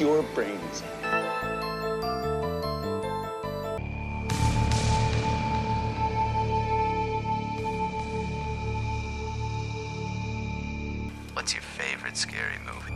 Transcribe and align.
Your 0.00 0.22
brains. 0.34 0.80
What's 11.34 11.52
your 11.52 11.62
favorite 11.62 12.16
scary 12.16 12.56
movie? 12.64 12.94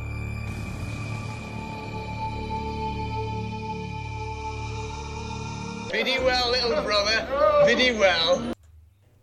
Biddy 5.92 6.18
well, 6.24 6.50
little 6.52 6.82
brother. 6.82 7.66
Biddy 7.66 7.98
well. 7.98 8.54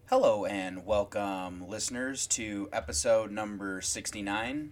Hello 0.07 0.45
and 0.45 0.85
welcome, 0.85 1.67
listeners, 1.67 2.27
to 2.27 2.69
episode 2.71 3.31
number 3.31 3.81
69. 3.81 4.71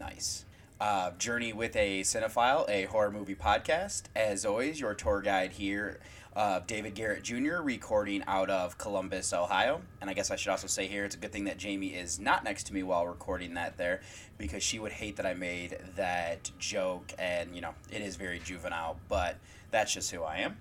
Nice. 0.00 0.44
Uh, 0.80 1.10
Journey 1.18 1.52
with 1.52 1.74
a 1.74 2.02
Cinephile, 2.02 2.64
a 2.68 2.84
horror 2.84 3.10
movie 3.10 3.34
podcast. 3.34 4.02
As 4.14 4.44
always, 4.44 4.78
your 4.78 4.94
tour 4.94 5.20
guide 5.20 5.50
here, 5.52 5.98
uh, 6.36 6.60
David 6.68 6.94
Garrett 6.94 7.24
Jr., 7.24 7.56
recording 7.56 8.22
out 8.28 8.48
of 8.48 8.78
Columbus, 8.78 9.32
Ohio. 9.32 9.80
And 10.00 10.08
I 10.08 10.14
guess 10.14 10.30
I 10.30 10.36
should 10.36 10.50
also 10.50 10.68
say 10.68 10.86
here, 10.86 11.04
it's 11.04 11.16
a 11.16 11.18
good 11.18 11.32
thing 11.32 11.44
that 11.44 11.58
Jamie 11.58 11.88
is 11.88 12.20
not 12.20 12.44
next 12.44 12.68
to 12.68 12.74
me 12.74 12.84
while 12.84 13.08
recording 13.08 13.54
that 13.54 13.76
there, 13.76 14.02
because 14.38 14.62
she 14.62 14.78
would 14.78 14.92
hate 14.92 15.16
that 15.16 15.26
I 15.26 15.34
made 15.34 15.78
that 15.96 16.52
joke, 16.60 17.12
and, 17.18 17.56
you 17.56 17.60
know, 17.60 17.74
it 17.90 18.00
is 18.00 18.14
very 18.14 18.38
juvenile, 18.38 19.00
but 19.08 19.36
that's 19.72 19.92
just 19.92 20.12
who 20.12 20.22
I 20.22 20.36
am. 20.36 20.58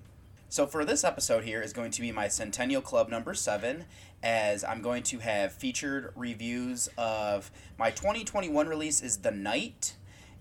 So 0.49 0.65
for 0.65 0.83
this 0.83 1.03
episode 1.03 1.43
here 1.43 1.61
is 1.61 1.73
going 1.73 1.91
to 1.91 2.01
be 2.01 2.11
my 2.11 2.27
Centennial 2.27 2.81
Club 2.81 3.09
number 3.09 3.35
seven, 3.35 3.85
as 4.23 4.63
I'm 4.63 4.81
going 4.81 5.03
to 5.03 5.19
have 5.19 5.51
featured 5.51 6.11
reviews 6.16 6.89
of 6.97 7.51
my 7.77 7.91
2021 7.91 8.67
release 8.67 9.00
is 9.01 9.17
The 9.17 9.29
Night, 9.29 9.94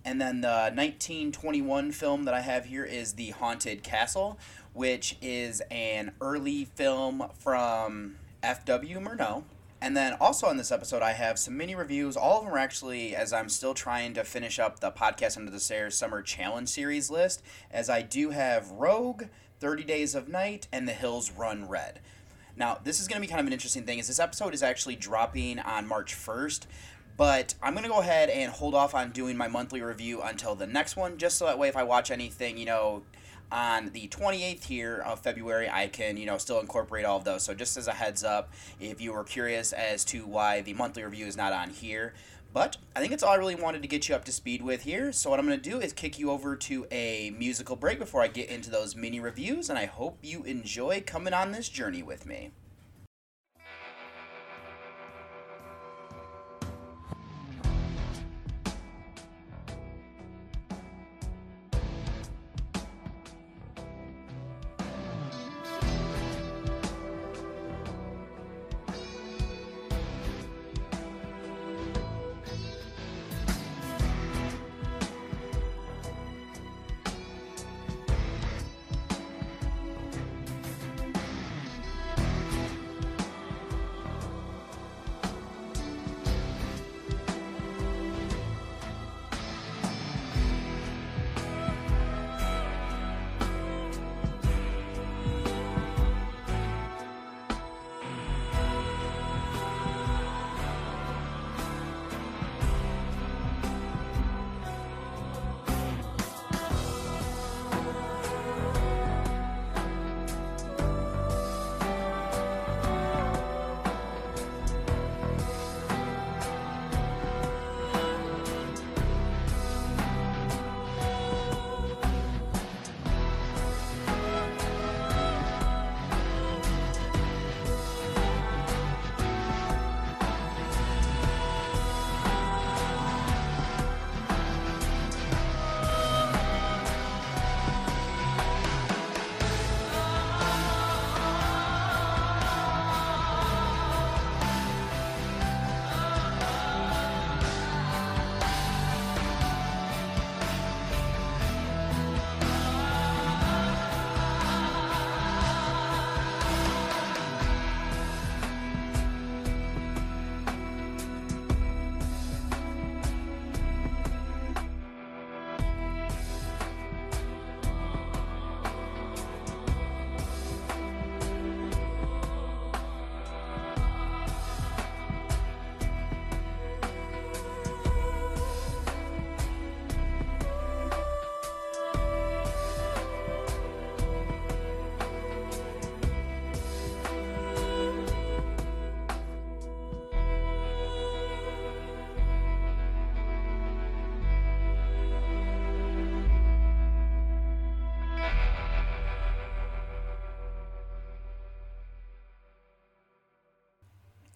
and 0.06 0.21
then 0.21 0.41
the 0.41 0.71
1921 0.72 1.91
film 1.91 2.22
that 2.25 2.33
I 2.33 2.41
have 2.41 2.67
here 2.67 2.84
is 2.84 3.15
The 3.15 3.31
Haunted 3.31 3.83
Castle, 3.83 4.39
which 4.72 5.17
is 5.21 5.61
an 5.69 6.12
early 6.21 6.65
film 6.65 7.28
from 7.41 8.15
F.W. 8.41 9.00
Murnau. 9.00 9.43
And 9.83 9.97
then 9.97 10.15
also 10.21 10.49
in 10.49 10.59
this 10.59 10.71
episode, 10.71 11.03
I 11.03 11.12
have 11.12 11.41
some 11.41 11.56
mini 11.56 11.75
reviews. 11.75 12.16
All 12.16 12.39
of 12.39 12.45
them 12.45 12.55
are 12.55 12.59
actually 12.59 13.16
as 13.16 13.33
I'm 13.33 13.49
still 13.49 13.75
trying 13.75 14.15
to 14.15 14.22
finish 14.22 14.61
up 14.61 14.78
the 14.78 14.93
Podcast 14.93 15.37
Under 15.37 15.50
the 15.50 15.59
Stairs 15.59 15.97
Summer 15.97 16.22
Challenge 16.22 16.69
Series 16.69 17.11
list, 17.11 17.43
as 17.72 17.91
I 17.91 18.03
do 18.03 18.31
have 18.31 18.71
Rogue, 18.71 19.25
30 19.59 19.83
Days 19.83 20.15
of 20.15 20.28
Night, 20.28 20.69
and 20.72 20.87
The 20.87 20.93
Hills 20.93 21.33
Run 21.33 21.69
Red. 21.69 21.99
Now, 22.56 22.78
this 22.83 23.00
is 23.00 23.09
going 23.09 23.21
to 23.21 23.27
be 23.27 23.28
kind 23.28 23.41
of 23.41 23.47
an 23.47 23.53
interesting 23.53 23.83
thing, 23.83 23.99
is 23.99 24.06
this 24.06 24.21
episode 24.21 24.55
is 24.55 24.62
actually 24.62 24.97
dropping 24.97 25.59
on 25.59 25.87
March 25.87 26.15
1st, 26.15 26.66
but 27.16 27.54
I'm 27.62 27.72
going 27.72 27.84
to 27.84 27.91
go 27.91 28.00
ahead 28.00 28.28
and 28.31 28.53
hold 28.53 28.75
off 28.75 28.94
on 28.94 29.10
doing 29.10 29.37
my 29.37 29.49
monthly 29.49 29.81
review 29.81 30.22
until 30.22 30.54
the 30.54 30.66
next 30.66 30.97
one, 30.97 31.16
just 31.19 31.38
so 31.38 31.47
that 31.47 31.59
way 31.59 31.69
if 31.69 31.77
I 31.77 31.82
watch 31.82 32.10
anything, 32.10 32.59
you 32.59 32.66
know, 32.66 33.03
on 33.50 33.91
the 33.91 34.09
28th 34.09 34.65
here 34.65 35.03
of 35.06 35.21
February, 35.21 35.71
I 35.71 35.87
can, 35.87 36.16
you 36.16 36.27
know, 36.27 36.37
still 36.37 36.60
incorporate 36.60 37.04
all 37.04 37.16
of 37.16 37.25
those. 37.25 37.43
So 37.44 37.54
just 37.54 37.77
as 37.77 37.87
a 37.87 37.93
heads 37.93 38.25
up, 38.25 38.53
if 38.81 39.00
you 39.00 39.12
were 39.12 39.25
curious 39.25 39.72
as 39.72 40.04
to 40.06 40.27
why 40.27 40.60
the 40.62 40.75
monthly 40.75 41.04
review 41.04 41.27
is 41.27 41.37
not 41.37 41.53
on 41.53 41.71
here, 41.71 42.12
but 42.53 42.77
I 42.94 43.00
think 43.00 43.12
it's 43.12 43.22
all 43.22 43.33
I 43.33 43.37
really 43.37 43.54
wanted 43.54 43.83
to 43.83 43.88
get 43.88 44.09
you 44.09 44.15
up 44.15 44.25
to 44.25 44.33
speed 44.33 44.62
with 44.62 44.83
here. 44.83 45.12
So 45.12 45.31
what 45.31 45.38
I'm 45.38 45.47
going 45.47 45.60
to 45.60 45.71
do 45.71 45.78
is 45.78 45.93
kick 45.93 46.19
you 46.19 46.31
over 46.31 46.56
to 46.56 46.87
a 46.91 47.31
musical 47.38 47.77
break 47.77 47.98
before 47.98 48.22
I 48.22 48.28
get 48.28 48.48
into 48.48 48.71
those 48.71 48.97
mini 48.97 49.21
reviews, 49.21 49.71
and 49.71 49.78
I 49.78 49.87
hope 49.87 50.19
you 50.22 50.43
enjoy 50.44 51.03
coming 51.06 51.34
on 51.34 51.53
this 51.53 51.69
journey 51.69 52.03
with 52.03 52.27
me. 52.27 52.50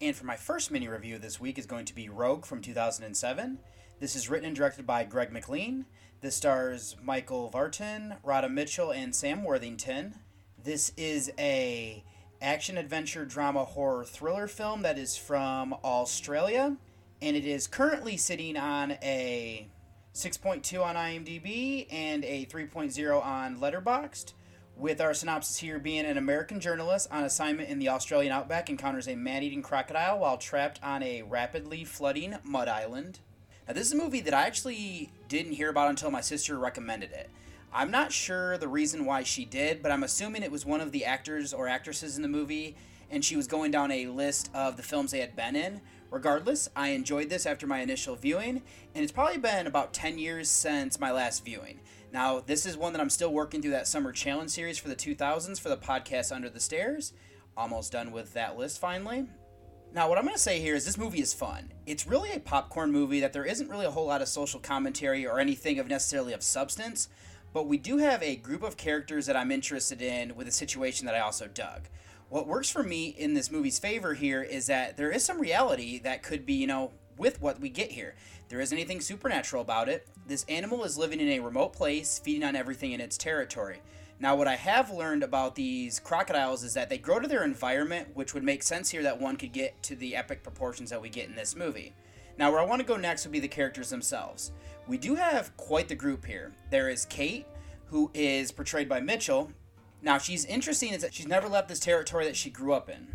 And 0.01 0.15
for 0.15 0.25
my 0.25 0.35
first 0.35 0.71
mini 0.71 0.87
review 0.87 1.19
this 1.19 1.39
week 1.39 1.59
is 1.59 1.67
going 1.67 1.85
to 1.85 1.93
be 1.93 2.09
Rogue 2.09 2.43
from 2.43 2.59
2007. 2.59 3.59
This 3.99 4.15
is 4.15 4.29
written 4.29 4.47
and 4.47 4.55
directed 4.55 4.87
by 4.87 5.03
Greg 5.03 5.31
McLean. 5.31 5.85
This 6.21 6.35
stars 6.35 6.95
Michael 7.03 7.51
Vartan, 7.53 8.17
Radha 8.23 8.49
Mitchell, 8.49 8.91
and 8.91 9.13
Sam 9.13 9.43
Worthington. 9.43 10.15
This 10.63 10.91
is 10.97 11.31
a 11.37 12.03
action 12.41 12.79
adventure 12.79 13.25
drama 13.25 13.63
horror 13.63 14.03
thriller 14.03 14.47
film 14.47 14.81
that 14.81 14.97
is 14.97 15.15
from 15.15 15.75
Australia 15.83 16.77
and 17.21 17.37
it 17.37 17.45
is 17.45 17.67
currently 17.67 18.17
sitting 18.17 18.57
on 18.57 18.93
a 19.03 19.67
6.2 20.15 20.83
on 20.83 20.95
IMDb 20.95 21.85
and 21.91 22.25
a 22.25 22.47
3.0 22.47 23.23
on 23.23 23.57
Letterboxd. 23.57 24.33
With 24.81 24.99
our 24.99 25.13
synopsis 25.13 25.57
here 25.57 25.77
being 25.77 26.05
an 26.07 26.17
American 26.17 26.59
journalist 26.59 27.07
on 27.11 27.23
assignment 27.23 27.69
in 27.69 27.77
the 27.77 27.89
Australian 27.89 28.31
outback 28.33 28.67
encounters 28.67 29.07
a 29.07 29.13
man 29.13 29.43
eating 29.43 29.61
crocodile 29.61 30.17
while 30.17 30.37
trapped 30.37 30.79
on 30.81 31.03
a 31.03 31.21
rapidly 31.21 31.85
flooding 31.85 32.37
mud 32.43 32.67
island. 32.67 33.19
Now, 33.67 33.75
this 33.75 33.85
is 33.85 33.93
a 33.93 34.03
movie 34.03 34.21
that 34.21 34.33
I 34.33 34.47
actually 34.47 35.11
didn't 35.27 35.51
hear 35.51 35.69
about 35.69 35.91
until 35.91 36.09
my 36.09 36.21
sister 36.21 36.57
recommended 36.57 37.11
it. 37.11 37.29
I'm 37.71 37.91
not 37.91 38.11
sure 38.11 38.57
the 38.57 38.67
reason 38.67 39.05
why 39.05 39.21
she 39.21 39.45
did, 39.45 39.83
but 39.83 39.91
I'm 39.91 40.01
assuming 40.01 40.41
it 40.41 40.51
was 40.51 40.65
one 40.65 40.81
of 40.81 40.91
the 40.91 41.05
actors 41.05 41.53
or 41.53 41.67
actresses 41.67 42.15
in 42.15 42.23
the 42.23 42.27
movie, 42.27 42.75
and 43.11 43.23
she 43.23 43.35
was 43.35 43.45
going 43.45 43.69
down 43.69 43.91
a 43.91 44.07
list 44.07 44.49
of 44.51 44.77
the 44.77 44.83
films 44.83 45.11
they 45.11 45.19
had 45.19 45.35
been 45.35 45.55
in. 45.55 45.81
Regardless, 46.09 46.71
I 46.75 46.89
enjoyed 46.89 47.29
this 47.29 47.45
after 47.45 47.67
my 47.67 47.81
initial 47.81 48.15
viewing, 48.15 48.63
and 48.95 49.03
it's 49.03 49.11
probably 49.11 49.37
been 49.37 49.67
about 49.67 49.93
10 49.93 50.17
years 50.17 50.49
since 50.49 50.99
my 50.99 51.11
last 51.11 51.45
viewing. 51.45 51.81
Now, 52.11 52.41
this 52.41 52.65
is 52.65 52.75
one 52.75 52.93
that 52.93 53.01
I'm 53.01 53.09
still 53.09 53.31
working 53.31 53.61
through 53.61 53.71
that 53.71 53.87
summer 53.87 54.11
challenge 54.11 54.51
series 54.51 54.77
for 54.77 54.89
the 54.89 54.95
2000s 54.95 55.59
for 55.59 55.69
the 55.69 55.77
podcast 55.77 56.35
Under 56.35 56.49
the 56.49 56.59
Stairs. 56.59 57.13
Almost 57.55 57.93
done 57.93 58.11
with 58.11 58.33
that 58.33 58.57
list 58.57 58.79
finally. 58.79 59.27
Now, 59.93 60.09
what 60.09 60.17
I'm 60.17 60.23
going 60.23 60.35
to 60.35 60.41
say 60.41 60.59
here 60.59 60.75
is 60.75 60.85
this 60.85 60.97
movie 60.97 61.21
is 61.21 61.33
fun. 61.33 61.71
It's 61.85 62.07
really 62.07 62.31
a 62.33 62.39
popcorn 62.39 62.91
movie 62.91 63.19
that 63.21 63.33
there 63.33 63.45
isn't 63.45 63.69
really 63.69 63.85
a 63.85 63.91
whole 63.91 64.07
lot 64.07 64.21
of 64.21 64.27
social 64.27 64.59
commentary 64.59 65.25
or 65.25 65.39
anything 65.39 65.79
of 65.79 65.87
necessarily 65.87 66.33
of 66.33 66.43
substance, 66.43 67.09
but 67.53 67.67
we 67.67 67.77
do 67.77 67.97
have 67.97 68.23
a 68.23 68.37
group 68.37 68.63
of 68.63 68.77
characters 68.77 69.25
that 69.25 69.35
I'm 69.35 69.51
interested 69.51 70.01
in 70.01 70.35
with 70.35 70.47
a 70.47 70.51
situation 70.51 71.05
that 71.05 71.15
I 71.15 71.19
also 71.19 71.47
dug 71.47 71.87
what 72.31 72.47
works 72.47 72.71
for 72.71 72.81
me 72.81 73.09
in 73.09 73.33
this 73.33 73.51
movie's 73.51 73.77
favor 73.77 74.13
here 74.13 74.41
is 74.41 74.67
that 74.67 74.95
there 74.95 75.11
is 75.11 75.21
some 75.21 75.37
reality 75.37 75.99
that 75.99 76.23
could 76.23 76.45
be, 76.45 76.53
you 76.53 76.65
know, 76.65 76.93
with 77.21 77.41
what 77.41 77.61
we 77.61 77.69
get 77.69 77.91
here. 77.91 78.15
There 78.49 78.59
isn't 78.59 78.77
anything 78.77 78.99
supernatural 78.99 79.61
about 79.61 79.87
it. 79.87 80.07
This 80.27 80.43
animal 80.49 80.83
is 80.83 80.97
living 80.97 81.21
in 81.21 81.29
a 81.29 81.39
remote 81.39 81.71
place, 81.71 82.19
feeding 82.19 82.43
on 82.43 82.55
everything 82.55 82.91
in 82.91 82.99
its 82.99 83.17
territory. 83.17 83.81
Now, 84.19 84.35
what 84.35 84.47
I 84.47 84.55
have 84.55 84.89
learned 84.89 85.23
about 85.23 85.55
these 85.55 85.99
crocodiles 85.99 86.63
is 86.63 86.73
that 86.73 86.89
they 86.89 86.97
grow 86.97 87.19
to 87.19 87.27
their 87.27 87.45
environment, 87.45 88.09
which 88.15 88.33
would 88.33 88.43
make 88.43 88.63
sense 88.63 88.89
here 88.89 89.03
that 89.03 89.21
one 89.21 89.37
could 89.37 89.53
get 89.53 89.81
to 89.83 89.95
the 89.95 90.15
epic 90.15 90.43
proportions 90.43 90.89
that 90.89 91.01
we 91.01 91.09
get 91.09 91.29
in 91.29 91.35
this 91.35 91.55
movie. 91.55 91.93
Now, 92.37 92.51
where 92.51 92.59
I 92.59 92.65
want 92.65 92.81
to 92.81 92.87
go 92.87 92.97
next 92.97 93.23
would 93.23 93.31
be 93.31 93.39
the 93.39 93.47
characters 93.47 93.91
themselves. 93.91 94.51
We 94.87 94.97
do 94.97 95.15
have 95.15 95.55
quite 95.57 95.87
the 95.87 95.95
group 95.95 96.25
here. 96.25 96.51
There 96.71 96.89
is 96.89 97.05
Kate, 97.05 97.45
who 97.85 98.09
is 98.13 98.51
portrayed 98.51 98.89
by 98.89 98.99
Mitchell, 98.99 99.51
now, 100.01 100.17
she's 100.17 100.45
interesting 100.45 100.93
is 100.93 101.01
that 101.01 101.13
she's 101.13 101.27
never 101.27 101.47
left 101.47 101.67
this 101.67 101.79
territory 101.79 102.25
that 102.25 102.35
she 102.35 102.49
grew 102.49 102.73
up 102.73 102.89
in. 102.89 103.07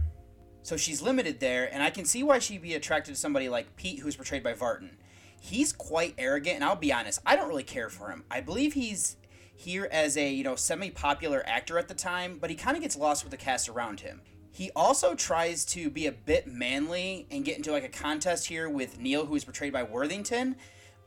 So 0.66 0.76
she's 0.76 1.00
limited 1.00 1.38
there, 1.38 1.72
and 1.72 1.80
I 1.80 1.90
can 1.90 2.04
see 2.04 2.24
why 2.24 2.40
she'd 2.40 2.60
be 2.60 2.74
attracted 2.74 3.14
to 3.14 3.20
somebody 3.20 3.48
like 3.48 3.76
Pete, 3.76 4.00
who's 4.00 4.16
portrayed 4.16 4.42
by 4.42 4.52
Vartan. 4.52 4.94
He's 5.40 5.72
quite 5.72 6.16
arrogant, 6.18 6.56
and 6.56 6.64
I'll 6.64 6.74
be 6.74 6.92
honest, 6.92 7.20
I 7.24 7.36
don't 7.36 7.46
really 7.46 7.62
care 7.62 7.88
for 7.88 8.10
him. 8.10 8.24
I 8.28 8.40
believe 8.40 8.72
he's 8.72 9.16
here 9.54 9.88
as 9.92 10.16
a 10.16 10.28
you 10.28 10.42
know 10.42 10.56
semi-popular 10.56 11.44
actor 11.46 11.78
at 11.78 11.86
the 11.86 11.94
time, 11.94 12.38
but 12.40 12.50
he 12.50 12.56
kind 12.56 12.76
of 12.76 12.82
gets 12.82 12.96
lost 12.96 13.22
with 13.22 13.30
the 13.30 13.36
cast 13.36 13.68
around 13.68 14.00
him. 14.00 14.22
He 14.50 14.72
also 14.74 15.14
tries 15.14 15.64
to 15.66 15.88
be 15.88 16.06
a 16.06 16.12
bit 16.12 16.48
manly 16.48 17.28
and 17.30 17.44
get 17.44 17.58
into 17.58 17.70
like 17.70 17.84
a 17.84 17.88
contest 17.88 18.48
here 18.48 18.68
with 18.68 18.98
Neil, 18.98 19.24
who 19.24 19.36
is 19.36 19.44
portrayed 19.44 19.72
by 19.72 19.84
Worthington, 19.84 20.56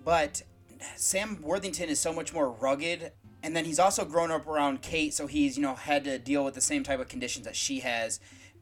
but 0.06 0.41
Sam 0.95 1.41
Worthington 1.41 1.89
is 1.89 2.00
so 2.00 2.13
much 2.13 2.33
more 2.33 2.50
rugged 2.50 3.11
and 3.44 3.56
then 3.56 3.65
he's 3.65 3.79
also 3.79 4.06
grown 4.06 4.31
up 4.31 4.47
around 4.47 4.81
Kate, 4.81 5.13
so 5.13 5.27
he's 5.27 5.57
you 5.57 5.63
know 5.63 5.75
had 5.75 6.03
to 6.06 6.17
deal 6.17 6.44
with 6.45 6.53
the 6.53 6.61
same 6.61 6.83
type 6.83 7.00
of 7.00 7.07
conditions 7.07 7.45
that 7.45 7.56
she 7.56 7.79
has, 7.79 8.19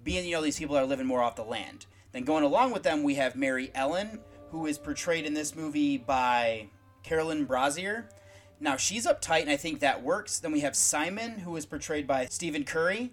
being 0.07 0.25
you 0.25 0.31
know 0.31 0.41
these 0.41 0.57
people 0.57 0.77
are 0.77 0.85
living 0.85 1.05
more 1.05 1.21
off 1.21 1.35
the 1.35 1.43
land. 1.43 1.85
Then 2.13 2.23
going 2.23 2.45
along 2.45 2.71
with 2.71 2.81
them, 2.81 3.03
we 3.03 3.15
have 3.15 3.35
Mary 3.35 3.71
Ellen, 3.75 4.21
who 4.51 4.65
is 4.65 4.77
portrayed 4.77 5.25
in 5.25 5.33
this 5.33 5.53
movie 5.53 5.97
by 5.97 6.69
Caroline 7.03 7.43
Brazier. 7.43 8.07
Now 8.61 8.77
she's 8.77 9.05
uptight, 9.05 9.41
and 9.41 9.49
I 9.49 9.57
think 9.57 9.81
that 9.81 10.01
works. 10.01 10.39
Then 10.39 10.53
we 10.53 10.61
have 10.61 10.77
Simon, 10.77 11.39
who 11.39 11.57
is 11.57 11.65
portrayed 11.65 12.07
by 12.07 12.27
Stephen 12.27 12.63
Curry. 12.63 13.11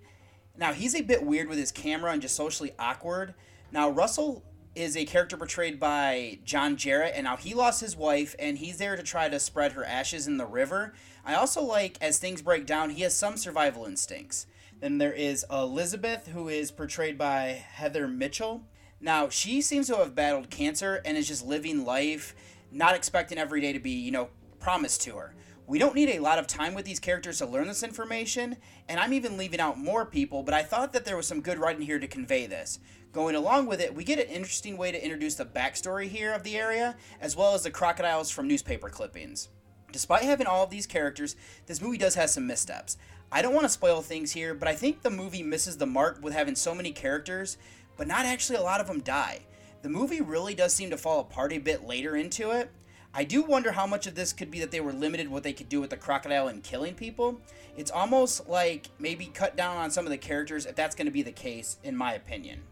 Now 0.57 0.73
he's 0.73 0.95
a 0.95 1.03
bit 1.03 1.25
weird 1.25 1.49
with 1.49 1.59
his 1.59 1.73
camera 1.73 2.13
and 2.13 2.23
just 2.23 2.37
socially 2.37 2.71
awkward. 2.79 3.35
Now 3.73 3.91
Russell 3.91 4.45
is 4.77 4.97
a 4.97 5.05
character 5.05 5.37
portrayed 5.37 5.81
by 5.81 6.39
John 6.45 6.77
Jarratt, 6.77 7.15
and 7.17 7.25
now 7.25 7.37
he 7.37 7.55
lost 7.55 7.81
his 7.81 7.97
wife, 7.97 8.37
and 8.39 8.57
he's 8.57 8.79
there 8.79 8.95
to 8.95 9.03
try 9.03 9.29
to 9.29 9.41
spread 9.41 9.73
her 9.73 9.85
ashes 9.85 10.29
in 10.29 10.37
the 10.37 10.47
river. 10.47 10.95
I 11.27 11.35
also 11.35 11.61
like, 11.61 11.99
as 12.01 12.21
things 12.21 12.41
break 12.41 12.67
down, 12.67 12.91
he 12.91 13.03
has 13.03 13.15
some 13.15 13.37
survival 13.37 13.85
instincts. 13.85 14.47
Then 14.85 14.99
there 14.99 15.15
is 15.15 15.47
Elizabeth, 15.51 16.27
who 16.27 16.51
is 16.51 16.71
portrayed 16.71 17.17
by 17.17 17.65
Heather 17.73 18.07
Mitchell. 18.07 18.67
Now, 19.01 19.31
she 19.31 19.63
seems 19.63 19.87
to 19.87 19.97
have 19.97 20.15
battled 20.15 20.51
cancer 20.51 21.01
and 21.07 21.17
is 21.17 21.27
just 21.27 21.43
living 21.43 21.87
life, 21.87 22.37
not 22.71 22.95
expecting 22.95 23.39
every 23.39 23.63
day 23.63 23.73
to 23.73 23.79
be, 23.79 23.93
you 23.93 24.11
know, 24.11 24.29
promised 24.61 25.01
to 25.05 25.17
her. 25.17 25.35
We 25.67 25.79
don't 25.79 25.95
need 25.95 26.11
a 26.11 26.19
lot 26.19 26.39
of 26.39 26.47
time 26.47 26.75
with 26.75 26.85
these 26.85 27.01
characters 27.01 27.39
to 27.39 27.47
learn 27.47 27.67
this 27.67 27.83
information, 27.83 28.59
and 28.87 29.01
I'm 29.01 29.15
even 29.15 29.39
leaving 29.39 29.59
out 29.59 29.79
more 29.79 30.05
people, 30.05 30.43
but 30.43 30.53
I 30.53 30.63
thought 30.63 30.93
that 30.93 31.07
there 31.07 31.17
was 31.17 31.27
some 31.27 31.41
good 31.41 31.57
writing 31.57 31.87
here 31.87 31.99
to 31.99 32.07
convey 32.07 32.47
this. 32.47 32.79
Going 33.11 33.37
along 33.37 33.65
with 33.65 33.81
it, 33.81 33.95
we 33.95 34.05
get 34.05 34.19
an 34.19 34.29
interesting 34.29 34.77
way 34.77 34.93
to 34.93 35.03
introduce 35.03 35.37
the 35.37 35.47
backstory 35.47 36.09
here 36.09 36.35
of 36.35 36.43
the 36.43 36.59
area, 36.59 36.95
as 37.23 37.35
well 37.35 37.55
as 37.55 37.63
the 37.63 37.71
crocodiles 37.71 38.31
from 38.31 38.47
newspaper 38.47 38.91
clippings. 38.91 39.49
Despite 39.95 40.25
having 40.25 40.49
all 40.49 40.65
of 40.65 40.71
these 40.71 40.89
characters, 40.89 41.37
this 41.67 41.81
movie 41.81 41.99
does 41.99 42.17
have 42.17 42.29
some 42.29 42.49
missteps. 42.49 42.97
I 43.33 43.43
don't 43.43 43.55
want 43.55 43.65
to 43.65 43.71
spoil 43.71 44.01
things 44.03 44.33
here, 44.33 44.55
but 44.55 44.69
I 44.69 44.75
think 44.75 45.03
the 45.03 45.11
movie 45.11 45.43
misses 45.43 45.77
the 45.77 45.87
mark 45.87 46.21
with 46.23 46.33
having 46.33 46.55
so 46.55 46.75
many 46.75 46.93
characters, 46.93 47.57
but 47.97 48.07
not 48.07 48.25
actually 48.25 48.57
a 48.57 48.63
lot 48.63 48.81
of 48.81 48.87
them 48.87 49.01
die. 49.01 49.41
The 49.83 49.89
movie 49.89 50.21
really 50.21 50.55
does 50.55 50.73
seem 50.73 50.91
to 50.91 50.97
fall 50.97 51.21
apart 51.21 51.53
a 51.53 51.59
bit 51.59 51.85
later 51.85 52.17
into 52.17 52.51
it. 52.53 52.71
I 53.13 53.25
do 53.25 53.43
wonder 53.43 53.73
how 53.73 53.87
much 53.87 54.07
of 54.07 54.15
this 54.15 54.33
could 54.33 54.51
be 54.51 54.59
that 54.61 54.71
they 54.71 54.81
were 54.81 54.93
limited 54.93 55.29
what 55.29 55.43
they 55.43 55.53
could 55.53 55.69
do 55.69 55.81
with 55.81 55.91
the 55.91 55.97
crocodile 55.97 56.49
and 56.49 56.63
killing 56.63 56.95
people. 56.95 57.41
It's 57.77 57.91
almost 57.91 58.49
like 58.49 58.89
maybe 58.99 59.27
cut 59.27 59.57
down 59.57 59.77
on 59.77 59.91
some 59.91 60.05
of 60.05 60.11
the 60.11 60.19
characters 60.19 60.67
if 60.67 60.75
that's 60.75 60.97
going 60.97 61.07
to 61.07 61.13
be 61.13 61.23
the 61.23 61.31
case, 61.31 61.77
in 61.85 61.97
my 61.97 62.15
opinion. 62.15 62.63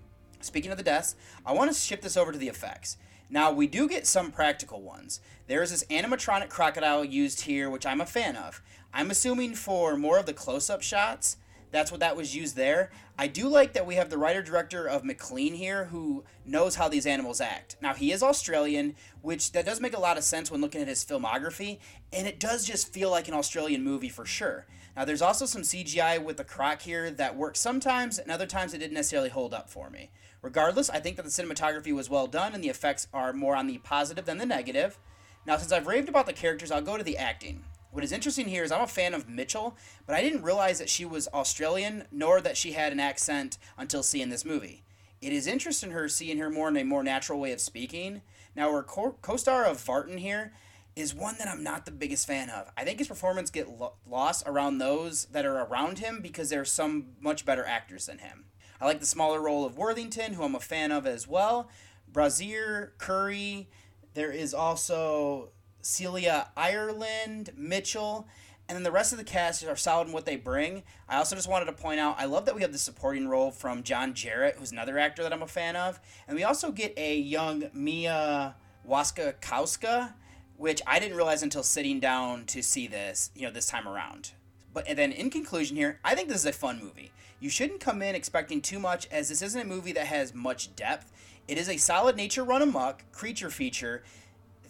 Speaking 0.41 0.73
of 0.73 0.79
the 0.79 0.83
deaths, 0.83 1.15
I 1.47 1.53
want 1.53 1.73
to 1.73 1.79
shift 1.79 2.03
this 2.03 2.17
over 2.17 2.33
to 2.33 2.39
the 2.39 2.49
effects. 2.49 2.97
Now, 3.33 3.51
we 3.51 3.67
do 3.67 3.89
get 3.89 4.07
some 4.07 4.31
practical 4.31 4.83
ones. 4.83 5.19
There 5.47 5.63
is 5.63 5.71
this 5.71 5.85
animatronic 5.85 6.51
crocodile 6.51 7.03
used 7.03 7.41
here, 7.41 7.71
which 7.71 7.87
I'm 7.87 8.03
a 8.03 8.07
fan 8.07 8.37
of. 8.37 8.61
I'm 8.93 9.11
assuming 9.11 9.55
for 9.55 9.97
more 9.97 10.19
of 10.19 10.27
the 10.27 10.35
close 10.35 10.69
up 10.69 10.83
shots, 10.83 11.39
that's 11.71 11.91
what 11.91 12.01
that 12.01 12.15
was 12.15 12.37
used 12.37 12.57
there. 12.57 12.91
I 13.19 13.29
do 13.29 13.49
like 13.49 13.73
that 13.73 13.87
we 13.87 13.95
have 13.95 14.11
the 14.11 14.19
writer 14.19 14.43
director 14.43 14.87
of 14.87 15.03
McLean 15.03 15.55
here 15.55 15.87
who 15.87 16.25
knows 16.45 16.75
how 16.75 16.91
these 16.91 17.07
animals 17.07 17.41
act. 17.41 17.77
Now, 17.81 17.95
he 17.95 18.13
is 18.13 18.23
Australian, 18.23 18.97
which 19.23 19.53
that 19.53 19.65
does 19.65 19.81
make 19.81 19.97
a 19.97 20.01
lot 20.01 20.19
of 20.19 20.25
sense 20.25 20.51
when 20.51 20.61
looking 20.61 20.83
at 20.83 20.89
his 20.89 21.03
filmography, 21.03 21.79
and 22.13 22.27
it 22.27 22.39
does 22.39 22.67
just 22.67 22.93
feel 22.93 23.11
like 23.11 23.29
an 23.29 23.35
Australian 23.35 23.83
movie 23.83 24.11
for 24.11 24.27
sure. 24.27 24.67
Now, 24.95 25.07
there's 25.07 25.23
also 25.23 25.47
some 25.47 25.63
CGI 25.63 26.23
with 26.23 26.37
the 26.37 26.45
croc 26.45 26.83
here 26.83 27.11
that 27.11 27.35
works 27.35 27.61
sometimes, 27.61 28.19
and 28.19 28.31
other 28.31 28.47
times 28.47 28.75
it 28.75 28.79
didn't 28.79 28.93
necessarily 28.93 29.31
hold 29.31 29.55
up 29.55 29.71
for 29.71 29.89
me. 29.89 30.11
Regardless, 30.43 30.91
I 30.91 30.99
think 30.99 31.17
that 31.17 31.23
the 31.23 31.31
cinematography 31.31 31.95
was 31.95 32.11
well 32.11 32.27
done 32.27 32.53
and 32.53 32.63
the 32.63 32.69
effects 32.69 33.07
are 33.15 33.33
more 33.33 33.55
on 33.55 33.69
the 33.69 33.79
positive 33.79 34.25
than 34.25 34.39
the 34.39 34.47
negative. 34.47 34.99
Now, 35.47 35.57
since 35.57 35.73
I've 35.73 35.87
raved 35.87 36.09
about 36.09 36.27
the 36.27 36.33
characters, 36.33 36.71
I'll 36.71 36.83
go 36.83 36.97
to 36.97 37.05
the 37.05 37.17
acting. 37.17 37.65
What 37.93 38.03
is 38.03 38.13
interesting 38.13 38.49
here 38.49 38.65
is 38.65 38.73
I'm 38.73 38.83
a 38.83 38.87
fan 38.87 39.15
of 39.15 39.29
Mitchell, 39.29 39.77
but 40.07 40.17
I 40.17 40.23
didn't 40.23 40.43
realize 40.43 40.79
that 40.79 40.89
she 40.89 41.05
was 41.05 41.29
Australian, 41.29 42.05
nor 42.11 42.41
that 42.41 42.57
she 42.57 42.73
had 42.73 42.93
an 42.93 43.01
accent 43.01 43.59
until 43.77 44.03
seeing 44.03 44.31
this 44.31 44.45
movie. 44.45 44.83
It 45.21 45.33
is 45.33 45.47
interesting 45.47 45.93
her 45.93 46.09
seeing 46.09 46.39
her 46.39 46.51
more 46.51 46.69
in 46.69 46.77
a 46.77 46.85
more 46.85 47.05
natural 47.05 47.39
way 47.39 47.53
of 47.53 47.61
speaking. 47.61 48.23
Now, 48.57 48.73
her 48.73 48.83
co 48.83 49.37
star 49.37 49.65
of 49.65 49.77
Vartan 49.77 50.19
here 50.19 50.53
is 50.97 51.15
one 51.15 51.37
that 51.39 51.49
I'm 51.49 51.63
not 51.63 51.85
the 51.85 51.91
biggest 51.91 52.27
fan 52.27 52.51
of. 52.51 52.71
I 52.77 52.85
think 52.85 52.99
his 52.99 53.09
performance 53.09 53.51
get 53.51 53.79
lo- 53.79 53.95
lost 54.09 54.43
around 54.47 54.79
those 54.79 55.27
that 55.27 55.47
are 55.47 55.63
around 55.63 56.01
him 56.01 56.21
because 56.21 56.51
there's 56.51 56.73
some 56.73 57.13
much 57.21 57.45
better 57.45 57.65
actors 57.65 58.07
than 58.07 58.19
him. 58.19 58.47
I 58.83 58.87
like 58.87 58.99
the 58.99 59.07
smaller 59.07 59.41
role 59.41 59.65
of 59.65 59.79
Worthington, 59.79 60.33
who 60.33 60.43
I'm 60.43 60.57
a 60.57 60.61
fan 60.61 60.91
of 60.91 61.07
as 61.07 61.29
well. 61.29 61.71
Brazier, 62.13 62.95
Curry. 62.99 63.69
There 64.15 64.33
is 64.33 64.53
also 64.53 65.51
Celia 65.83 66.49
Ireland, 66.57 67.51
Mitchell, 67.57 68.27
and 68.69 68.75
then 68.75 68.83
the 68.83 68.91
rest 68.91 69.13
of 69.13 69.19
the 69.19 69.25
cast 69.25 69.65
are 69.65 69.77
solid 69.77 70.09
in 70.09 70.13
what 70.13 70.27
they 70.27 70.35
bring. 70.35 70.83
I 71.09 71.19
also 71.19 71.37
just 71.37 71.49
wanted 71.49 71.67
to 71.67 71.75
point 71.75 72.01
out 72.01 72.17
I 72.19 72.25
love 72.25 72.45
that 72.47 72.57
we 72.57 72.63
have 72.63 72.73
the 72.73 72.79
supporting 72.79 73.29
role 73.29 73.53
from 73.53 73.85
John 73.85 74.15
Jarratt, 74.15 74.57
who's 74.57 74.73
another 74.73 74.99
actor 74.99 75.23
that 75.23 75.33
I'm 75.33 75.43
a 75.43 75.47
fan 75.47 75.77
of, 75.77 76.01
and 76.27 76.37
we 76.37 76.43
also 76.43 76.73
get 76.73 76.93
a 76.97 77.17
young 77.17 77.71
Mia 77.73 78.57
Wasikowska, 78.87 80.15
which 80.57 80.83
I 80.89 80.99
didn't 80.99 81.17
realize 81.17 81.45
until 81.45 81.63
sitting 81.63 82.01
down 82.01 82.47
to 82.47 82.65
see 82.65 82.89
this, 82.89 83.31
you 83.37 83.47
know, 83.47 83.53
this 83.53 83.67
time 83.67 83.87
around. 83.87 84.33
But 84.75 84.89
and 84.89 84.99
then 84.99 85.13
in 85.13 85.31
conclusion 85.31 85.77
here, 85.77 85.99
I 86.05 86.15
think 86.15 86.29
this 86.29 86.39
is 86.39 86.47
a 86.47 86.53
fun 86.53 86.81
movie. 86.83 87.13
You 87.41 87.51
shouldn't 87.51 87.81
come 87.81 88.03
in 88.03 88.15
expecting 88.15 88.61
too 88.61 88.79
much 88.79 89.09
as 89.11 89.29
this 89.29 89.43
isn't 89.43 89.61
a 89.61 89.65
movie 89.65 89.93
that 89.93 90.07
has 90.07 90.35
much 90.35 90.75
depth. 90.77 91.13
It 91.49 91.59
is 91.59 91.69
a 91.69 91.77
solid 91.77 92.17
nature 92.17 92.45
run 92.45 92.63
amok 92.63 93.05
creature 93.13 93.51
feature 93.51 94.03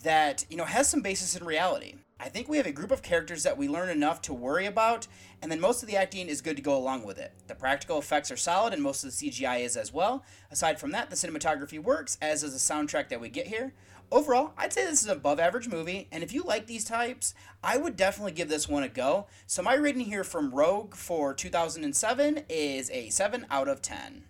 that, 0.02 0.46
you 0.48 0.56
know, 0.56 0.64
has 0.64 0.88
some 0.88 1.02
basis 1.02 1.36
in 1.36 1.44
reality. 1.44 1.96
I 2.18 2.28
think 2.28 2.48
we 2.48 2.56
have 2.56 2.66
a 2.66 2.72
group 2.72 2.92
of 2.92 3.02
characters 3.02 3.42
that 3.42 3.58
we 3.58 3.66
learn 3.68 3.88
enough 3.88 4.22
to 4.22 4.32
worry 4.32 4.66
about, 4.66 5.08
and 5.42 5.50
then 5.50 5.60
most 5.60 5.82
of 5.82 5.88
the 5.88 5.96
acting 5.96 6.28
is 6.28 6.40
good 6.40 6.56
to 6.56 6.62
go 6.62 6.76
along 6.76 7.04
with 7.04 7.18
it. 7.18 7.32
The 7.48 7.56
practical 7.56 7.98
effects 7.98 8.30
are 8.30 8.36
solid, 8.36 8.72
and 8.72 8.80
most 8.80 9.02
of 9.02 9.10
the 9.10 9.30
CGI 9.30 9.60
is 9.60 9.76
as 9.76 9.92
well. 9.92 10.24
Aside 10.50 10.78
from 10.78 10.92
that, 10.92 11.10
the 11.10 11.16
cinematography 11.16 11.82
works, 11.82 12.18
as 12.22 12.44
is 12.44 12.52
the 12.52 12.74
soundtrack 12.74 13.08
that 13.08 13.20
we 13.20 13.28
get 13.28 13.48
here. 13.48 13.72
Overall, 14.12 14.52
I'd 14.58 14.74
say 14.74 14.84
this 14.84 15.00
is 15.00 15.06
an 15.06 15.16
above 15.16 15.40
average 15.40 15.68
movie, 15.68 16.06
and 16.12 16.22
if 16.22 16.34
you 16.34 16.42
like 16.42 16.66
these 16.66 16.84
types, 16.84 17.32
I 17.64 17.78
would 17.78 17.96
definitely 17.96 18.32
give 18.32 18.50
this 18.50 18.68
one 18.68 18.82
a 18.82 18.88
go. 18.90 19.26
So, 19.46 19.62
my 19.62 19.72
rating 19.72 20.02
here 20.02 20.22
from 20.22 20.50
Rogue 20.50 20.94
for 20.94 21.32
2007 21.32 22.42
is 22.50 22.90
a 22.90 23.08
7 23.08 23.46
out 23.50 23.68
of 23.68 23.80
10. 23.80 24.24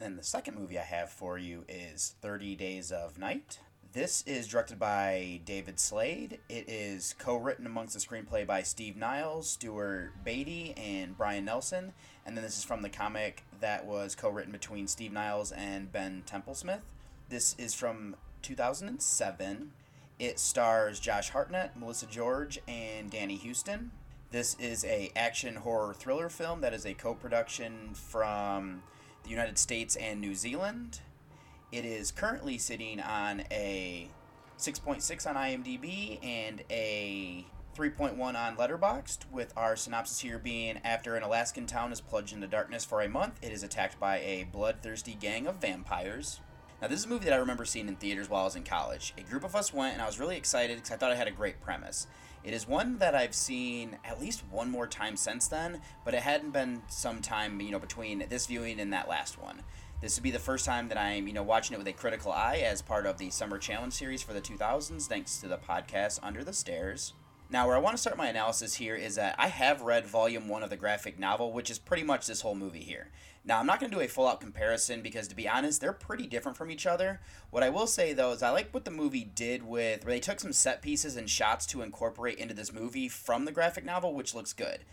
And 0.00 0.18
the 0.18 0.22
second 0.22 0.56
movie 0.56 0.78
I 0.78 0.84
have 0.84 1.10
for 1.10 1.36
you 1.36 1.66
is 1.68 2.14
30 2.22 2.56
Days 2.56 2.90
of 2.90 3.18
Night. 3.18 3.58
This 3.92 4.24
is 4.26 4.48
directed 4.48 4.78
by 4.78 5.42
David 5.44 5.78
Slade. 5.78 6.38
It 6.48 6.64
is 6.66 7.14
co 7.18 7.36
written 7.36 7.66
amongst 7.66 7.92
the 7.92 8.00
screenplay 8.00 8.46
by 8.46 8.62
Steve 8.62 8.96
Niles, 8.96 9.50
Stuart 9.50 10.12
Beattie, 10.24 10.72
and 10.78 11.14
Brian 11.14 11.44
Nelson. 11.44 11.92
And 12.24 12.38
then 12.38 12.42
this 12.42 12.56
is 12.56 12.64
from 12.64 12.80
the 12.80 12.88
comic 12.88 13.44
that 13.60 13.84
was 13.84 14.14
co 14.14 14.30
written 14.30 14.52
between 14.52 14.88
Steve 14.88 15.12
Niles 15.12 15.52
and 15.52 15.92
Ben 15.92 16.22
Templesmith. 16.26 16.80
This 17.28 17.54
is 17.58 17.74
from 17.74 18.16
2007. 18.42 19.72
It 20.18 20.38
stars 20.38 21.00
Josh 21.00 21.30
Hartnett, 21.30 21.76
Melissa 21.76 22.06
George, 22.06 22.58
and 22.68 23.10
Danny 23.10 23.36
Huston. 23.36 23.90
This 24.30 24.54
is 24.60 24.84
a 24.84 25.10
action 25.16 25.56
horror 25.56 25.94
thriller 25.94 26.28
film 26.28 26.60
that 26.60 26.74
is 26.74 26.86
a 26.86 26.94
co-production 26.94 27.90
from 27.94 28.82
the 29.24 29.30
United 29.30 29.58
States 29.58 29.96
and 29.96 30.20
New 30.20 30.34
Zealand. 30.34 31.00
It 31.72 31.84
is 31.84 32.12
currently 32.12 32.58
sitting 32.58 33.00
on 33.00 33.44
a 33.50 34.08
6.6 34.58 35.26
on 35.26 35.36
IMDb 35.36 36.22
and 36.24 36.62
a 36.70 37.46
3.1 37.76 38.20
on 38.20 38.56
Letterboxd, 38.56 39.30
with 39.32 39.52
our 39.56 39.74
synopsis 39.76 40.20
here 40.20 40.38
being 40.38 40.80
after 40.84 41.16
an 41.16 41.22
Alaskan 41.22 41.66
town 41.66 41.92
is 41.92 42.00
plunged 42.00 42.34
into 42.34 42.46
darkness 42.46 42.84
for 42.84 43.00
a 43.00 43.08
month, 43.08 43.38
it 43.42 43.52
is 43.52 43.62
attacked 43.62 43.98
by 43.98 44.18
a 44.18 44.44
bloodthirsty 44.52 45.14
gang 45.14 45.46
of 45.46 45.56
vampires. 45.56 46.40
Now, 46.80 46.88
this 46.88 47.00
is 47.00 47.04
a 47.04 47.08
movie 47.10 47.26
that 47.26 47.34
I 47.34 47.38
remember 47.38 47.66
seeing 47.66 47.88
in 47.88 47.96
theaters 47.96 48.30
while 48.30 48.40
I 48.40 48.44
was 48.44 48.56
in 48.56 48.64
college. 48.64 49.12
A 49.18 49.22
group 49.22 49.44
of 49.44 49.54
us 49.54 49.72
went, 49.72 49.92
and 49.92 50.00
I 50.00 50.06
was 50.06 50.18
really 50.18 50.38
excited 50.38 50.76
because 50.76 50.90
I 50.90 50.96
thought 50.96 51.12
it 51.12 51.18
had 51.18 51.28
a 51.28 51.32
great 51.32 51.60
premise. 51.60 52.06
It 52.42 52.54
is 52.54 52.66
one 52.66 52.96
that 52.98 53.14
I've 53.14 53.34
seen 53.34 53.98
at 54.02 54.18
least 54.18 54.44
one 54.50 54.70
more 54.70 54.86
time 54.86 55.16
since 55.16 55.46
then, 55.46 55.82
but 56.06 56.14
it 56.14 56.22
hadn't 56.22 56.52
been 56.52 56.80
some 56.88 57.20
time, 57.20 57.60
you 57.60 57.70
know, 57.70 57.78
between 57.78 58.24
this 58.30 58.46
viewing 58.46 58.80
and 58.80 58.94
that 58.94 59.10
last 59.10 59.38
one. 59.38 59.60
This 60.00 60.16
would 60.16 60.22
be 60.22 60.30
the 60.30 60.38
first 60.38 60.64
time 60.64 60.88
that 60.88 60.96
I'm, 60.96 61.26
you 61.28 61.34
know, 61.34 61.42
watching 61.42 61.74
it 61.74 61.78
with 61.78 61.86
a 61.86 61.92
critical 61.92 62.32
eye 62.32 62.62
as 62.64 62.80
part 62.80 63.04
of 63.04 63.18
the 63.18 63.28
Summer 63.28 63.58
Challenge 63.58 63.92
series 63.92 64.22
for 64.22 64.32
the 64.32 64.40
2000s, 64.40 65.06
thanks 65.06 65.36
to 65.38 65.48
the 65.48 65.58
podcast 65.58 66.18
Under 66.22 66.42
the 66.42 66.54
Stairs. 66.54 67.12
Now, 67.52 67.66
where 67.66 67.74
I 67.74 67.80
want 67.80 67.94
to 67.94 68.00
start 68.00 68.16
my 68.16 68.28
analysis 68.28 68.74
here 68.74 68.94
is 68.94 69.16
that 69.16 69.34
I 69.36 69.48
have 69.48 69.82
read 69.82 70.06
Volume 70.06 70.46
1 70.46 70.62
of 70.62 70.70
the 70.70 70.76
graphic 70.76 71.18
novel, 71.18 71.52
which 71.52 71.68
is 71.68 71.80
pretty 71.80 72.04
much 72.04 72.28
this 72.28 72.42
whole 72.42 72.54
movie 72.54 72.84
here. 72.84 73.08
Now, 73.44 73.58
I'm 73.58 73.66
not 73.66 73.80
going 73.80 73.90
to 73.90 73.96
do 73.96 74.02
a 74.02 74.06
full 74.06 74.28
out 74.28 74.40
comparison 74.40 75.02
because, 75.02 75.26
to 75.26 75.34
be 75.34 75.48
honest, 75.48 75.80
they're 75.80 75.92
pretty 75.92 76.28
different 76.28 76.56
from 76.56 76.70
each 76.70 76.86
other. 76.86 77.20
What 77.50 77.64
I 77.64 77.70
will 77.70 77.88
say, 77.88 78.12
though, 78.12 78.30
is 78.30 78.44
I 78.44 78.50
like 78.50 78.72
what 78.72 78.84
the 78.84 78.92
movie 78.92 79.24
did 79.24 79.64
with 79.64 80.04
where 80.04 80.14
they 80.14 80.20
took 80.20 80.38
some 80.38 80.52
set 80.52 80.80
pieces 80.80 81.16
and 81.16 81.28
shots 81.28 81.66
to 81.66 81.82
incorporate 81.82 82.38
into 82.38 82.54
this 82.54 82.72
movie 82.72 83.08
from 83.08 83.46
the 83.46 83.52
graphic 83.52 83.84
novel, 83.84 84.14
which 84.14 84.32
looks 84.32 84.52
good. 84.52 84.84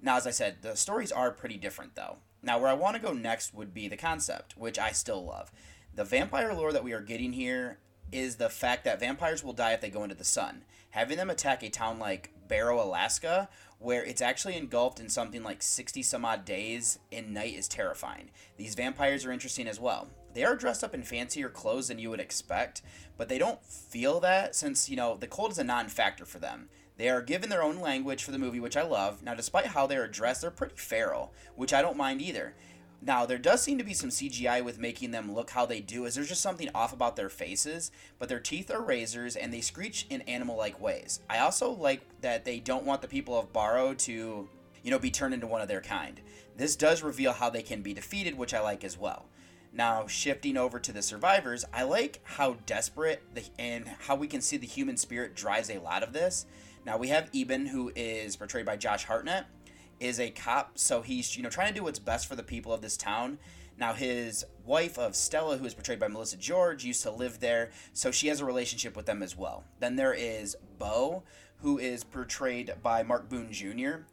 Now, 0.00 0.16
as 0.16 0.26
I 0.28 0.30
said, 0.30 0.58
the 0.62 0.76
stories 0.76 1.10
are 1.10 1.32
pretty 1.32 1.56
different, 1.56 1.96
though. 1.96 2.18
Now, 2.44 2.60
where 2.60 2.70
I 2.70 2.74
want 2.74 2.94
to 2.94 3.02
go 3.02 3.12
next 3.12 3.54
would 3.54 3.74
be 3.74 3.88
the 3.88 3.96
concept, 3.96 4.56
which 4.56 4.78
I 4.78 4.92
still 4.92 5.24
love. 5.24 5.50
The 5.92 6.04
vampire 6.04 6.54
lore 6.54 6.72
that 6.72 6.84
we 6.84 6.92
are 6.92 7.00
getting 7.00 7.32
here 7.32 7.78
is 8.12 8.36
the 8.36 8.48
fact 8.48 8.84
that 8.84 9.00
vampires 9.00 9.42
will 9.42 9.52
die 9.52 9.72
if 9.72 9.80
they 9.80 9.90
go 9.90 10.04
into 10.04 10.14
the 10.14 10.22
sun. 10.22 10.62
Having 10.94 11.16
them 11.16 11.30
attack 11.30 11.64
a 11.64 11.70
town 11.70 11.98
like 11.98 12.30
Barrow, 12.46 12.80
Alaska, 12.80 13.48
where 13.80 14.04
it's 14.04 14.22
actually 14.22 14.56
engulfed 14.56 15.00
in 15.00 15.08
something 15.08 15.42
like 15.42 15.60
60 15.60 16.04
some 16.04 16.24
odd 16.24 16.44
days 16.44 17.00
and 17.10 17.34
night 17.34 17.56
is 17.56 17.66
terrifying. 17.66 18.30
These 18.58 18.76
vampires 18.76 19.24
are 19.24 19.32
interesting 19.32 19.66
as 19.66 19.80
well. 19.80 20.06
They 20.34 20.44
are 20.44 20.54
dressed 20.54 20.84
up 20.84 20.94
in 20.94 21.02
fancier 21.02 21.48
clothes 21.48 21.88
than 21.88 21.98
you 21.98 22.10
would 22.10 22.20
expect, 22.20 22.82
but 23.16 23.28
they 23.28 23.38
don't 23.38 23.60
feel 23.66 24.20
that 24.20 24.54
since, 24.54 24.88
you 24.88 24.94
know, 24.94 25.16
the 25.16 25.26
cold 25.26 25.50
is 25.50 25.58
a 25.58 25.64
non 25.64 25.88
factor 25.88 26.24
for 26.24 26.38
them. 26.38 26.68
They 26.96 27.08
are 27.08 27.22
given 27.22 27.50
their 27.50 27.64
own 27.64 27.80
language 27.80 28.22
for 28.22 28.30
the 28.30 28.38
movie, 28.38 28.60
which 28.60 28.76
I 28.76 28.82
love. 28.82 29.20
Now, 29.20 29.34
despite 29.34 29.66
how 29.66 29.88
they 29.88 29.96
are 29.96 30.06
dressed, 30.06 30.42
they're 30.42 30.52
pretty 30.52 30.76
feral, 30.76 31.32
which 31.56 31.74
I 31.74 31.82
don't 31.82 31.96
mind 31.96 32.22
either. 32.22 32.54
Now, 33.06 33.26
there 33.26 33.36
does 33.36 33.62
seem 33.62 33.76
to 33.76 33.84
be 33.84 33.92
some 33.92 34.08
CGI 34.08 34.64
with 34.64 34.78
making 34.78 35.10
them 35.10 35.34
look 35.34 35.50
how 35.50 35.66
they 35.66 35.80
do, 35.80 36.06
as 36.06 36.14
there's 36.14 36.30
just 36.30 36.40
something 36.40 36.70
off 36.74 36.94
about 36.94 37.16
their 37.16 37.28
faces, 37.28 37.90
but 38.18 38.30
their 38.30 38.40
teeth 38.40 38.70
are 38.70 38.80
razors 38.80 39.36
and 39.36 39.52
they 39.52 39.60
screech 39.60 40.06
in 40.08 40.22
animal 40.22 40.56
like 40.56 40.80
ways. 40.80 41.20
I 41.28 41.40
also 41.40 41.70
like 41.70 42.00
that 42.22 42.46
they 42.46 42.60
don't 42.60 42.86
want 42.86 43.02
the 43.02 43.08
people 43.08 43.38
of 43.38 43.52
Barrow 43.52 43.92
to, 43.92 44.48
you 44.82 44.90
know, 44.90 44.98
be 44.98 45.10
turned 45.10 45.34
into 45.34 45.46
one 45.46 45.60
of 45.60 45.68
their 45.68 45.82
kind. 45.82 46.18
This 46.56 46.76
does 46.76 47.02
reveal 47.02 47.34
how 47.34 47.50
they 47.50 47.60
can 47.60 47.82
be 47.82 47.92
defeated, 47.92 48.38
which 48.38 48.54
I 48.54 48.60
like 48.60 48.84
as 48.84 48.96
well. 48.96 49.26
Now, 49.70 50.06
shifting 50.06 50.56
over 50.56 50.78
to 50.78 50.92
the 50.92 51.02
survivors, 51.02 51.66
I 51.74 51.82
like 51.82 52.20
how 52.24 52.56
desperate 52.64 53.22
the, 53.34 53.44
and 53.58 53.86
how 54.06 54.14
we 54.14 54.28
can 54.28 54.40
see 54.40 54.56
the 54.56 54.66
human 54.66 54.96
spirit 54.96 55.36
drives 55.36 55.68
a 55.68 55.78
lot 55.78 56.02
of 56.02 56.14
this. 56.14 56.46
Now, 56.86 56.96
we 56.96 57.08
have 57.08 57.28
Eben, 57.34 57.66
who 57.66 57.92
is 57.94 58.36
portrayed 58.36 58.64
by 58.64 58.78
Josh 58.78 59.04
Hartnett 59.04 59.44
is 60.00 60.20
a 60.20 60.30
cop, 60.30 60.78
so 60.78 61.02
he's 61.02 61.36
you 61.36 61.42
know 61.42 61.48
trying 61.48 61.68
to 61.68 61.74
do 61.74 61.84
what's 61.84 61.98
best 61.98 62.26
for 62.26 62.36
the 62.36 62.42
people 62.42 62.72
of 62.72 62.80
this 62.80 62.96
town. 62.96 63.38
Now 63.78 63.92
his 63.92 64.44
wife 64.64 64.98
of 64.98 65.16
Stella, 65.16 65.56
who 65.56 65.64
is 65.64 65.74
portrayed 65.74 65.98
by 65.98 66.08
Melissa 66.08 66.36
George, 66.36 66.84
used 66.84 67.02
to 67.02 67.10
live 67.10 67.40
there, 67.40 67.70
so 67.92 68.10
she 68.10 68.28
has 68.28 68.40
a 68.40 68.44
relationship 68.44 68.96
with 68.96 69.06
them 69.06 69.22
as 69.22 69.36
well. 69.36 69.64
Then 69.80 69.96
there 69.96 70.14
is 70.14 70.56
Bo, 70.78 71.24
who 71.58 71.78
is 71.78 72.04
portrayed 72.04 72.74
by 72.82 73.02
Mark 73.02 73.28
Boone 73.28 73.52
Jr. 73.52 74.04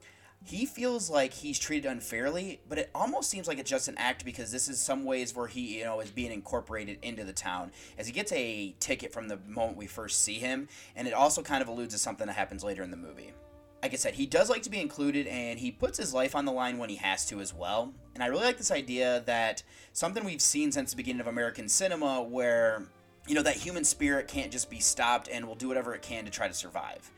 He 0.44 0.66
feels 0.66 1.08
like 1.08 1.34
he's 1.34 1.60
treated 1.60 1.88
unfairly, 1.88 2.62
but 2.68 2.80
it 2.80 2.90
almost 2.96 3.30
seems 3.30 3.48
like 3.48 3.60
it's 3.60 3.70
just 3.70 3.88
an 3.88 3.98
act 4.00 4.26
because 4.26 4.52
this 4.52 4.68
is 4.68 4.80
some 4.80 5.04
ways 5.04 5.36
where 5.36 5.46
he, 5.46 5.78
you 5.78 5.84
know, 5.84 6.00
is 6.00 6.10
being 6.10 6.32
incorporated 6.32 6.98
into 7.04 7.24
the 7.24 7.34
town 7.34 7.72
as 8.00 8.08
he 8.08 8.14
gets 8.14 8.32
a 8.32 8.74
ticket 8.80 9.14
from 9.14 9.28
the 9.28 9.38
moment 9.48 9.78
we 9.78 9.86
first 9.86 10.24
see 10.24 10.40
him, 10.40 10.68
and 10.96 11.08
it 11.08 11.14
also 11.14 11.44
kind 11.44 11.62
of 11.62 11.68
alludes 11.68 11.94
to 11.94 12.00
something 12.00 12.26
that 12.26 12.36
happens 12.36 12.64
later 12.64 12.82
in 12.82 12.90
the 12.90 12.98
movie 12.98 13.34
like 13.82 13.94
I 13.94 13.98
said, 13.98 14.14
he 14.14 14.26
does 14.26 14.50
like 14.50 14.62
to 14.64 14.70
be 14.70 14.80
included 14.80 15.28
and 15.28 15.60
he 15.60 15.72
puts 15.72 15.98
his 15.98 16.14
life 16.14 16.36
on 16.36 16.46
the 16.46 16.52
line 16.52 16.78
when 16.78 16.90
he 16.90 16.98
has 16.98 17.26
to 17.28 17.40
as 17.40 17.54
well. 17.54 17.94
And 18.14 18.24
I 18.24 18.28
really 18.28 18.44
like 18.44 18.58
this 18.58 18.72
idea 18.72 19.24
that 19.26 19.64
something 19.94 20.24
we've 20.24 20.42
seen 20.42 20.72
since 20.72 20.92
the 20.92 20.98
beginning 20.98 21.22
of 21.22 21.28
American 21.28 21.68
cinema 21.68 22.22
where, 22.22 22.84
you 23.28 23.34
know, 23.34 23.42
that 23.42 23.56
human 23.56 23.84
spirit 23.84 24.28
can't 24.28 24.52
just 24.52 24.70
be 24.70 24.80
stopped 24.80 25.30
and 25.32 25.48
will 25.48 25.56
do 25.56 25.68
whatever 25.68 25.96
it 25.96 26.04
can 26.04 26.26
to 26.26 26.32
try 26.32 26.48
to 26.48 26.54
survive. 26.54 27.10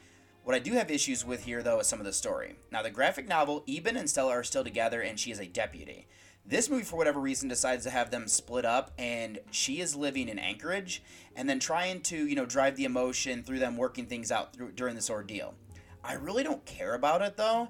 What 0.45 0.55
I 0.55 0.59
do 0.59 0.73
have 0.73 0.91
issues 0.91 1.25
with 1.25 1.45
here, 1.45 1.63
though, 1.63 1.79
is 1.79 1.87
some 1.87 1.99
of 1.99 2.05
the 2.05 2.13
story. 2.13 2.55
Now, 2.71 2.81
the 2.81 2.89
graphic 2.89 3.27
novel, 3.27 3.63
Eben 3.67 3.97
and 3.97 4.09
Stella 4.09 4.31
are 4.31 4.43
still 4.43 4.63
together 4.63 5.01
and 5.01 5.19
she 5.19 5.31
is 5.31 5.39
a 5.39 5.45
deputy. 5.45 6.07
This 6.45 6.69
movie, 6.69 6.83
for 6.83 6.97
whatever 6.97 7.21
reason, 7.21 7.47
decides 7.47 7.85
to 7.85 7.89
have 7.89 8.11
them 8.11 8.27
split 8.27 8.65
up, 8.65 8.91
and 8.97 9.39
she 9.49 9.79
is 9.79 9.95
living 9.95 10.27
in 10.27 10.37
Anchorage, 10.37 11.01
and 11.37 11.47
then 11.47 11.57
trying 11.57 12.01
to, 12.01 12.27
you 12.27 12.35
know, 12.35 12.45
drive 12.45 12.75
the 12.75 12.83
emotion 12.83 13.43
through 13.43 13.59
them 13.59 13.77
working 13.77 14.07
things 14.07 14.29
out 14.29 14.53
through, 14.53 14.73
during 14.73 14.95
this 14.95 15.09
ordeal. 15.09 15.55
I 16.03 16.13
really 16.13 16.43
don't 16.43 16.65
care 16.65 16.93
about 16.93 17.21
it 17.21 17.37
though, 17.37 17.69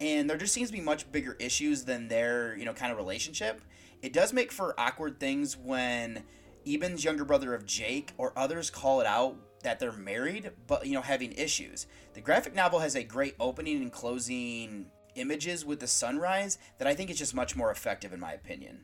and 0.00 0.28
there 0.28 0.36
just 0.36 0.52
seems 0.52 0.68
to 0.70 0.76
be 0.76 0.82
much 0.82 1.10
bigger 1.10 1.36
issues 1.38 1.84
than 1.84 2.08
their 2.08 2.56
you 2.56 2.64
know 2.64 2.74
kind 2.74 2.92
of 2.92 2.98
relationship. 2.98 3.62
It 4.02 4.12
does 4.12 4.32
make 4.32 4.52
for 4.52 4.78
awkward 4.78 5.20
things 5.20 5.56
when 5.56 6.24
Eben's 6.66 7.04
younger 7.04 7.24
brother 7.24 7.54
of 7.54 7.66
Jake 7.66 8.12
or 8.18 8.32
others 8.36 8.70
call 8.70 9.00
it 9.00 9.06
out 9.06 9.36
that 9.62 9.78
they're 9.78 9.92
married, 9.92 10.50
but 10.66 10.86
you 10.86 10.94
know 10.94 11.02
having 11.02 11.32
issues. 11.32 11.86
The 12.14 12.20
graphic 12.20 12.54
novel 12.54 12.80
has 12.80 12.96
a 12.96 13.02
great 13.02 13.34
opening 13.40 13.76
and 13.76 13.92
closing 13.92 14.86
images 15.16 15.64
with 15.64 15.80
the 15.80 15.86
sunrise 15.86 16.58
that 16.78 16.86
I 16.86 16.94
think 16.94 17.10
is 17.10 17.18
just 17.18 17.34
much 17.34 17.56
more 17.56 17.70
effective 17.70 18.12
in 18.12 18.20
my 18.20 18.32
opinion. 18.32 18.80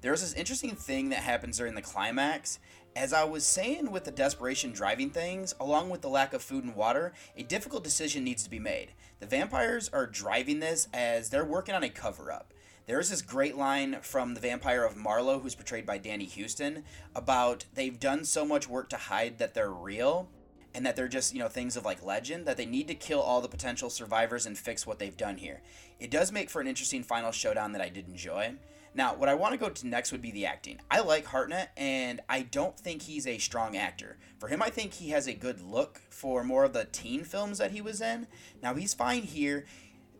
There's 0.00 0.20
this 0.20 0.34
interesting 0.34 0.76
thing 0.76 1.08
that 1.10 1.20
happens 1.20 1.56
during 1.56 1.74
the 1.74 1.82
climax, 1.82 2.58
as 2.96 3.12
I 3.12 3.24
was 3.24 3.44
saying 3.44 3.90
with 3.90 4.04
the 4.04 4.10
desperation 4.10 4.72
driving 4.72 5.10
things, 5.10 5.54
along 5.58 5.90
with 5.90 6.00
the 6.00 6.08
lack 6.08 6.32
of 6.32 6.42
food 6.42 6.64
and 6.64 6.76
water, 6.76 7.12
a 7.36 7.42
difficult 7.42 7.82
decision 7.82 8.22
needs 8.22 8.44
to 8.44 8.50
be 8.50 8.58
made. 8.58 8.92
The 9.20 9.26
vampires 9.26 9.90
are 9.92 10.06
driving 10.06 10.60
this 10.60 10.88
as 10.94 11.30
they're 11.30 11.44
working 11.44 11.74
on 11.74 11.82
a 11.82 11.88
cover 11.88 12.30
up. 12.30 12.54
There's 12.86 13.10
this 13.10 13.22
great 13.22 13.56
line 13.56 13.96
from 14.02 14.34
the 14.34 14.40
vampire 14.40 14.84
of 14.84 14.96
Marlowe, 14.96 15.40
who's 15.40 15.54
portrayed 15.54 15.86
by 15.86 15.98
Danny 15.98 16.26
Huston, 16.26 16.84
about 17.16 17.64
they've 17.74 17.98
done 17.98 18.24
so 18.24 18.44
much 18.44 18.68
work 18.68 18.90
to 18.90 18.96
hide 18.96 19.38
that 19.38 19.54
they're 19.54 19.72
real 19.72 20.28
and 20.74 20.84
that 20.84 20.94
they're 20.94 21.08
just, 21.08 21.32
you 21.32 21.38
know, 21.38 21.48
things 21.48 21.76
of 21.76 21.84
like 21.84 22.04
legend, 22.04 22.46
that 22.46 22.56
they 22.56 22.66
need 22.66 22.88
to 22.88 22.94
kill 22.94 23.20
all 23.20 23.40
the 23.40 23.48
potential 23.48 23.88
survivors 23.88 24.44
and 24.44 24.58
fix 24.58 24.86
what 24.86 24.98
they've 24.98 25.16
done 25.16 25.38
here. 25.38 25.62
It 25.98 26.10
does 26.10 26.30
make 26.30 26.50
for 26.50 26.60
an 26.60 26.66
interesting 26.66 27.02
final 27.02 27.32
showdown 27.32 27.72
that 27.72 27.80
I 27.80 27.88
did 27.88 28.08
enjoy. 28.08 28.54
Now, 28.96 29.14
what 29.14 29.28
I 29.28 29.34
want 29.34 29.52
to 29.52 29.58
go 29.58 29.68
to 29.68 29.86
next 29.88 30.12
would 30.12 30.22
be 30.22 30.30
the 30.30 30.46
acting. 30.46 30.78
I 30.88 31.00
like 31.00 31.26
Hartnett, 31.26 31.70
and 31.76 32.20
I 32.28 32.42
don't 32.42 32.78
think 32.78 33.02
he's 33.02 33.26
a 33.26 33.38
strong 33.38 33.76
actor. 33.76 34.18
For 34.38 34.46
him, 34.46 34.62
I 34.62 34.70
think 34.70 34.92
he 34.92 35.10
has 35.10 35.26
a 35.26 35.34
good 35.34 35.60
look 35.60 36.00
for 36.10 36.44
more 36.44 36.64
of 36.64 36.72
the 36.72 36.84
teen 36.84 37.24
films 37.24 37.58
that 37.58 37.72
he 37.72 37.80
was 37.80 38.00
in. 38.00 38.28
Now, 38.62 38.74
he's 38.74 38.94
fine 38.94 39.22
here. 39.22 39.66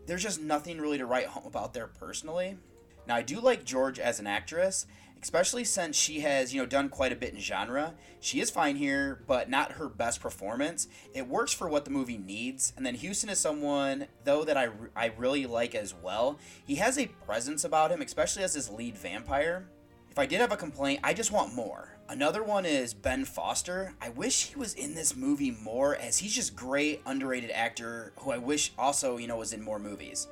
there's 0.06 0.22
just 0.22 0.40
nothing 0.40 0.80
really 0.80 0.98
to 0.98 1.06
write 1.06 1.26
home 1.26 1.46
about 1.46 1.72
there 1.72 1.86
personally. 1.86 2.58
Now, 3.06 3.16
I 3.16 3.22
do 3.22 3.40
like 3.40 3.64
George 3.64 3.98
as 3.98 4.18
an 4.18 4.26
actress, 4.26 4.86
especially 5.24 5.64
since 5.64 5.96
she 5.96 6.20
has, 6.20 6.52
you 6.52 6.60
know, 6.60 6.66
done 6.66 6.90
quite 6.90 7.10
a 7.10 7.16
bit 7.16 7.32
in 7.32 7.40
genre. 7.40 7.94
She 8.20 8.40
is 8.40 8.50
fine 8.50 8.76
here, 8.76 9.22
but 9.26 9.48
not 9.48 9.72
her 9.72 9.88
best 9.88 10.20
performance. 10.20 10.86
It 11.14 11.26
works 11.26 11.50
for 11.50 11.66
what 11.66 11.86
the 11.86 11.90
movie 11.90 12.18
needs. 12.18 12.74
And 12.76 12.84
then 12.84 12.94
huston 12.94 13.30
is 13.30 13.38
someone, 13.38 14.06
though, 14.24 14.44
that 14.44 14.58
I, 14.58 14.68
I 14.94 15.12
really 15.16 15.46
like 15.46 15.74
as 15.74 15.94
well. 15.94 16.38
He 16.66 16.74
has 16.74 16.98
a 16.98 17.06
presence 17.06 17.64
about 17.64 17.90
him, 17.90 18.02
especially 18.02 18.42
as 18.42 18.52
his 18.52 18.68
lead 18.68 18.98
vampire. 18.98 19.64
If 20.10 20.18
I 20.18 20.26
did 20.26 20.42
have 20.42 20.52
a 20.52 20.58
complaint, 20.58 21.00
I 21.02 21.14
just 21.14 21.32
want 21.32 21.54
more. 21.54 21.96
Another 22.10 22.42
one 22.42 22.66
is 22.66 22.92
Ben 22.92 23.24
Foster. 23.24 23.94
I 24.02 24.10
wish 24.10 24.48
he 24.48 24.56
was 24.56 24.74
in 24.74 24.94
this 24.94 25.16
movie 25.16 25.52
more, 25.52 25.96
as 25.96 26.18
he's 26.18 26.34
just 26.34 26.54
great, 26.54 27.00
underrated 27.06 27.50
actor 27.50 28.12
who 28.18 28.30
I 28.30 28.36
wish 28.36 28.74
also, 28.78 29.16
you 29.16 29.26
know, 29.26 29.38
was 29.38 29.54
in 29.54 29.62
more 29.62 29.78
movies. 29.78 30.28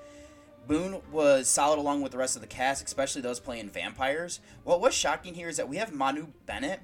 Boone 0.67 1.03
was 1.11 1.49
solid 1.49 1.79
along 1.79 2.03
with 2.03 2.13
the 2.13 2.19
rest 2.19 2.37
of 2.37 2.43
the 2.43 2.49
cast, 2.49 2.85
especially 2.85 3.21
those 3.21 3.41
playing 3.41 3.71
vampires. 3.71 4.41
What 4.65 4.81
was 4.81 4.95
shocking 4.95 5.35
here 5.35 5.49
is 5.49 5.57
that 5.57 5.69
we 5.69 5.77
have 5.77 5.93
Manu 5.93 6.29
Bennett. 6.47 6.81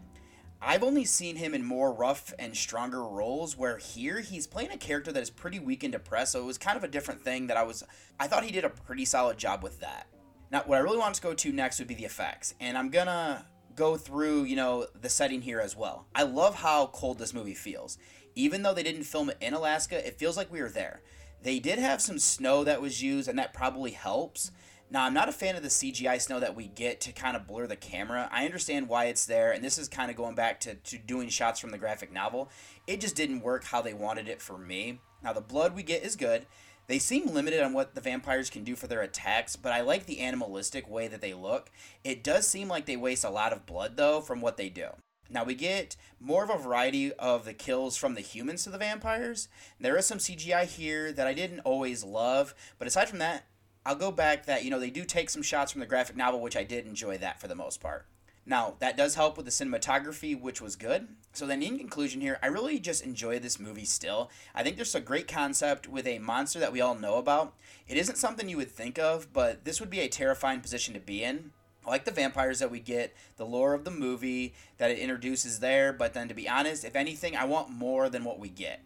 I've 0.61 0.83
only 0.83 1.05
seen 1.05 1.37
him 1.37 1.55
in 1.55 1.65
more 1.65 1.93
rough 1.93 2.35
and 2.39 2.57
stronger 2.57 3.05
roles, 3.05 3.57
where 3.57 3.79
here 3.79 4.21
he's 4.21 4.49
playing 4.49 4.73
a 4.73 4.77
character 4.77 5.13
that 5.13 5.23
is 5.23 5.31
pretty 5.31 5.61
weak 5.61 5.85
and 5.85 5.93
depressed, 5.93 6.33
so 6.33 6.41
it 6.41 6.47
was 6.47 6.59
kind 6.59 6.77
of 6.77 6.83
a 6.83 6.89
different 6.89 7.23
thing 7.23 7.47
that 7.47 7.57
I 7.57 7.63
was. 7.63 7.85
I 8.19 8.27
thought 8.27 8.45
he 8.45 8.51
did 8.51 8.65
a 8.65 8.71
pretty 8.71 9.05
solid 9.05 9.39
job 9.39 9.63
with 9.63 9.79
that. 9.81 10.09
Now, 10.51 10.63
what 10.67 10.79
I 10.79 10.81
really 10.81 10.99
want 10.99 11.15
to 11.15 11.23
go 11.23 11.33
to 11.33 11.53
next 11.53 11.79
would 11.79 11.87
be 11.87 11.95
the 11.95 12.05
effects, 12.05 12.55
and 12.59 12.77
I'm 12.77 12.91
gonna 12.91 13.47
go 13.77 13.97
through, 13.97 14.43
you 14.45 14.57
know, 14.57 14.87
the 15.01 15.09
setting 15.09 15.43
here 15.43 15.61
as 15.61 15.77
well. 15.77 16.09
I 16.13 16.25
love 16.25 16.57
how 16.57 16.89
cold 16.89 17.21
this 17.21 17.33
movie 17.33 17.55
feels. 17.55 17.97
Even 18.35 18.63
though 18.63 18.75
they 18.75 18.83
didn't 18.83 19.05
film 19.05 19.31
it 19.31 19.37
in 19.41 19.55
Alaska, 19.55 20.05
it 20.05 20.19
feels 20.19 20.37
like 20.37 20.51
we 20.51 20.61
were 20.61 20.69
there. 20.69 21.03
They 21.43 21.59
did 21.59 21.79
have 21.79 22.01
some 22.01 22.19
snow 22.19 22.65
that 22.65 22.81
was 22.81 23.03
used, 23.03 23.29
and 23.29 23.39
that 23.39 23.55
probably 23.55 23.93
helps. 23.93 24.51
Now, 24.91 25.05
I'm 25.05 25.15
not 25.15 25.29
a 25.29 25.33
fan 25.33 25.55
of 25.55 25.63
the 25.63 25.69
CGI 25.69 26.21
snow 26.21 26.41
that 26.41 26.57
we 26.57 26.67
get 26.67 27.01
to 27.03 27.13
kind 27.13 27.37
of 27.37 27.47
blur 27.47 27.67
the 27.67 27.77
camera. 27.77 28.29
I 28.33 28.47
understand 28.47 28.89
why 28.89 29.07
it's 29.07 29.27
there, 29.27 29.53
and 29.53 29.63
this 29.63 29.77
is 29.77 29.87
kind 29.87 30.11
of 30.11 30.17
going 30.17 30.35
back 30.35 30.61
to, 30.61 30.75
to 30.75 30.99
doing 30.99 31.29
shots 31.29 31.61
from 31.61 31.71
the 31.71 31.79
graphic 31.79 32.11
novel. 32.11 32.51
It 32.87 33.01
just 33.01 33.15
didn't 33.15 33.43
work 33.43 33.65
how 33.65 33.83
they 33.83 33.93
wanted 33.93 34.29
it 34.29 34.41
for 34.41 34.57
me. 34.57 35.01
Now, 35.23 35.33
the 35.33 35.41
blood 35.43 35.77
we 35.77 35.83
get 35.83 36.05
is 36.05 36.17
good. 36.17 36.47
They 36.87 36.99
seem 36.99 37.27
limited 37.27 37.63
on 37.63 37.75
what 37.75 37.95
the 37.95 38.01
vampires 38.01 38.49
can 38.49 38.65
do 38.65 38.75
for 38.75 38.87
their 38.87 39.03
attacks, 39.03 39.57
but 39.57 39.73
I 39.73 39.83
like 39.83 40.07
the 40.07 40.21
animalistic 40.21 40.89
way 40.89 41.07
that 41.09 41.21
they 41.21 41.35
look. 41.35 41.71
It 42.03 42.25
does 42.25 42.49
seem 42.49 42.69
like 42.69 42.87
they 42.87 42.97
waste 42.97 43.25
a 43.25 43.31
lot 43.31 43.53
of 43.53 43.67
blood, 43.67 43.99
though, 43.99 44.23
from 44.23 44.41
what 44.41 44.57
they 44.57 44.71
do. 44.71 44.89
Now 45.31 45.45
we 45.45 45.55
get 45.55 45.97
more 46.21 46.43
of 46.43 46.51
a 46.51 46.57
variety 46.57 47.13
of 47.13 47.45
the 47.45 47.53
kills 47.53 47.97
from 47.97 48.15
the 48.15 48.21
humans 48.21 48.65
to 48.65 48.71
the 48.71 48.79
vampires. 48.79 49.49
There 49.79 49.97
is 49.97 50.07
some 50.07 50.19
CGI 50.19 50.65
here 50.65 51.13
that 51.13 51.27
I 51.27 51.35
didn't 51.35 51.61
always 51.61 52.03
love, 52.03 52.55
but 52.79 52.89
aside 52.89 53.09
from 53.09 53.19
that, 53.19 53.45
I'll 53.85 53.95
go 53.95 54.11
back 54.11 54.47
that 54.47 54.65
you 54.65 54.71
know 54.71 54.81
they 54.81 54.91
do 54.91 55.05
take 55.05 55.31
some 55.31 55.43
shots 55.43 55.73
from 55.73 55.81
the 55.81 55.87
graphic 55.87 56.17
novel, 56.17 56.41
which 56.41 56.57
I 56.57 56.65
did 56.65 56.87
enjoy 56.87 57.19
that 57.19 57.41
for 57.41 57.49
the 57.49 57.55
most 57.55 57.81
part. 57.81 58.07
Now 58.47 58.75
that 58.79 58.97
does 58.97 59.15
help 59.15 59.37
with 59.37 59.45
the 59.45 59.53
cinematography, 59.53 60.39
which 60.39 60.63
was 60.63 60.77
good. 60.77 61.09
So 61.35 61.47
then, 61.47 61.63
in 61.63 61.79
conclusion, 61.79 62.23
here 62.23 62.39
I 62.43 62.47
really 62.47 62.79
just 62.79 63.05
enjoy 63.05 63.39
this 63.39 63.61
movie. 63.61 63.85
Still, 63.85 64.31
I 64.55 64.63
think 64.63 64.77
there's 64.77 64.95
a 64.95 65.01
great 65.01 65.29
concept 65.29 65.89
with 65.89 66.07
a 66.07 66.19
monster 66.19 66.59
that 66.59 66.73
we 66.73 66.81
all 66.81 66.95
know 66.95 67.17
about. 67.17 67.55
It 67.87 67.99
isn't 67.99 68.17
something 68.17 68.49
you 68.49 68.57
would 68.57 68.71
think 68.71 68.99
of, 68.99 69.33
but 69.35 69.65
this 69.67 69.81
would 69.81 69.91
be 69.91 70.01
a 70.01 70.09
terrifying 70.09 70.61
position 70.61 70.95
to 70.95 71.01
be 71.01 71.23
in. 71.23 71.53
Like 71.89 72.05
the 72.05 72.11
vampires 72.11 72.59
that 72.59 72.71
we 72.71 72.81
get, 72.81 73.15
the 73.37 73.47
lore 73.47 73.75
of 73.75 73.85
the 73.85 73.91
movie 73.91 74.55
that 74.77 74.91
it 74.91 74.99
introduces 74.99 75.61
there, 75.61 75.93
but 75.93 76.15
then 76.15 76.29
to 76.29 76.35
be 76.35 76.49
honest, 76.49 76.85
if 76.85 76.95
anything, 76.95 77.37
I 77.37 77.45
want 77.45 77.71
more 77.71 78.09
than 78.09 78.25
what 78.25 78.39
we 78.39 78.49
get. 78.49 78.81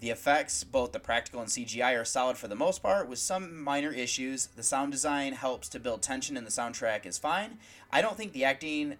The 0.00 0.10
effects, 0.10 0.64
both 0.64 0.90
the 0.90 0.98
practical 0.98 1.40
and 1.40 1.48
CGI, 1.48 1.98
are 1.98 2.04
solid 2.04 2.36
for 2.36 2.48
the 2.48 2.56
most 2.56 2.82
part, 2.82 3.08
with 3.08 3.20
some 3.20 3.62
minor 3.62 3.92
issues. 3.92 4.46
The 4.46 4.64
sound 4.64 4.90
design 4.90 5.34
helps 5.34 5.68
to 5.68 5.78
build 5.78 6.02
tension, 6.02 6.36
and 6.36 6.44
the 6.44 6.50
soundtrack 6.50 7.06
is 7.06 7.18
fine. 7.18 7.58
I 7.92 8.02
don't 8.02 8.16
think 8.16 8.32
the 8.32 8.44
acting 8.44 8.96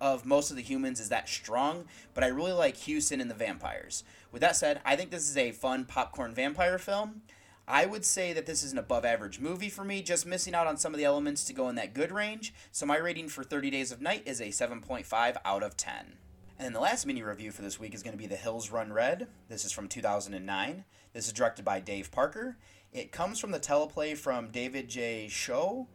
of 0.00 0.24
most 0.24 0.50
of 0.50 0.56
the 0.56 0.62
humans 0.62 0.98
is 0.98 1.10
that 1.10 1.28
strong, 1.28 1.84
but 2.14 2.24
I 2.24 2.28
really 2.28 2.52
like 2.52 2.86
Huston 2.86 3.20
and 3.20 3.30
the 3.30 3.34
vampires. 3.34 4.02
With 4.32 4.40
that 4.40 4.56
said, 4.56 4.80
I 4.84 4.96
think 4.96 5.10
this 5.10 5.28
is 5.28 5.36
a 5.36 5.52
fun 5.52 5.84
popcorn 5.84 6.34
vampire 6.34 6.78
film. 6.78 7.20
I 7.68 7.84
would 7.84 8.04
say 8.04 8.32
that 8.32 8.46
this 8.46 8.62
is 8.62 8.70
an 8.70 8.78
above 8.78 9.04
average 9.04 9.40
movie 9.40 9.68
for 9.68 9.82
me, 9.82 10.00
just 10.00 10.24
missing 10.24 10.54
out 10.54 10.68
on 10.68 10.76
some 10.76 10.94
of 10.94 10.98
the 10.98 11.04
elements 11.04 11.42
to 11.44 11.52
go 11.52 11.68
in 11.68 11.74
that 11.74 11.94
good 11.94 12.12
range. 12.12 12.54
So 12.70 12.86
my 12.86 12.96
rating 12.96 13.28
for 13.28 13.42
30 13.42 13.70
Days 13.70 13.90
of 13.90 14.00
Night 14.00 14.22
is 14.24 14.40
a 14.40 14.46
7.5 14.46 15.36
out 15.44 15.62
of 15.64 15.76
10. 15.76 16.18
And 16.58 16.64
then 16.64 16.72
the 16.72 16.80
last 16.80 17.06
mini 17.06 17.22
review 17.22 17.50
for 17.50 17.62
this 17.62 17.80
week 17.80 17.92
is 17.92 18.04
going 18.04 18.12
to 18.16 18.22
be 18.22 18.28
The 18.28 18.36
Hills 18.36 18.70
Run 18.70 18.92
Red. 18.92 19.26
This 19.48 19.64
is 19.64 19.72
from 19.72 19.88
2009. 19.88 20.84
This 21.12 21.26
is 21.26 21.32
directed 21.32 21.64
by 21.64 21.80
Dave 21.80 22.12
Parker. 22.12 22.56
It 22.92 23.10
comes 23.10 23.40
from 23.40 23.50
the 23.50 23.58
teleplay 23.58 24.16
from 24.16 24.48
David 24.50 24.88
J. 24.88 25.26
Schow. 25.28 25.86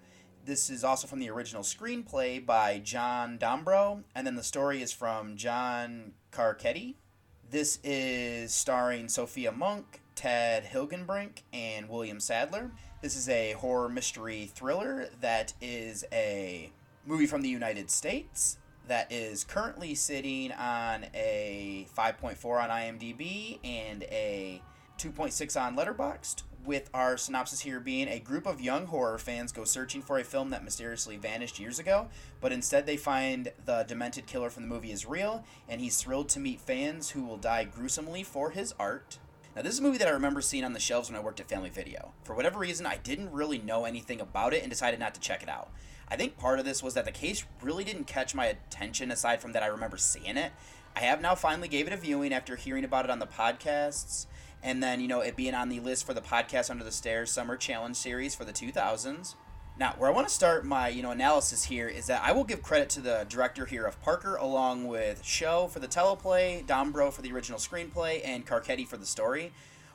This 0.43 0.69
is 0.69 0.83
also 0.83 1.07
from 1.07 1.19
the 1.19 1.29
original 1.29 1.63
screenplay 1.63 2.45
by 2.45 2.79
John 2.79 3.37
Dombrow, 3.37 4.03
and 4.13 4.27
then 4.27 4.35
the 4.35 4.43
story 4.43 4.81
is 4.81 4.91
from 4.91 5.37
John 5.37 6.13
Carcetti. 6.31 6.95
This 7.49 7.79
is 7.83 8.53
starring 8.53 9.07
Sophia 9.07 9.51
Monk, 9.51 10.00
Ted 10.15 10.65
Hilgenbrink, 10.65 11.43
and 11.53 11.89
William 11.89 12.19
Sadler. 12.19 12.71
This 13.01 13.15
is 13.15 13.27
a 13.29 13.53
horror 13.53 13.89
mystery 13.89 14.51
thriller 14.53 15.09
that 15.21 15.53
is 15.61 16.05
a 16.11 16.71
movie 17.05 17.25
from 17.25 17.41
the 17.41 17.49
United 17.49 17.89
States 17.89 18.57
that 18.87 19.11
is 19.11 19.43
currently 19.43 19.95
sitting 19.95 20.51
on 20.51 21.05
a 21.13 21.87
5.4 21.97 22.63
on 22.63 22.69
IMDb 22.69 23.59
and 23.63 24.03
a 24.03 24.61
2.6 24.97 25.59
on 25.59 25.75
Letterboxd. 25.75 26.43
With 26.63 26.91
our 26.93 27.17
synopsis 27.17 27.61
here 27.61 27.79
being 27.79 28.07
a 28.07 28.19
group 28.19 28.45
of 28.45 28.61
young 28.61 28.85
horror 28.85 29.17
fans 29.17 29.51
go 29.51 29.63
searching 29.63 30.03
for 30.03 30.19
a 30.19 30.23
film 30.23 30.51
that 30.51 30.63
mysteriously 30.63 31.17
vanished 31.17 31.59
years 31.59 31.79
ago, 31.79 32.07
but 32.39 32.51
instead 32.51 32.85
they 32.85 32.97
find 32.97 33.51
the 33.65 33.83
demented 33.87 34.27
killer 34.27 34.51
from 34.51 34.63
the 34.63 34.69
movie 34.69 34.91
is 34.91 35.07
real, 35.07 35.43
and 35.67 35.81
he's 35.81 35.97
thrilled 35.97 36.29
to 36.29 36.39
meet 36.39 36.61
fans 36.61 37.09
who 37.11 37.23
will 37.23 37.37
die 37.37 37.63
gruesomely 37.63 38.21
for 38.21 38.51
his 38.51 38.75
art. 38.79 39.17
Now, 39.53 39.61
this 39.61 39.73
is 39.73 39.79
a 39.79 39.83
movie 39.83 39.97
that 39.97 40.07
I 40.07 40.11
remember 40.11 40.39
seeing 40.39 40.63
on 40.63 40.71
the 40.71 40.79
shelves 40.79 41.09
when 41.09 41.19
I 41.19 41.23
worked 41.23 41.41
at 41.41 41.49
Family 41.49 41.69
Video. 41.69 42.13
For 42.23 42.33
whatever 42.33 42.57
reason, 42.57 42.85
I 42.85 42.95
didn't 42.95 43.33
really 43.33 43.57
know 43.57 43.83
anything 43.83 44.21
about 44.21 44.53
it 44.53 44.61
and 44.61 44.69
decided 44.69 44.97
not 44.97 45.13
to 45.15 45.19
check 45.19 45.43
it 45.43 45.49
out. 45.49 45.71
I 46.07 46.15
think 46.15 46.37
part 46.37 46.59
of 46.59 46.63
this 46.63 46.81
was 46.81 46.93
that 46.93 47.03
the 47.03 47.11
case 47.11 47.43
really 47.61 47.83
didn't 47.83 48.07
catch 48.07 48.33
my 48.33 48.45
attention 48.45 49.11
aside 49.11 49.41
from 49.41 49.51
that 49.51 49.63
I 49.63 49.67
remember 49.67 49.97
seeing 49.97 50.37
it. 50.37 50.53
I 50.95 51.01
have 51.01 51.21
now 51.21 51.35
finally 51.35 51.67
gave 51.67 51.85
it 51.85 51.93
a 51.93 51.97
viewing 51.97 52.33
after 52.33 52.55
hearing 52.55 52.85
about 52.85 53.03
it 53.03 53.11
on 53.11 53.19
the 53.19 53.27
podcasts 53.27 54.25
and 54.63 54.81
then, 54.81 55.01
you 55.01 55.07
know, 55.09 55.19
it 55.19 55.35
being 55.35 55.55
on 55.55 55.67
the 55.67 55.81
list 55.81 56.05
for 56.05 56.13
the 56.13 56.21
podcast 56.21 56.69
Under 56.69 56.83
the 56.83 56.91
Stairs 56.91 57.29
Summer 57.29 57.57
Challenge 57.57 57.95
series 57.95 58.35
for 58.35 58.45
the 58.45 58.53
2000s. 58.53 59.35
Now, 59.79 59.95
where 59.97 60.09
I 60.09 60.13
want 60.13 60.27
to 60.27 60.33
start 60.33 60.65
my 60.65 60.89
you 60.89 61.01
know 61.01 61.11
analysis 61.11 61.63
here 61.63 61.87
is 61.87 62.05
that 62.07 62.21
I 62.23 62.33
will 62.33 62.43
give 62.43 62.61
credit 62.61 62.89
to 62.91 63.01
the 63.01 63.25
director 63.27 63.65
here 63.65 63.85
of 63.85 64.01
Parker, 64.01 64.35
along 64.35 64.87
with 64.87 65.23
Schow 65.23 65.69
for 65.69 65.79
the 65.79 65.87
teleplay, 65.87 66.65
Dombrow 66.65 67.11
for 67.11 67.21
the 67.21 67.31
original 67.31 67.57
screenplay, 67.57 68.21
and 68.23 68.45
Carcetti 68.45 68.87
for 68.87 68.97
the 68.97 69.05
story. 69.05 69.53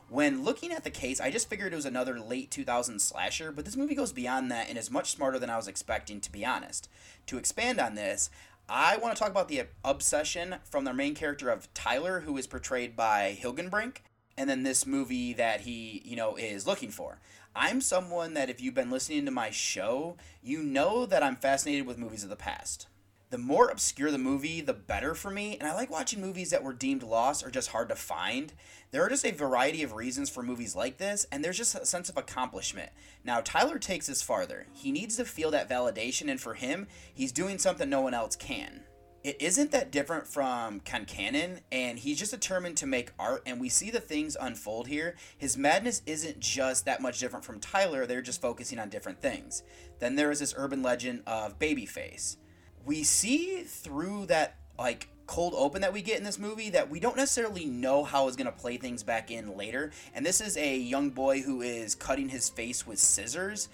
When 0.09 0.45
looking 0.45 0.73
at 0.73 0.85
the 0.85 0.91
case, 0.91 1.21
I 1.21 1.31
just 1.31 1.49
figured 1.49 1.73
it 1.73 1.77
was 1.77 1.85
another 1.85 2.19
late 2.21 2.51
2000s 2.51 3.01
slasher, 3.01 3.51
but 3.53 3.65
this 3.65 3.77
movie 3.77 3.95
goes 3.97 4.13
beyond 4.13 4.51
that 4.51 4.69
and 4.69 4.79
is 4.79 4.91
much 4.91 5.11
smarter 5.11 5.39
than 5.39 5.51
I 5.51 5.57
was 5.57 5.67
expecting, 5.67 6.21
to 6.21 6.33
be 6.33 6.45
honest. 6.45 6.89
To 7.27 7.39
expand 7.39 7.81
on 7.81 7.97
this, 7.97 8.31
I 8.69 8.97
want 8.97 9.17
to 9.17 9.21
talk 9.21 9.31
about 9.31 9.49
the 9.49 9.65
obsession 9.85 10.57
from 10.65 10.85
the 10.85 10.95
main 10.95 11.15
character 11.15 11.51
of 11.51 11.73
Tyler, 11.75 12.21
who 12.21 12.37
is 12.37 12.47
portrayed 12.47 12.97
by 12.97 13.37
Hilgenbrink, 13.41 13.99
and 14.37 14.49
then 14.49 14.63
this 14.63 14.87
movie 14.87 15.33
that 15.33 15.63
he, 15.63 16.03
you 16.05 16.17
know, 16.17 16.37
is 16.37 16.67
looking 16.67 16.91
for. 16.91 17.19
I'm 17.57 17.81
someone 17.81 18.35
that 18.35 18.51
if 18.51 18.61
you've 18.61 18.75
been 18.75 18.91
listening 18.91 19.25
to 19.25 19.31
my 19.31 19.51
show, 19.51 20.17
you 20.43 20.63
know 20.63 21.07
that 21.07 21.23
I'm 21.23 21.37
fascinated 21.37 21.87
with 21.87 21.97
movies 21.97 22.23
of 22.23 22.29
the 22.29 22.37
past. 22.37 22.87
The 23.31 23.39
more 23.39 23.71
obscure 23.71 24.11
the 24.11 24.19
movie, 24.19 24.61
the 24.61 24.73
better 24.73 25.15
for 25.15 25.31
me, 25.31 25.57
and 25.59 25.67
I 25.67 25.75
like 25.75 25.91
watching 25.91 26.21
movies 26.21 26.51
that 26.51 26.63
were 26.63 26.73
deemed 26.73 27.03
lost 27.03 27.45
or 27.45 27.51
just 27.51 27.71
hard 27.71 27.89
to 27.89 27.97
find. 27.97 28.53
There 28.93 29.03
are 29.03 29.09
just 29.09 29.27
a 29.27 29.33
variety 29.33 29.83
of 29.83 29.95
reasons 29.95 30.31
for 30.31 30.43
movies 30.43 30.77
like 30.77 30.99
this, 30.99 31.27
and 31.33 31.43
there's 31.43 31.57
just 31.57 31.75
a 31.75 31.87
sense 31.87 32.09
of 32.09 32.17
accomplishment. 32.17 32.91
Now, 33.25 33.41
Tyler 33.41 33.79
takes 33.79 34.07
this 34.07 34.23
farther. 34.23 34.67
He 34.73 34.93
needs 34.93 35.17
to 35.17 35.25
feel 35.25 35.51
that 35.51 35.69
validation, 35.69 36.31
and 36.31 36.41
for 36.41 36.55
him, 36.55 36.87
he's 37.13 37.33
doing 37.33 37.59
something 37.59 37.89
no 37.89 38.01
one 38.01 38.15
else 38.15 38.37
can 38.37 38.83
it 39.27 39.43
isn't 39.43 39.73
that 39.73 39.91
different 39.91 40.29
from 40.29 40.79
Concannon, 40.79 41.59
and 41.73 41.99
he's 41.99 42.17
just 42.17 42.31
determined 42.31 42.77
to 42.77 42.87
make 42.87 43.11
art, 43.19 43.43
and 43.45 43.61
we 43.61 43.69
see 43.69 43.91
the 43.91 43.99
things 43.99 44.37
unfold 44.41 44.87
here. 44.87 45.17
His 45.37 45.57
madness 45.57 46.01
isn't 46.07 46.39
just 46.39 46.85
that 46.85 47.03
much 47.03 47.19
different 47.19 47.45
from 47.45 47.59
Tyler, 47.59 48.07
they're 48.07 48.23
just 48.23 48.41
focusing 48.41 48.79
on 48.79 48.89
different 48.89 49.21
things. 49.21 49.65
Then 49.99 50.15
there 50.15 50.31
is 50.31 50.39
this 50.39 50.55
urban 50.57 50.81
legend 50.81 51.25
of 51.27 51.59
Babyface. 51.59 52.37
We 52.85 53.03
see 53.03 53.65
through 53.65 54.27
that, 54.27 54.59
like, 54.79 55.09
cold 55.27 55.55
open 55.57 55.81
that 55.81 55.93
we 55.93 56.03
get 56.03 56.19
in 56.19 56.25
this 56.25 56.39
movie 56.39 56.71
that 56.71 56.89
we 56.89 57.01
don't 57.01 57.17
necessarily 57.17 57.65
know 57.65 58.05
how 58.05 58.29
is 58.29 58.37
going 58.37 58.47
to 58.47 58.53
play 58.53 58.77
things 58.77 59.03
back 59.03 59.33
in 59.33 59.57
later. 59.57 59.91
And 60.15 60.25
this 60.25 60.41
is 60.41 60.57
a 60.57 60.79
young 60.79 61.11
boy 61.11 61.41
who 61.43 61.63
is 61.63 61.97
cutting 61.97 62.29
his 62.29 62.49
face 62.49 62.87
with 62.87 63.01
scissors, 63.01 63.69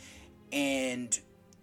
and 0.50 1.20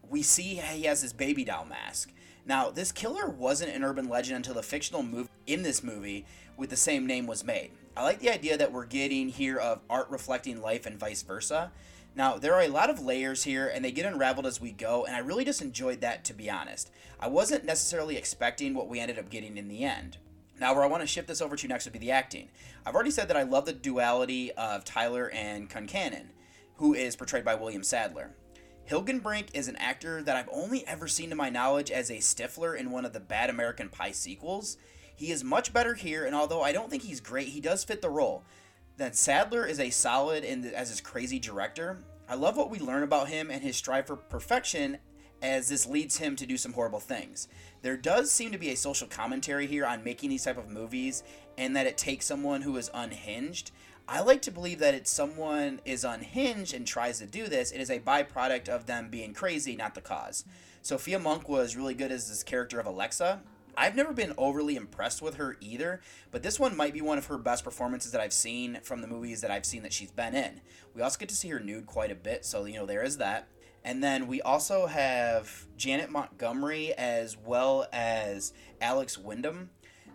we 0.09 0.21
see 0.21 0.55
he 0.55 0.83
has 0.83 1.01
his 1.01 1.13
baby 1.13 1.43
doll 1.43 1.65
mask 1.65 2.11
now, 2.49 2.71
this 2.71 2.91
killer 2.91 3.29
wasn't 3.29 3.75
an 3.75 3.83
urban 3.83 4.09
legend 4.09 4.37
until 4.37 4.55
the 4.55 4.63
fictional 4.63 5.03
movie 5.03 5.29
in 5.45 5.61
this 5.61 5.83
movie 5.83 6.25
with 6.57 6.71
the 6.71 6.75
same 6.75 7.05
name 7.05 7.27
was 7.27 7.43
made. 7.43 7.69
I 7.95 8.01
like 8.01 8.21
the 8.21 8.31
idea 8.31 8.57
that 8.57 8.71
we're 8.71 8.85
getting 8.85 9.29
here 9.29 9.57
of 9.57 9.81
art 9.87 10.09
reflecting 10.09 10.59
life 10.59 10.87
and 10.87 10.99
vice 10.99 11.21
versa. 11.21 11.71
Now, 12.15 12.37
there 12.37 12.55
are 12.55 12.63
a 12.63 12.69
lot 12.69 12.89
of 12.89 13.01
layers 13.01 13.43
here, 13.43 13.67
and 13.67 13.85
they 13.85 13.91
get 13.91 14.07
unraveled 14.07 14.47
as 14.47 14.59
we 14.59 14.71
go, 14.71 15.05
and 15.05 15.15
I 15.15 15.19
really 15.19 15.45
just 15.45 15.61
enjoyed 15.61 16.01
that, 16.01 16.25
to 16.25 16.33
be 16.33 16.49
honest. 16.49 16.89
I 17.19 17.27
wasn't 17.27 17.65
necessarily 17.65 18.17
expecting 18.17 18.73
what 18.73 18.87
we 18.87 18.99
ended 18.99 19.19
up 19.19 19.29
getting 19.29 19.55
in 19.55 19.67
the 19.67 19.83
end. 19.83 20.17
Now, 20.59 20.73
where 20.73 20.83
I 20.83 20.87
want 20.87 21.01
to 21.01 21.07
shift 21.07 21.27
this 21.27 21.41
over 21.41 21.55
to 21.55 21.67
next 21.67 21.85
would 21.85 21.93
be 21.93 21.99
the 21.99 22.11
acting. 22.11 22.49
I've 22.83 22.95
already 22.95 23.11
said 23.11 23.27
that 23.27 23.37
I 23.37 23.43
love 23.43 23.65
the 23.65 23.73
duality 23.73 24.51
of 24.53 24.83
Tyler 24.83 25.29
and 25.29 25.69
Concannon, 25.69 26.29
who 26.77 26.95
is 26.95 27.15
portrayed 27.15 27.45
by 27.45 27.53
William 27.53 27.83
Sadler. 27.83 28.31
Hilgenbrink 28.89 29.49
is 29.53 29.67
an 29.67 29.75
actor 29.75 30.23
that 30.23 30.35
I've 30.35 30.49
only 30.51 30.85
ever 30.87 31.07
seen 31.07 31.29
to 31.29 31.35
my 31.35 31.51
knowledge 31.51 31.91
as 31.91 32.09
a 32.09 32.15
Stifler 32.15 32.75
in 32.75 32.89
one 32.89 33.05
of 33.05 33.13
the 33.13 33.19
bad 33.19 33.51
American 33.51 33.87
Pie 33.87 34.13
sequels. 34.13 34.77
He 35.15 35.29
is 35.29 35.43
much 35.43 35.71
better 35.71 35.93
here, 35.93 36.25
and 36.25 36.33
although 36.33 36.63
I 36.63 36.71
don't 36.71 36.89
think 36.89 37.03
he's 37.03 37.21
great, 37.21 37.49
he 37.49 37.61
does 37.61 37.83
fit 37.83 38.01
the 38.01 38.09
role. 38.09 38.43
Then 38.97 39.13
Sadler 39.13 39.63
is 39.63 39.79
a 39.79 39.91
solid 39.91 40.43
in 40.43 40.61
the, 40.61 40.75
as 40.75 40.89
his 40.89 41.01
crazy 41.01 41.37
director. 41.37 41.99
I 42.27 42.33
love 42.33 42.57
what 42.57 42.71
we 42.71 42.79
learn 42.79 43.03
about 43.03 43.29
him 43.29 43.51
and 43.51 43.61
his 43.61 43.77
strive 43.77 44.07
for 44.07 44.15
perfection 44.15 44.97
as 45.43 45.69
this 45.69 45.85
leads 45.85 46.17
him 46.17 46.35
to 46.37 46.47
do 46.47 46.57
some 46.57 46.73
horrible 46.73 46.99
things. 46.99 47.47
There 47.83 47.95
does 47.95 48.31
seem 48.31 48.51
to 48.53 48.57
be 48.57 48.71
a 48.71 48.75
social 48.75 49.07
commentary 49.07 49.67
here 49.67 49.85
on 49.85 50.03
making 50.03 50.31
these 50.31 50.45
type 50.45 50.57
of 50.57 50.67
movies 50.67 51.23
and 51.59 51.75
that 51.75 51.85
it 51.85 51.97
takes 51.97 52.25
someone 52.25 52.63
who 52.63 52.75
is 52.77 52.89
unhinged. 52.93 53.71
I 54.11 54.21
like 54.21 54.41
to 54.43 54.51
believe 54.51 54.79
that 54.79 54.95
it's 54.95 55.11
someone 55.11 55.81
is 55.85 56.03
unhinged 56.03 56.73
and 56.73 56.87
tries 56.87 57.19
to 57.19 57.27
do 57.27 57.47
this. 57.47 57.71
It 57.71 57.79
is 57.79 57.91
a 57.91 57.99
byproduct 57.99 58.67
of 58.67 58.87
them 58.87 59.09
being 59.11 59.35
crazy, 59.35 59.75
not 59.75 59.93
the 59.93 60.01
cause. 60.01 60.45
Sophia 60.81 61.19
Monk 61.19 61.47
was 61.47 61.75
really 61.75 61.93
good 61.93 62.11
as 62.11 62.27
this 62.27 62.41
character 62.41 62.79
of 62.79 62.87
Alexa. 62.87 63.43
I've 63.77 63.95
never 63.95 64.11
been 64.11 64.33
overly 64.35 64.75
impressed 64.75 65.21
with 65.21 65.35
her 65.35 65.57
either, 65.61 66.01
but 66.31 66.41
this 66.41 66.59
one 66.59 66.75
might 66.75 66.95
be 66.95 67.01
one 67.01 67.19
of 67.19 67.27
her 67.27 67.37
best 67.37 67.63
performances 67.63 68.11
that 68.11 68.19
I've 68.19 68.33
seen 68.33 68.79
from 68.81 69.01
the 69.01 69.07
movies 69.07 69.41
that 69.41 69.51
I've 69.51 69.65
seen 69.65 69.83
that 69.83 69.93
she's 69.93 70.11
been 70.11 70.33
in. 70.33 70.61
We 70.95 71.03
also 71.03 71.19
get 71.19 71.29
to 71.29 71.35
see 71.35 71.49
her 71.49 71.59
nude 71.59 71.85
quite 71.85 72.11
a 72.11 72.15
bit, 72.15 72.45
so 72.45 72.65
you 72.65 72.79
know 72.79 72.87
there 72.87 73.03
is 73.03 73.17
that. 73.17 73.47
And 73.83 74.03
then 74.03 74.25
we 74.25 74.41
also 74.41 74.87
have 74.87 75.67
Janet 75.77 76.09
Montgomery 76.09 76.93
as 76.95 77.37
well 77.37 77.87
as 77.93 78.53
Alex 78.81 79.19
Wyndham. 79.19 79.69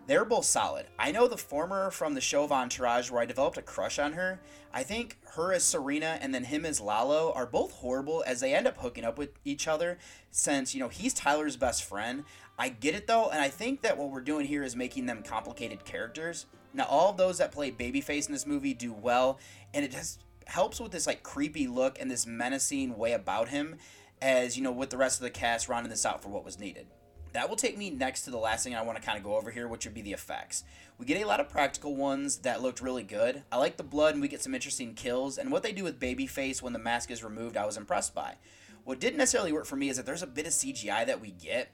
They're 0.07 0.25
both 0.25 0.45
solid. 0.45 0.85
I 0.99 1.11
know 1.11 1.27
the 1.27 1.35
former 1.35 1.89
from 1.89 2.13
the 2.13 2.21
show 2.21 2.43
of 2.43 2.51
Entourage, 2.51 3.09
where 3.09 3.21
I 3.21 3.25
developed 3.25 3.57
a 3.57 3.63
crush 3.63 3.97
on 3.97 4.13
her. 4.13 4.39
I 4.71 4.83
think 4.83 5.17
her 5.33 5.51
as 5.51 5.63
Serena 5.63 6.19
and 6.21 6.33
then 6.33 6.43
him 6.43 6.63
as 6.63 6.79
Lalo 6.79 7.33
are 7.33 7.47
both 7.47 7.71
horrible 7.71 8.23
as 8.27 8.39
they 8.39 8.53
end 8.53 8.67
up 8.67 8.77
hooking 8.77 9.03
up 9.03 9.17
with 9.17 9.31
each 9.43 9.67
other 9.67 9.97
since, 10.29 10.75
you 10.75 10.79
know, 10.79 10.89
he's 10.89 11.13
Tyler's 11.13 11.57
best 11.57 11.83
friend. 11.83 12.23
I 12.59 12.69
get 12.69 12.93
it 12.93 13.07
though, 13.07 13.29
and 13.29 13.41
I 13.41 13.49
think 13.49 13.81
that 13.81 13.97
what 13.97 14.11
we're 14.11 14.21
doing 14.21 14.45
here 14.45 14.61
is 14.61 14.75
making 14.75 15.07
them 15.07 15.23
complicated 15.23 15.85
characters. 15.85 16.45
Now, 16.71 16.85
all 16.85 17.09
of 17.09 17.17
those 17.17 17.39
that 17.39 17.51
play 17.51 17.71
Babyface 17.71 18.27
in 18.27 18.33
this 18.33 18.45
movie 18.45 18.75
do 18.75 18.93
well, 18.93 19.39
and 19.73 19.83
it 19.83 19.91
just 19.91 20.23
helps 20.45 20.79
with 20.79 20.91
this 20.91 21.07
like 21.07 21.23
creepy 21.23 21.67
look 21.67 21.99
and 21.99 22.11
this 22.11 22.27
menacing 22.27 22.95
way 22.95 23.13
about 23.13 23.49
him 23.49 23.77
as, 24.21 24.55
you 24.55 24.61
know, 24.61 24.71
with 24.71 24.91
the 24.91 24.97
rest 24.97 25.19
of 25.19 25.23
the 25.23 25.31
cast 25.31 25.67
rounding 25.67 25.89
this 25.89 26.05
out 26.05 26.21
for 26.21 26.29
what 26.29 26.45
was 26.45 26.59
needed. 26.59 26.85
That 27.35 27.49
will 27.49 27.57
take 27.57 27.77
me 27.77 27.89
next 27.89 28.21
to 28.21 28.31
the 28.31 28.37
last 28.37 28.63
thing 28.63 28.75
I 28.75 28.81
want 28.81 28.97
to 28.97 29.03
kind 29.03 29.17
of 29.17 29.23
go 29.25 29.35
over 29.35 29.51
here, 29.51 29.67
which 29.67 29.83
would 29.83 29.93
be 29.93 30.01
the 30.01 30.13
effects. 30.13 30.63
We 30.97 31.05
get 31.05 31.21
a 31.21 31.27
lot 31.27 31.41
of 31.41 31.49
practical 31.49 31.93
ones 31.93 32.37
that 32.37 32.61
looked 32.61 32.79
really 32.79 33.03
good. 33.03 33.43
I 33.51 33.57
like 33.57 33.75
the 33.75 33.83
blood 33.83 34.13
and 34.13 34.21
we 34.21 34.29
get 34.29 34.41
some 34.41 34.55
interesting 34.55 34.93
kills, 34.93 35.37
and 35.37 35.51
what 35.51 35.61
they 35.61 35.73
do 35.73 35.83
with 35.83 35.99
Babyface 35.99 36.61
when 36.61 36.71
the 36.71 36.79
mask 36.79 37.11
is 37.11 37.25
removed, 37.25 37.57
I 37.57 37.65
was 37.65 37.75
impressed 37.75 38.15
by. 38.15 38.35
What 38.85 39.01
didn't 39.01 39.17
necessarily 39.17 39.51
work 39.51 39.65
for 39.65 39.75
me 39.75 39.89
is 39.89 39.97
that 39.97 40.05
there's 40.05 40.23
a 40.23 40.27
bit 40.27 40.47
of 40.47 40.53
CGI 40.53 41.05
that 41.07 41.19
we 41.19 41.31
get. 41.31 41.73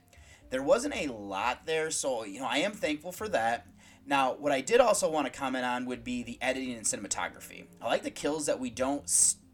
There 0.50 0.64
wasn't 0.64 0.96
a 0.96 1.12
lot 1.12 1.64
there, 1.64 1.92
so 1.92 2.24
you 2.24 2.40
know 2.40 2.48
I 2.50 2.58
am 2.58 2.72
thankful 2.72 3.12
for 3.12 3.28
that. 3.28 3.68
Now, 4.04 4.32
what 4.34 4.50
I 4.50 4.62
did 4.62 4.80
also 4.80 5.08
want 5.08 5.32
to 5.32 5.38
comment 5.38 5.64
on 5.64 5.86
would 5.86 6.02
be 6.02 6.24
the 6.24 6.38
editing 6.42 6.72
and 6.72 6.84
cinematography. 6.84 7.66
I 7.80 7.86
like 7.86 8.02
the 8.02 8.10
kills 8.10 8.46
that 8.46 8.58
we 8.58 8.68
don't 8.68 9.08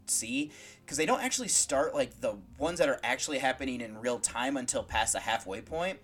see 0.07 0.51
because 0.89 0.97
they 0.97 1.05
don't 1.05 1.21
actually 1.21 1.47
start 1.47 1.93
like 1.93 2.19
the 2.19 2.35
ones 2.57 2.79
that 2.79 2.89
are 2.89 2.99
actually 3.03 3.37
happening 3.37 3.79
in 3.79 4.01
real 4.01 4.17
time 4.17 4.57
until 4.57 4.81
past 4.81 5.13
the 5.13 5.19
halfway 5.19 5.61
point. 5.61 5.99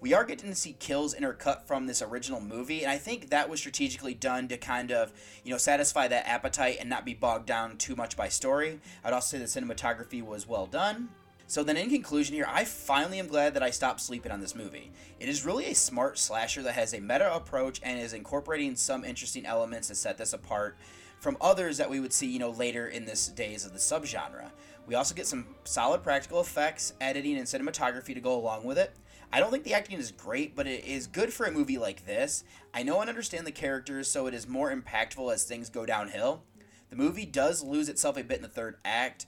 We 0.00 0.14
are 0.14 0.24
getting 0.24 0.48
to 0.48 0.56
see 0.56 0.72
kills 0.72 1.14
intercut 1.14 1.66
from 1.66 1.86
this 1.86 2.00
original 2.00 2.40
movie, 2.40 2.80
and 2.80 2.90
I 2.90 2.96
think 2.96 3.28
that 3.28 3.50
was 3.50 3.60
strategically 3.60 4.14
done 4.14 4.48
to 4.48 4.56
kind 4.56 4.92
of, 4.92 5.12
you 5.44 5.50
know, 5.50 5.58
satisfy 5.58 6.08
that 6.08 6.26
appetite 6.26 6.78
and 6.80 6.88
not 6.88 7.04
be 7.04 7.12
bogged 7.12 7.44
down 7.44 7.76
too 7.76 7.94
much 7.94 8.16
by 8.16 8.28
story. 8.30 8.80
I'd 9.04 9.12
also 9.12 9.36
say 9.36 9.44
the 9.44 9.74
cinematography 9.74 10.24
was 10.24 10.48
well 10.48 10.64
done. 10.64 11.10
So 11.46 11.62
then 11.62 11.76
in 11.76 11.90
conclusion 11.90 12.34
here, 12.34 12.46
I 12.48 12.64
finally 12.64 13.18
am 13.18 13.26
glad 13.26 13.52
that 13.52 13.62
I 13.62 13.68
stopped 13.68 14.00
sleeping 14.00 14.32
on 14.32 14.40
this 14.40 14.54
movie. 14.54 14.90
It 15.18 15.28
is 15.28 15.44
really 15.44 15.66
a 15.66 15.74
smart 15.74 16.18
slasher 16.18 16.62
that 16.62 16.76
has 16.76 16.94
a 16.94 17.00
meta 17.00 17.34
approach 17.34 17.78
and 17.82 18.00
is 18.00 18.14
incorporating 18.14 18.74
some 18.74 19.04
interesting 19.04 19.44
elements 19.44 19.88
to 19.88 19.94
set 19.94 20.16
this 20.16 20.32
apart 20.32 20.78
from 21.20 21.36
others 21.40 21.76
that 21.76 21.88
we 21.88 22.00
would 22.00 22.12
see, 22.12 22.26
you 22.26 22.38
know, 22.38 22.50
later 22.50 22.88
in 22.88 23.04
this 23.04 23.28
days 23.28 23.64
of 23.64 23.72
the 23.72 23.78
subgenre. 23.78 24.50
We 24.86 24.94
also 24.96 25.14
get 25.14 25.26
some 25.26 25.46
solid 25.64 26.02
practical 26.02 26.40
effects, 26.40 26.94
editing, 27.00 27.36
and 27.36 27.46
cinematography 27.46 28.14
to 28.14 28.20
go 28.20 28.34
along 28.34 28.64
with 28.64 28.78
it. 28.78 28.92
I 29.32 29.38
don't 29.38 29.52
think 29.52 29.62
the 29.62 29.74
acting 29.74 29.98
is 29.98 30.10
great, 30.10 30.56
but 30.56 30.66
it 30.66 30.84
is 30.84 31.06
good 31.06 31.32
for 31.32 31.46
a 31.46 31.52
movie 31.52 31.78
like 31.78 32.04
this. 32.04 32.42
I 32.74 32.82
know 32.82 33.00
and 33.00 33.08
understand 33.08 33.46
the 33.46 33.52
characters, 33.52 34.10
so 34.10 34.26
it 34.26 34.34
is 34.34 34.48
more 34.48 34.74
impactful 34.74 35.32
as 35.32 35.44
things 35.44 35.70
go 35.70 35.86
downhill. 35.86 36.42
The 36.88 36.96
movie 36.96 37.26
does 37.26 37.62
lose 37.62 37.88
itself 37.88 38.16
a 38.16 38.24
bit 38.24 38.38
in 38.38 38.42
the 38.42 38.48
third 38.48 38.78
act 38.84 39.26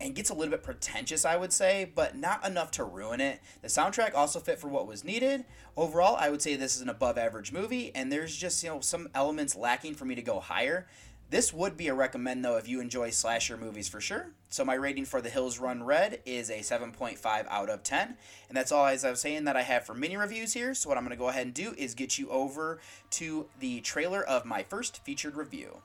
and 0.00 0.14
gets 0.14 0.30
a 0.30 0.34
little 0.34 0.50
bit 0.50 0.62
pretentious, 0.62 1.24
I 1.24 1.36
would 1.36 1.52
say, 1.52 1.90
but 1.94 2.16
not 2.16 2.44
enough 2.44 2.70
to 2.72 2.84
ruin 2.84 3.20
it. 3.20 3.40
The 3.62 3.68
soundtrack 3.68 4.14
also 4.14 4.40
fit 4.40 4.58
for 4.58 4.68
what 4.68 4.86
was 4.86 5.04
needed. 5.04 5.44
Overall, 5.76 6.16
I 6.16 6.28
would 6.28 6.42
say 6.42 6.56
this 6.56 6.76
is 6.76 6.82
an 6.82 6.88
above 6.88 7.16
average 7.16 7.52
movie, 7.52 7.92
and 7.94 8.12
there's 8.12 8.36
just, 8.36 8.62
you 8.64 8.70
know, 8.70 8.80
some 8.80 9.08
elements 9.14 9.54
lacking 9.54 9.94
for 9.94 10.04
me 10.04 10.14
to 10.16 10.22
go 10.22 10.40
higher. 10.40 10.86
This 11.31 11.53
would 11.53 11.77
be 11.77 11.87
a 11.87 11.93
recommend 11.93 12.43
though 12.43 12.57
if 12.57 12.67
you 12.67 12.81
enjoy 12.81 13.09
slasher 13.09 13.55
movies 13.55 13.87
for 13.87 14.01
sure. 14.01 14.31
So 14.49 14.65
my 14.65 14.73
rating 14.73 15.05
for 15.05 15.21
The 15.21 15.29
Hills 15.29 15.59
Run 15.59 15.81
Red 15.81 16.19
is 16.25 16.49
a 16.49 16.59
7.5 16.59 17.47
out 17.49 17.69
of 17.69 17.83
10. 17.83 18.17
And 18.49 18.57
that's 18.57 18.71
all 18.73 18.85
as 18.85 19.05
I 19.05 19.11
was 19.11 19.21
saying 19.21 19.45
that 19.45 19.55
I 19.55 19.61
have 19.61 19.85
for 19.85 19.93
mini 19.93 20.17
reviews 20.17 20.51
here. 20.51 20.73
So 20.73 20.89
what 20.89 20.97
I'm 20.97 21.05
going 21.05 21.17
to 21.17 21.23
go 21.23 21.29
ahead 21.29 21.45
and 21.45 21.53
do 21.53 21.73
is 21.77 21.95
get 21.95 22.19
you 22.19 22.29
over 22.29 22.81
to 23.11 23.47
the 23.61 23.79
trailer 23.79 24.21
of 24.21 24.43
my 24.43 24.61
first 24.63 24.97
featured 25.05 25.37
review. 25.37 25.81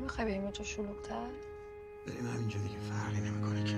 نمیخوای 0.00 0.26
بریم 0.26 0.44
یه 0.44 0.52
جا 0.52 0.64
شلوغ‌تر؟ 0.64 1.28
بریم 2.06 2.26
همینجا 2.26 2.58
دیگه 2.58 2.78
فرقی 2.78 3.20
نمیکنه 3.20 3.64
که 3.64 3.76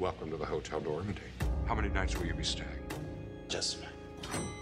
Welcome 0.00 0.30
to 0.30 0.38
the 0.38 0.46
Hotel 0.46 0.80
Normandy. 0.80 1.20
How 1.66 1.74
many 1.74 1.90
nights 1.90 2.16
will 2.16 2.24
you 2.24 2.32
be 2.32 2.42
staying? 2.42 2.66
Just 3.48 3.80
one. 3.82 4.59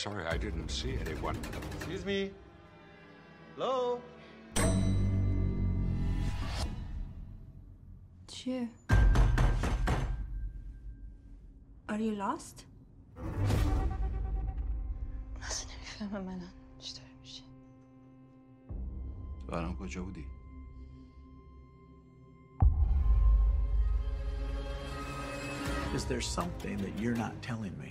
sorry, 0.00 0.26
I 0.26 0.36
didn't 0.36 0.68
see 0.68 0.98
anyone. 1.00 1.36
Excuse 1.78 2.04
me. 2.04 2.30
Hello? 3.56 4.00
چیه؟ 8.26 8.68
Are 11.88 12.00
you 12.00 12.14
lost? 12.14 12.66
اصلا 15.42 15.70
نمیفهمم 15.72 16.24
من 16.24 16.40
چطور 16.78 17.08
میشه 17.20 17.42
تو 19.46 19.54
الان 19.54 19.76
کجا 19.76 20.02
بودی؟ 20.02 20.24
Is 25.94 26.04
there 26.04 26.20
something 26.20 26.76
that 26.84 26.94
you're 27.00 27.20
not 27.26 27.34
telling 27.42 27.74
me? 27.78 27.90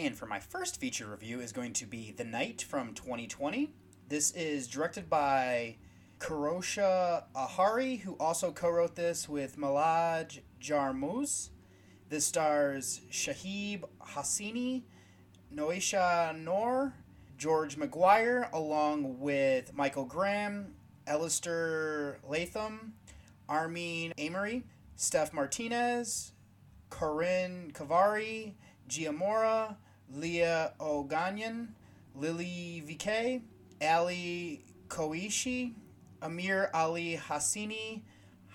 And 0.00 0.16
for 0.16 0.24
my 0.24 0.40
first 0.40 0.80
feature 0.80 1.04
review 1.04 1.40
is 1.40 1.52
going 1.52 1.74
to 1.74 1.84
be 1.84 2.10
The 2.10 2.24
Night 2.24 2.62
from 2.62 2.94
2020. 2.94 3.70
This 4.08 4.30
is 4.30 4.66
directed 4.66 5.10
by 5.10 5.76
Kourosh 6.18 6.78
Ahari, 7.36 8.00
who 8.00 8.14
also 8.14 8.50
co-wrote 8.50 8.96
this 8.96 9.28
with 9.28 9.58
Malaj 9.58 10.40
Jarmuz. 10.58 11.50
This 12.08 12.24
stars 12.24 13.02
Shahab 13.10 13.84
Hosseini, 14.00 14.84
Niousha 15.50 16.34
Noor, 16.34 16.94
George 17.36 17.76
Maguire, 17.76 18.48
along 18.54 19.20
with 19.20 19.74
Michael 19.74 20.06
Graham, 20.06 20.76
Alistair 21.06 22.20
Latham, 22.26 22.94
Armin 23.50 24.14
Amory, 24.16 24.64
Steph 24.96 25.34
Martinez, 25.34 26.32
Corinne 26.88 27.70
Kavari, 27.74 28.54
Giamora, 28.88 29.76
Leah 30.14 30.72
O'Ganyan, 30.80 31.74
Lily 32.14 32.82
VK, 32.86 33.42
Ali 33.82 34.64
Koishi, 34.88 35.74
Amir 36.22 36.70
Ali 36.74 37.20
Hassini, 37.28 38.02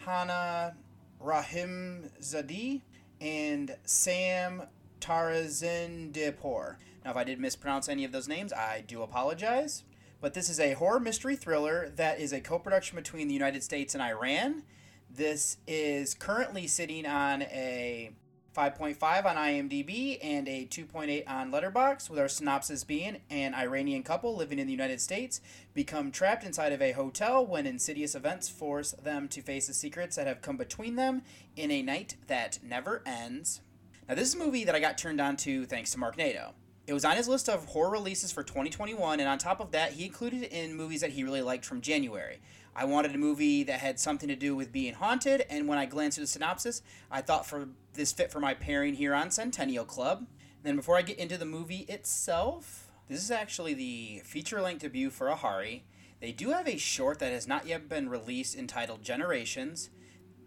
Hana 0.06 0.76
Rahim 1.20 2.10
Zadi, 2.22 2.82
and 3.20 3.76
Sam 3.86 4.64
Tarazindipur. 5.00 6.76
Now, 7.04 7.12
if 7.12 7.18
I 7.18 7.24
did 7.24 7.40
mispronounce 7.40 7.88
any 7.88 8.04
of 8.04 8.12
those 8.12 8.28
names, 8.28 8.52
I 8.52 8.84
do 8.86 9.02
apologize. 9.02 9.84
But 10.22 10.34
this 10.34 10.50
is 10.50 10.60
a 10.60 10.74
horror 10.74 11.00
mystery 11.00 11.36
thriller 11.36 11.92
that 11.98 12.20
is 12.20 12.34
a 12.34 12.42
co 12.42 12.58
production 12.58 12.96
between 12.96 13.28
the 13.28 13.34
United 13.34 13.64
States 13.64 13.94
and 13.94 14.02
Iran. 14.02 14.64
This 15.10 15.58
is 15.68 16.14
currently 16.14 16.68
sitting 16.68 17.06
on 17.06 17.44
a 17.44 18.12
5.5 18.56 19.26
on 19.26 19.36
IMDb 19.36 20.18
and 20.24 20.48
a 20.48 20.66
2.8 20.66 21.30
on 21.30 21.52
Letterboxd, 21.52 22.10
with 22.10 22.18
our 22.18 22.30
synopsis 22.30 22.86
being 22.86 23.18
an 23.30 23.54
Iranian 23.54 24.02
couple 24.02 24.34
living 24.34 24.60
in 24.60 24.66
the 24.66 24.72
United 24.72 25.02
States 25.02 25.42
become 25.74 26.10
trapped 26.10 26.46
inside 26.46 26.72
of 26.72 26.82
a 26.82 26.94
hotel 26.94 27.46
when 27.46 27.68
insidious 27.68 28.16
events 28.16 28.48
force 28.48 28.94
them 28.94 29.28
to 29.28 29.42
face 29.42 29.68
the 29.68 29.74
secrets 29.74 30.16
that 30.16 30.26
have 30.26 30.42
come 30.42 30.56
between 30.56 30.96
them 30.96 31.22
in 31.58 31.70
a 31.70 31.82
night 31.82 32.16
that 32.28 32.60
never 32.64 33.04
ends. 33.06 33.60
Now, 34.08 34.16
this 34.16 34.30
is 34.30 34.36
a 34.36 34.44
movie 34.46 34.64
that 34.64 34.76
I 34.76 34.80
got 34.80 34.98
turned 34.98 35.20
on 35.20 35.36
to 35.38 35.66
thanks 35.66 35.92
to 35.92 36.00
Mark 36.00 36.18
Nato. 36.18 36.54
It 36.88 36.94
was 36.94 37.04
on 37.04 37.18
his 37.18 37.28
list 37.28 37.50
of 37.50 37.66
horror 37.66 37.90
releases 37.90 38.32
for 38.32 38.44
2021, 38.44 39.20
and 39.20 39.28
on 39.28 39.38
top 39.38 39.60
of 39.60 39.72
that, 39.72 39.94
he 39.94 40.06
included 40.06 40.44
it 40.44 40.54
in 40.54 40.76
movies 40.76 41.02
that 41.02 41.10
he 41.10 41.24
really 41.24 41.42
liked 41.42 41.66
from 41.66 41.82
January. 41.82 42.40
I 42.76 42.84
wanted 42.86 43.16
a 43.16 43.18
movie 43.18 43.64
that 43.64 43.80
had 43.80 44.00
something 44.00 44.28
to 44.28 44.36
do 44.36 44.54
with 44.54 44.74
being 44.74 44.96
haunted, 44.96 45.46
and 45.50 45.68
when 45.68 45.78
I 45.78 45.86
glanced 45.86 46.18
at 46.18 46.22
the 46.22 46.28
synopsis, 46.28 46.82
I 47.10 47.22
thought 47.22 47.46
for 47.46 47.70
this 47.94 48.12
fit 48.12 48.32
for 48.32 48.42
my 48.42 48.54
pairing 48.54 48.96
here 48.96 49.14
on 49.14 49.32
Centennial 49.32 49.86
Club. 49.86 50.20
And 50.20 50.64
then 50.64 50.76
before 50.76 50.98
I 50.98 51.02
get 51.02 51.18
into 51.18 51.38
the 51.38 51.46
movie 51.46 51.86
itself, 51.88 52.92
this 53.08 53.24
is 53.24 53.32
actually 53.32 53.76
the 53.76 54.22
feature-length 54.26 54.82
debut 54.82 55.10
for 55.10 55.28
Ahari. 55.28 55.84
They 56.20 56.34
do 56.34 56.50
have 56.50 56.68
a 56.68 56.78
short 56.78 57.20
that 57.20 57.32
has 57.32 57.48
not 57.48 57.66
yet 57.66 57.88
been 57.88 58.10
released 58.10 58.58
entitled 58.58 59.04
Generations. 59.04 59.90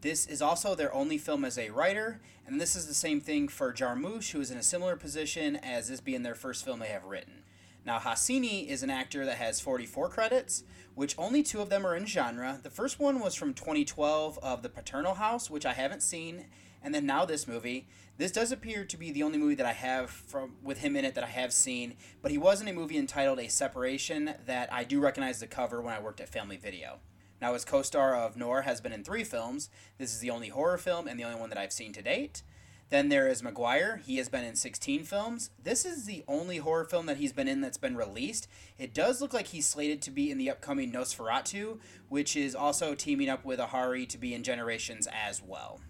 This 0.00 0.26
is 0.26 0.42
also 0.42 0.74
their 0.74 0.94
only 0.94 1.16
film 1.16 1.44
as 1.44 1.56
a 1.56 1.70
writer, 1.70 2.20
and 2.46 2.60
this 2.60 2.76
is 2.76 2.86
the 2.86 2.94
same 2.94 3.20
thing 3.20 3.48
for 3.48 3.72
Jarmusch, 3.72 4.32
who 4.32 4.40
is 4.40 4.50
in 4.50 4.58
a 4.58 4.62
similar 4.62 4.96
position 4.96 5.56
as 5.56 5.88
this 5.88 6.00
being 6.00 6.24
their 6.24 6.34
first 6.34 6.64
film 6.64 6.80
they 6.80 6.88
have 6.88 7.04
written. 7.04 7.42
Now, 7.84 7.98
Hosseini 7.98 8.66
is 8.66 8.82
an 8.82 8.90
actor 8.90 9.24
that 9.24 9.38
has 9.38 9.60
44 9.60 10.08
credits, 10.10 10.64
which 10.94 11.14
only 11.18 11.42
two 11.42 11.60
of 11.60 11.70
them 11.70 11.86
are 11.86 11.96
in 11.96 12.06
genre. 12.06 12.60
The 12.62 12.70
first 12.70 12.98
one 12.98 13.20
was 13.20 13.34
from 13.34 13.54
2012 13.54 14.38
of 14.42 14.62
The 14.62 14.68
Paternal 14.68 15.14
House, 15.14 15.48
which 15.48 15.64
I 15.64 15.72
haven't 15.72 16.02
seen, 16.02 16.46
and 16.82 16.94
then 16.94 17.06
now 17.06 17.24
this 17.24 17.48
movie. 17.48 17.88
This 18.18 18.32
does 18.32 18.50
appear 18.50 18.84
to 18.84 18.96
be 18.96 19.12
the 19.12 19.22
only 19.22 19.38
movie 19.38 19.54
that 19.54 19.66
I 19.66 19.72
have 19.72 20.10
from 20.10 20.56
with 20.62 20.78
him 20.78 20.96
in 20.96 21.04
it 21.04 21.14
that 21.14 21.24
I 21.24 21.28
have 21.28 21.52
seen, 21.52 21.94
but 22.20 22.30
he 22.30 22.38
was 22.38 22.60
in 22.60 22.68
a 22.68 22.72
movie 22.72 22.98
entitled 22.98 23.38
A 23.38 23.48
Separation 23.48 24.34
that 24.46 24.72
I 24.72 24.84
do 24.84 25.00
recognize 25.00 25.38
the 25.38 25.46
cover 25.46 25.80
when 25.80 25.94
I 25.94 26.00
worked 26.00 26.20
at 26.20 26.28
Family 26.28 26.56
Video. 26.56 26.98
Now, 27.40 27.52
his 27.52 27.64
co 27.64 27.82
star 27.82 28.16
of 28.16 28.36
Noor 28.36 28.62
has 28.62 28.80
been 28.80 28.92
in 28.92 29.04
three 29.04 29.24
films. 29.24 29.70
This 29.98 30.12
is 30.12 30.18
the 30.18 30.30
only 30.30 30.48
horror 30.48 30.78
film 30.78 31.06
and 31.06 31.18
the 31.18 31.24
only 31.24 31.38
one 31.38 31.50
that 31.50 31.58
I've 31.58 31.72
seen 31.72 31.92
to 31.92 32.02
date. 32.02 32.42
Then 32.90 33.10
there 33.10 33.28
is 33.28 33.42
Maguire. 33.42 34.00
He 34.04 34.16
has 34.16 34.30
been 34.30 34.44
in 34.44 34.56
16 34.56 35.04
films. 35.04 35.50
This 35.62 35.84
is 35.84 36.06
the 36.06 36.24
only 36.26 36.56
horror 36.56 36.84
film 36.84 37.04
that 37.06 37.18
he's 37.18 37.34
been 37.34 37.48
in 37.48 37.60
that's 37.60 37.76
been 37.76 37.96
released. 37.96 38.48
It 38.78 38.94
does 38.94 39.20
look 39.20 39.34
like 39.34 39.48
he's 39.48 39.66
slated 39.66 40.00
to 40.02 40.10
be 40.10 40.30
in 40.30 40.38
the 40.38 40.50
upcoming 40.50 40.90
Nosferatu, 40.90 41.78
which 42.08 42.34
is 42.34 42.54
also 42.54 42.94
teaming 42.94 43.28
up 43.28 43.44
with 43.44 43.60
Ahari 43.60 44.08
to 44.08 44.16
be 44.16 44.32
in 44.32 44.42
Generations 44.42 45.06
as 45.12 45.42
well. 45.42 45.80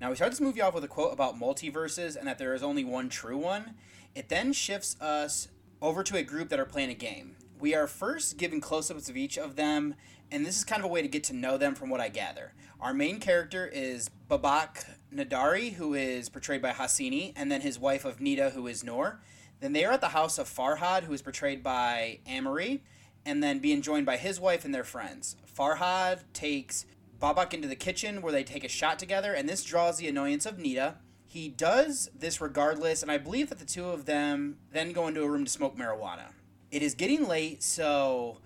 Now, 0.00 0.10
we 0.10 0.16
start 0.16 0.32
this 0.32 0.40
movie 0.40 0.60
off 0.60 0.74
with 0.74 0.84
a 0.84 0.88
quote 0.88 1.14
about 1.14 1.40
multiverses 1.40 2.14
and 2.14 2.26
that 2.26 2.38
there 2.38 2.52
is 2.52 2.62
only 2.62 2.84
one 2.84 3.08
true 3.08 3.38
one. 3.38 3.74
It 4.14 4.28
then 4.28 4.52
shifts 4.52 5.00
us 5.00 5.48
over 5.80 6.02
to 6.02 6.16
a 6.18 6.22
group 6.22 6.50
that 6.50 6.60
are 6.60 6.66
playing 6.66 6.90
a 6.90 6.94
game. 6.94 7.36
We 7.58 7.74
are 7.74 7.86
first 7.86 8.36
given 8.36 8.60
close 8.60 8.90
ups 8.90 9.08
of 9.08 9.16
each 9.16 9.38
of 9.38 9.56
them 9.56 9.94
and 10.30 10.44
this 10.44 10.56
is 10.56 10.64
kind 10.64 10.80
of 10.80 10.86
a 10.86 10.92
way 10.92 11.02
to 11.02 11.08
get 11.08 11.22
to 11.24 11.32
know 11.32 11.56
them 11.56 11.74
from 11.74 11.90
what 11.90 12.00
I 12.00 12.08
gather. 12.08 12.52
Our 12.80 12.92
main 12.92 13.20
character 13.20 13.66
is 13.72 14.10
Babak 14.28 14.93
Nadari, 15.14 15.74
who 15.74 15.94
is 15.94 16.28
portrayed 16.28 16.62
by 16.62 16.72
Hosseini, 16.72 17.32
and 17.36 17.50
then 17.50 17.60
his 17.60 17.78
wife 17.78 18.04
of 18.04 18.18
Nida, 18.18 18.52
who 18.52 18.66
is 18.66 18.82
Noor. 18.84 19.20
Then 19.60 19.72
they 19.72 19.84
are 19.84 19.92
at 19.92 20.00
the 20.00 20.08
house 20.08 20.38
of 20.38 20.48
Farhad, 20.48 21.04
who 21.04 21.12
is 21.12 21.22
portrayed 21.22 21.62
by 21.62 22.18
Amory, 22.26 22.82
and 23.24 23.42
then 23.42 23.58
being 23.58 23.80
joined 23.80 24.06
by 24.06 24.16
his 24.16 24.40
wife 24.40 24.64
and 24.64 24.74
their 24.74 24.84
friends. 24.84 25.36
Farhad 25.56 26.20
takes 26.32 26.84
Babak 27.20 27.54
into 27.54 27.68
the 27.68 27.76
kitchen 27.76 28.20
where 28.20 28.32
they 28.32 28.44
take 28.44 28.64
a 28.64 28.68
shot 28.68 28.98
together, 28.98 29.32
and 29.32 29.48
this 29.48 29.64
draws 29.64 29.98
the 29.98 30.08
annoyance 30.08 30.44
of 30.46 30.58
Nida. 30.58 30.96
He 31.26 31.48
does 31.48 32.10
this 32.14 32.40
regardless, 32.40 33.02
and 33.02 33.10
I 33.10 33.18
believe 33.18 33.48
that 33.48 33.58
the 33.58 33.64
two 33.64 33.86
of 33.86 34.04
them 34.04 34.58
then 34.72 34.92
go 34.92 35.08
into 35.08 35.22
a 35.22 35.28
room 35.28 35.44
to 35.44 35.50
smoke 35.50 35.76
marijuana. 35.76 36.32
It 36.70 36.82
is 36.82 36.94
getting 36.94 37.26
late, 37.26 37.62
so 37.62 38.38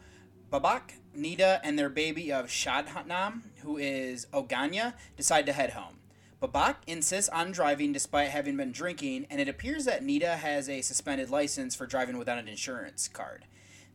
Babak, 0.53 0.93
Nida, 1.17 1.61
and 1.65 1.79
their 1.79 1.89
baby 1.89 2.31
of 2.33 2.47
Shabnam, 2.47 3.43
who 3.63 3.79
is 3.79 4.27
Oganya, 4.33 4.95
decide 5.17 5.47
to 5.47 5.53
head 5.53 5.71
home. 5.71 5.97
Babak 6.41 6.77
insists 6.87 7.29
on 7.31 7.51
driving 7.51 7.93
despite 7.93 8.29
having 8.29 8.57
been 8.57 8.71
drinking, 8.71 9.27
and 9.29 9.41
it 9.41 9.49
appears 9.49 9.85
that 9.87 10.05
Nida 10.05 10.37
has 10.37 10.69
a 10.69 10.83
suspended 10.83 11.31
license 11.31 11.75
for 11.75 11.85
driving 11.85 12.17
without 12.17 12.39
an 12.39 12.47
insurance 12.47 13.09
card. 13.09 13.45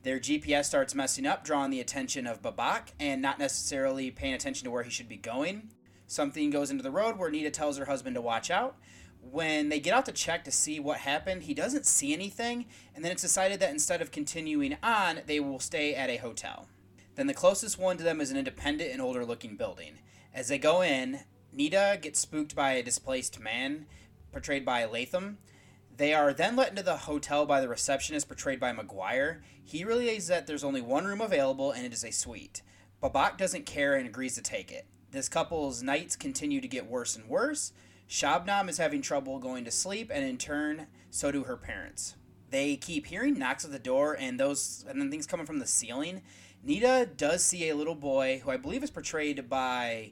Their 0.04 0.20
GPS 0.20 0.66
starts 0.66 0.94
messing 0.94 1.26
up, 1.26 1.46
drawing 1.46 1.72
the 1.72 1.80
attention 1.80 2.28
of 2.28 2.42
Babak 2.42 2.90
and 3.00 3.22
not 3.22 3.40
necessarily 3.40 4.12
paying 4.12 4.34
attention 4.34 4.66
to 4.66 4.72
where 4.72 4.84
he 4.84 4.90
should 4.90 5.08
be 5.08 5.16
going. 5.16 5.70
Something 6.06 6.50
goes 6.50 6.70
into 6.70 6.84
the 6.84 6.92
road 6.92 7.18
where 7.18 7.32
Nida 7.32 7.54
tells 7.54 7.78
her 7.78 7.86
husband 7.86 8.16
to 8.16 8.22
watch 8.22 8.52
out. 8.52 8.76
When 9.22 9.70
they 9.70 9.80
get 9.80 9.94
out 9.94 10.06
to 10.08 10.12
check 10.12 10.44
to 10.44 10.52
see 10.52 10.82
what 10.82 10.98
happened, 10.98 11.44
he 11.44 11.54
doesn't 11.54 11.86
see 11.86 12.12
anything, 12.12 12.66
and 12.94 13.06
then 13.06 13.14
it's 13.14 13.22
decided 13.22 13.62
that 13.62 13.72
instead 13.72 14.02
of 14.02 14.12
continuing 14.12 14.76
on, 14.84 15.22
they 15.28 15.40
will 15.40 15.62
stay 15.62 15.96
at 15.96 16.10
a 16.10 16.18
hotel. 16.18 16.68
Then 17.16 17.28
the 17.28 17.34
closest 17.34 17.80
one 17.80 17.96
to 17.96 18.04
them 18.04 18.20
is 18.20 18.32
an 18.32 18.38
independent 18.38 18.92
and 18.92 19.02
older 19.02 19.24
looking 19.24 19.56
building. 19.56 19.94
As 20.34 20.50
they 20.50 20.58
go 20.58 20.82
in, 20.82 21.22
Nida 21.58 22.02
gets 22.02 22.20
spooked 22.20 22.56
by 22.56 22.74
a 22.74 22.84
displaced 22.84 23.40
man, 23.40 23.86
portrayed 24.32 24.66
by 24.66 24.86
Latham. 24.86 25.38
They 25.96 26.14
are 26.14 26.34
then 26.34 26.56
let 26.56 26.70
into 26.70 26.82
the 26.84 26.98
hotel 26.98 27.46
by 27.46 27.62
the 27.62 27.70
receptionist, 27.70 28.28
portrayed 28.28 28.60
by 28.60 28.72
Maguire. 28.72 29.44
He 29.64 29.84
realizes 29.84 30.28
that 30.28 30.48
there's 30.48 30.64
only 30.64 30.82
one 30.82 31.06
room 31.06 31.22
available 31.22 31.72
and 31.72 31.86
it 31.86 31.94
is 31.94 32.04
a 32.04 32.12
suite. 32.12 32.64
Babak 33.02 33.38
doesn't 33.38 33.66
care 33.66 33.96
and 33.96 34.08
agrees 34.08 34.36
to 34.36 34.42
take 34.42 34.72
it. 34.72 34.88
This 35.12 35.30
couple's 35.30 35.84
nights 35.84 36.16
continue 36.16 36.60
to 36.60 36.68
get 36.68 36.88
worse 36.88 37.16
and 37.16 37.30
worse. 37.30 37.72
Shabnam 38.10 38.68
is 38.68 38.80
having 38.80 39.02
trouble 39.02 39.40
going 39.40 39.64
to 39.66 39.72
sleep, 39.72 40.12
and 40.14 40.24
in 40.24 40.38
turn, 40.38 40.88
so 41.10 41.32
do 41.32 41.44
her 41.44 41.58
parents. 41.58 42.16
They 42.50 42.76
keep 42.76 43.08
hearing 43.08 43.38
knocks 43.38 43.66
at 43.66 43.72
the 43.72 43.80
door 43.80 44.16
and 44.20 44.40
those 44.40 44.86
and 44.88 45.02
then 45.02 45.10
things 45.10 45.28
coming 45.28 45.46
from 45.46 45.60
the 45.60 45.68
ceiling. 45.68 46.22
Nita 46.64 47.10
does 47.18 47.44
see 47.44 47.70
a 47.70 47.76
little 47.76 47.96
boy 47.96 48.42
who 48.44 48.52
I 48.52 48.58
believe 48.58 48.84
is 48.84 48.92
portrayed 48.92 49.50
by 49.50 50.12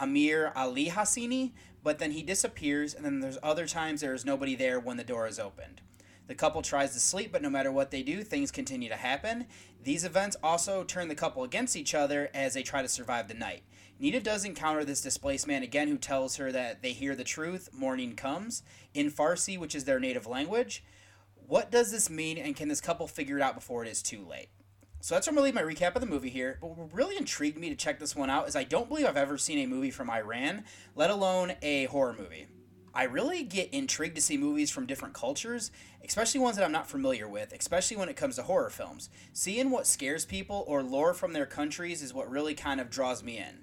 Amir 0.00 0.52
Ali 0.56 0.86
Hassini, 0.86 1.52
but 1.82 1.98
then 1.98 2.12
he 2.12 2.22
disappears, 2.22 2.94
and 2.94 3.04
then 3.04 3.20
there's 3.20 3.38
other 3.42 3.66
times 3.66 4.00
there 4.00 4.14
is 4.14 4.24
nobody 4.24 4.54
there 4.54 4.80
when 4.80 4.96
the 4.96 5.04
door 5.04 5.26
is 5.26 5.38
opened. 5.38 5.80
The 6.26 6.34
couple 6.34 6.62
tries 6.62 6.92
to 6.92 7.00
sleep, 7.00 7.32
but 7.32 7.42
no 7.42 7.50
matter 7.50 7.72
what 7.72 7.90
they 7.90 8.02
do, 8.02 8.22
things 8.22 8.50
continue 8.50 8.88
to 8.88 8.96
happen. 8.96 9.46
These 9.82 10.04
events 10.04 10.36
also 10.42 10.84
turn 10.84 11.08
the 11.08 11.14
couple 11.14 11.42
against 11.42 11.74
each 11.74 11.94
other 11.94 12.30
as 12.32 12.54
they 12.54 12.62
try 12.62 12.82
to 12.82 12.88
survive 12.88 13.28
the 13.28 13.34
night. 13.34 13.62
Nita 13.98 14.20
does 14.20 14.44
encounter 14.44 14.84
this 14.84 15.00
displaced 15.00 15.46
man 15.46 15.62
again 15.62 15.88
who 15.88 15.98
tells 15.98 16.36
her 16.36 16.52
that 16.52 16.82
they 16.82 16.92
hear 16.92 17.16
the 17.16 17.24
truth, 17.24 17.68
morning 17.72 18.14
comes, 18.14 18.62
in 18.94 19.10
Farsi, 19.10 19.58
which 19.58 19.74
is 19.74 19.84
their 19.84 20.00
native 20.00 20.26
language. 20.26 20.84
What 21.34 21.72
does 21.72 21.90
this 21.90 22.08
mean, 22.08 22.38
and 22.38 22.54
can 22.54 22.68
this 22.68 22.80
couple 22.80 23.08
figure 23.08 23.36
it 23.36 23.42
out 23.42 23.56
before 23.56 23.84
it 23.84 23.90
is 23.90 24.00
too 24.00 24.24
late? 24.24 24.50
So 25.02 25.14
that's 25.14 25.26
where 25.26 25.32
I'm 25.32 25.36
gonna 25.36 25.46
leave 25.46 25.54
my 25.54 25.62
recap 25.62 25.94
of 25.94 26.02
the 26.02 26.06
movie 26.06 26.28
here. 26.28 26.58
But 26.60 26.76
what 26.76 26.92
really 26.92 27.16
intrigued 27.16 27.58
me 27.58 27.70
to 27.70 27.74
check 27.74 27.98
this 27.98 28.14
one 28.14 28.28
out 28.28 28.48
is 28.48 28.54
I 28.54 28.64
don't 28.64 28.88
believe 28.88 29.06
I've 29.06 29.16
ever 29.16 29.38
seen 29.38 29.58
a 29.58 29.66
movie 29.66 29.90
from 29.90 30.10
Iran, 30.10 30.64
let 30.94 31.10
alone 31.10 31.54
a 31.62 31.86
horror 31.86 32.14
movie. 32.18 32.48
I 32.92 33.04
really 33.04 33.44
get 33.44 33.72
intrigued 33.72 34.16
to 34.16 34.22
see 34.22 34.36
movies 34.36 34.70
from 34.70 34.84
different 34.84 35.14
cultures, 35.14 35.70
especially 36.04 36.40
ones 36.40 36.56
that 36.56 36.64
I'm 36.64 36.72
not 36.72 36.90
familiar 36.90 37.28
with, 37.28 37.52
especially 37.52 37.96
when 37.96 38.08
it 38.08 38.16
comes 38.16 38.36
to 38.36 38.42
horror 38.42 38.68
films. 38.68 39.08
Seeing 39.32 39.70
what 39.70 39.86
scares 39.86 40.26
people 40.26 40.64
or 40.66 40.82
lore 40.82 41.14
from 41.14 41.32
their 41.32 41.46
countries 41.46 42.02
is 42.02 42.12
what 42.12 42.30
really 42.30 42.54
kind 42.54 42.80
of 42.80 42.90
draws 42.90 43.22
me 43.22 43.38
in. 43.38 43.60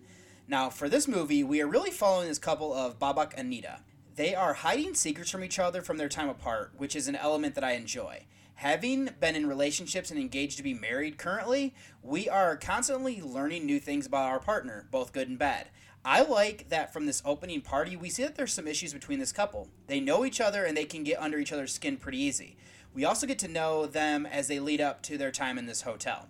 Now, 0.47 0.69
for 0.69 0.87
this 0.87 1.07
movie, 1.07 1.43
we 1.43 1.61
are 1.61 1.67
really 1.67 1.91
following 1.91 2.29
this 2.29 2.39
couple 2.39 2.73
of 2.73 2.97
Babak 2.99 3.33
and 3.35 3.51
Nida. 3.51 3.81
They 4.15 4.33
are 4.33 4.53
hiding 4.53 4.95
secrets 4.95 5.29
from 5.29 5.43
each 5.43 5.59
other 5.59 5.81
from 5.81 5.97
their 5.97 6.09
time 6.09 6.29
apart, 6.29 6.71
which 6.77 6.95
is 6.95 7.07
an 7.07 7.15
element 7.15 7.53
that 7.55 7.65
I 7.65 7.73
enjoy. 7.73 8.25
Having 8.57 9.11
been 9.19 9.35
in 9.35 9.45
relationships 9.45 10.09
and 10.09 10.19
engaged 10.19 10.57
to 10.57 10.63
be 10.63 10.73
married 10.73 11.19
currently, 11.19 11.75
we 12.01 12.27
are 12.27 12.57
constantly 12.57 13.21
learning 13.21 13.67
new 13.67 13.79
things 13.79 14.07
about 14.07 14.25
our 14.25 14.39
partner, 14.39 14.87
both 14.89 15.13
good 15.13 15.29
and 15.29 15.37
bad. 15.37 15.67
I 16.03 16.23
like 16.23 16.69
that 16.69 16.91
from 16.91 17.05
this 17.05 17.21
opening 17.23 17.61
party, 17.61 17.95
we 17.95 18.09
see 18.09 18.23
that 18.23 18.33
there's 18.33 18.51
some 18.51 18.67
issues 18.67 18.95
between 18.95 19.19
this 19.19 19.31
couple. 19.31 19.67
They 19.85 19.99
know 19.99 20.25
each 20.25 20.41
other 20.41 20.65
and 20.65 20.75
they 20.75 20.85
can 20.85 21.03
get 21.03 21.21
under 21.21 21.37
each 21.37 21.53
other's 21.53 21.71
skin 21.71 21.97
pretty 21.97 22.17
easy. 22.17 22.57
We 22.95 23.05
also 23.05 23.27
get 23.27 23.37
to 23.39 23.47
know 23.47 23.85
them 23.85 24.25
as 24.25 24.47
they 24.47 24.59
lead 24.59 24.81
up 24.81 25.03
to 25.03 25.19
their 25.19 25.31
time 25.31 25.59
in 25.59 25.67
this 25.67 25.83
hotel. 25.83 26.27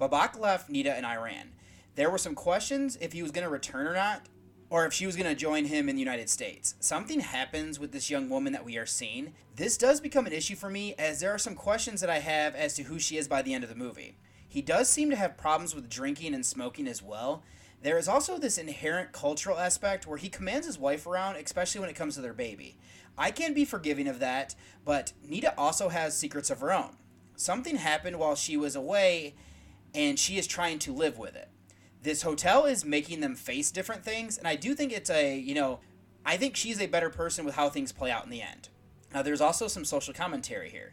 Babak 0.00 0.38
left 0.38 0.70
Nita 0.70 0.96
in 0.96 1.04
Iran. 1.04 1.54
There 1.96 2.08
were 2.08 2.18
some 2.18 2.36
questions 2.36 2.96
if 3.00 3.12
he 3.12 3.22
was 3.22 3.32
going 3.32 3.44
to 3.44 3.50
return 3.50 3.88
or 3.88 3.94
not, 3.94 4.22
or 4.70 4.86
if 4.86 4.92
she 4.92 5.06
was 5.06 5.16
going 5.16 5.28
to 5.28 5.34
join 5.34 5.66
him 5.66 5.88
in 5.88 5.96
the 5.96 6.02
United 6.02 6.28
States. 6.28 6.74
Something 6.80 7.20
happens 7.20 7.78
with 7.78 7.92
this 7.92 8.10
young 8.10 8.28
woman 8.28 8.52
that 8.52 8.64
we 8.64 8.76
are 8.76 8.86
seeing. 8.86 9.34
This 9.56 9.76
does 9.76 10.00
become 10.00 10.26
an 10.26 10.32
issue 10.32 10.56
for 10.56 10.70
me 10.70 10.94
as 10.98 11.20
there 11.20 11.32
are 11.32 11.38
some 11.38 11.54
questions 11.54 12.00
that 12.00 12.10
I 12.10 12.18
have 12.18 12.54
as 12.54 12.74
to 12.76 12.84
who 12.84 12.98
she 12.98 13.16
is 13.16 13.28
by 13.28 13.42
the 13.42 13.54
end 13.54 13.64
of 13.64 13.70
the 13.70 13.76
movie. 13.76 14.16
He 14.48 14.62
does 14.62 14.88
seem 14.88 15.10
to 15.10 15.16
have 15.16 15.36
problems 15.36 15.74
with 15.74 15.90
drinking 15.90 16.34
and 16.34 16.44
smoking 16.44 16.86
as 16.86 17.02
well. 17.02 17.42
There 17.82 17.98
is 17.98 18.08
also 18.08 18.38
this 18.38 18.56
inherent 18.56 19.12
cultural 19.12 19.58
aspect 19.58 20.06
where 20.06 20.18
he 20.18 20.28
commands 20.28 20.66
his 20.66 20.78
wife 20.78 21.06
around, 21.06 21.36
especially 21.36 21.80
when 21.80 21.90
it 21.90 21.96
comes 21.96 22.14
to 22.14 22.20
their 22.20 22.32
baby. 22.32 22.78
I 23.18 23.30
can 23.30 23.52
be 23.52 23.64
forgiving 23.64 24.08
of 24.08 24.20
that, 24.20 24.54
but 24.84 25.12
Nita 25.22 25.54
also 25.58 25.88
has 25.90 26.16
secrets 26.16 26.50
of 26.50 26.60
her 26.60 26.72
own. 26.72 26.96
Something 27.36 27.76
happened 27.76 28.18
while 28.18 28.36
she 28.36 28.56
was 28.56 28.74
away, 28.74 29.34
and 29.94 30.18
she 30.18 30.38
is 30.38 30.46
trying 30.46 30.78
to 30.80 30.92
live 30.92 31.18
with 31.18 31.36
it 31.36 31.48
this 32.04 32.22
hotel 32.22 32.66
is 32.66 32.84
making 32.84 33.20
them 33.20 33.34
face 33.34 33.70
different 33.70 34.04
things, 34.04 34.36
and 34.36 34.46
I 34.46 34.56
do 34.56 34.74
think 34.74 34.92
it's 34.92 35.10
a, 35.10 35.36
you 35.38 35.54
know, 35.54 35.80
I 36.24 36.36
think 36.36 36.54
she's 36.54 36.80
a 36.80 36.86
better 36.86 37.08
person 37.08 37.46
with 37.46 37.54
how 37.54 37.70
things 37.70 37.92
play 37.92 38.10
out 38.10 38.24
in 38.24 38.30
the 38.30 38.42
end. 38.42 38.68
Now, 39.12 39.22
there's 39.22 39.40
also 39.40 39.68
some 39.68 39.86
social 39.86 40.12
commentary 40.12 40.68
here. 40.68 40.92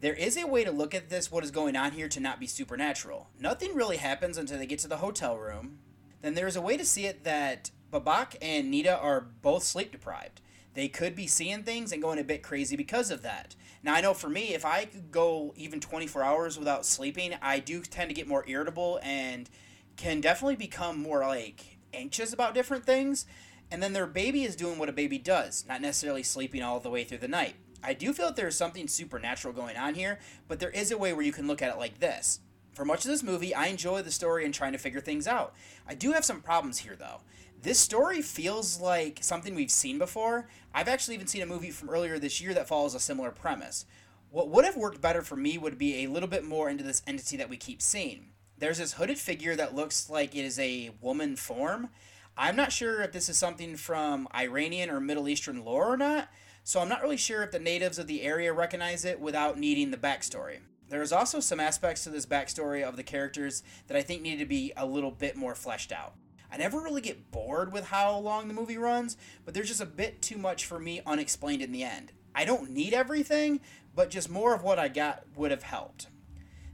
There 0.00 0.14
is 0.14 0.36
a 0.36 0.46
way 0.46 0.64
to 0.64 0.70
look 0.70 0.94
at 0.94 1.10
this, 1.10 1.30
what 1.30 1.44
is 1.44 1.50
going 1.50 1.76
on 1.76 1.92
here, 1.92 2.08
to 2.08 2.20
not 2.20 2.40
be 2.40 2.46
supernatural. 2.46 3.28
Nothing 3.38 3.74
really 3.74 3.98
happens 3.98 4.38
until 4.38 4.58
they 4.58 4.66
get 4.66 4.78
to 4.80 4.88
the 4.88 4.98
hotel 4.98 5.36
room. 5.36 5.78
Then 6.22 6.34
there's 6.34 6.56
a 6.56 6.62
way 6.62 6.78
to 6.78 6.84
see 6.84 7.04
it 7.04 7.24
that 7.24 7.70
Babak 7.92 8.36
and 8.40 8.70
Nita 8.70 8.98
are 8.98 9.20
both 9.20 9.62
sleep 9.62 9.92
deprived. 9.92 10.40
They 10.72 10.88
could 10.88 11.14
be 11.14 11.26
seeing 11.26 11.64
things 11.64 11.92
and 11.92 12.02
going 12.02 12.18
a 12.18 12.24
bit 12.24 12.42
crazy 12.42 12.76
because 12.76 13.10
of 13.10 13.22
that. 13.22 13.56
Now, 13.82 13.94
I 13.94 14.00
know 14.00 14.14
for 14.14 14.28
me, 14.30 14.54
if 14.54 14.64
I 14.64 14.86
could 14.86 15.10
go 15.10 15.52
even 15.56 15.80
24 15.80 16.22
hours 16.22 16.58
without 16.58 16.86
sleeping, 16.86 17.34
I 17.42 17.58
do 17.58 17.82
tend 17.82 18.08
to 18.08 18.14
get 18.14 18.26
more 18.26 18.44
irritable 18.46 19.00
and 19.02 19.50
can 19.96 20.20
definitely 20.20 20.56
become 20.56 21.00
more 21.00 21.20
like 21.20 21.78
anxious 21.92 22.32
about 22.32 22.54
different 22.54 22.84
things. 22.84 23.26
And 23.70 23.82
then 23.82 23.92
their 23.92 24.06
baby 24.06 24.44
is 24.44 24.54
doing 24.54 24.78
what 24.78 24.88
a 24.88 24.92
baby 24.92 25.18
does, 25.18 25.64
not 25.66 25.80
necessarily 25.80 26.22
sleeping 26.22 26.62
all 26.62 26.78
the 26.78 26.90
way 26.90 27.02
through 27.04 27.18
the 27.18 27.28
night. 27.28 27.56
I 27.82 27.94
do 27.94 28.12
feel 28.12 28.26
that 28.26 28.36
there's 28.36 28.56
something 28.56 28.88
supernatural 28.88 29.54
going 29.54 29.76
on 29.76 29.94
here, 29.94 30.18
but 30.48 30.60
there 30.60 30.70
is 30.70 30.90
a 30.90 30.98
way 30.98 31.12
where 31.12 31.24
you 31.24 31.32
can 31.32 31.46
look 31.46 31.62
at 31.62 31.72
it 31.72 31.78
like 31.78 31.98
this. 31.98 32.40
For 32.72 32.84
much 32.84 33.04
of 33.04 33.10
this 33.10 33.22
movie, 33.22 33.54
I 33.54 33.66
enjoy 33.66 34.02
the 34.02 34.10
story 34.10 34.44
and 34.44 34.52
trying 34.52 34.72
to 34.72 34.78
figure 34.78 35.00
things 35.00 35.26
out. 35.26 35.54
I 35.88 35.94
do 35.94 36.12
have 36.12 36.24
some 36.24 36.42
problems 36.42 36.78
here, 36.78 36.94
though. 36.94 37.22
This 37.62 37.78
story 37.78 38.22
feels 38.22 38.80
like 38.80 39.18
something 39.22 39.54
we've 39.54 39.70
seen 39.70 39.98
before. 39.98 40.48
I've 40.74 40.88
actually 40.88 41.14
even 41.14 41.26
seen 41.26 41.42
a 41.42 41.46
movie 41.46 41.70
from 41.70 41.88
earlier 41.90 42.18
this 42.18 42.40
year 42.40 42.54
that 42.54 42.68
follows 42.68 42.94
a 42.94 43.00
similar 43.00 43.30
premise. 43.30 43.86
What 44.30 44.50
would 44.50 44.64
have 44.64 44.76
worked 44.76 45.00
better 45.00 45.22
for 45.22 45.36
me 45.36 45.56
would 45.56 45.78
be 45.78 46.04
a 46.04 46.08
little 46.08 46.28
bit 46.28 46.44
more 46.44 46.68
into 46.68 46.84
this 46.84 47.02
entity 47.06 47.36
that 47.38 47.48
we 47.48 47.56
keep 47.56 47.80
seeing 47.80 48.26
there's 48.58 48.78
this 48.78 48.94
hooded 48.94 49.18
figure 49.18 49.54
that 49.56 49.74
looks 49.74 50.08
like 50.08 50.34
it 50.34 50.44
is 50.44 50.58
a 50.58 50.90
woman 51.00 51.36
form. 51.36 51.90
I'm 52.36 52.56
not 52.56 52.72
sure 52.72 53.02
if 53.02 53.12
this 53.12 53.28
is 53.28 53.36
something 53.36 53.76
from 53.76 54.28
Iranian 54.34 54.90
or 54.90 55.00
Middle 55.00 55.28
Eastern 55.28 55.64
lore 55.64 55.92
or 55.92 55.96
not, 55.96 56.28
so 56.64 56.80
I'm 56.80 56.88
not 56.88 57.02
really 57.02 57.16
sure 57.16 57.42
if 57.42 57.50
the 57.50 57.58
natives 57.58 57.98
of 57.98 58.06
the 58.06 58.22
area 58.22 58.52
recognize 58.52 59.04
it 59.04 59.20
without 59.20 59.58
needing 59.58 59.90
the 59.90 59.96
backstory. 59.96 60.58
There 60.88 61.02
is 61.02 61.12
also 61.12 61.40
some 61.40 61.60
aspects 61.60 62.04
to 62.04 62.10
this 62.10 62.26
backstory 62.26 62.82
of 62.82 62.96
the 62.96 63.02
characters 63.02 63.62
that 63.88 63.96
I 63.96 64.02
think 64.02 64.22
need 64.22 64.38
to 64.38 64.46
be 64.46 64.72
a 64.76 64.86
little 64.86 65.10
bit 65.10 65.36
more 65.36 65.54
fleshed 65.54 65.92
out. 65.92 66.14
I 66.50 66.56
never 66.58 66.80
really 66.80 67.00
get 67.00 67.30
bored 67.30 67.72
with 67.72 67.86
how 67.86 68.16
long 68.18 68.48
the 68.48 68.54
movie 68.54 68.78
runs, 68.78 69.16
but 69.44 69.52
there's 69.52 69.68
just 69.68 69.80
a 69.80 69.86
bit 69.86 70.22
too 70.22 70.38
much 70.38 70.64
for 70.64 70.78
me 70.78 71.02
unexplained 71.04 71.62
in 71.62 71.72
the 71.72 71.82
end. 71.82 72.12
I 72.34 72.44
don't 72.44 72.70
need 72.70 72.94
everything, 72.94 73.60
but 73.94 74.10
just 74.10 74.30
more 74.30 74.54
of 74.54 74.62
what 74.62 74.78
I 74.78 74.88
got 74.88 75.24
would 75.36 75.50
have 75.50 75.64
helped. 75.64 76.06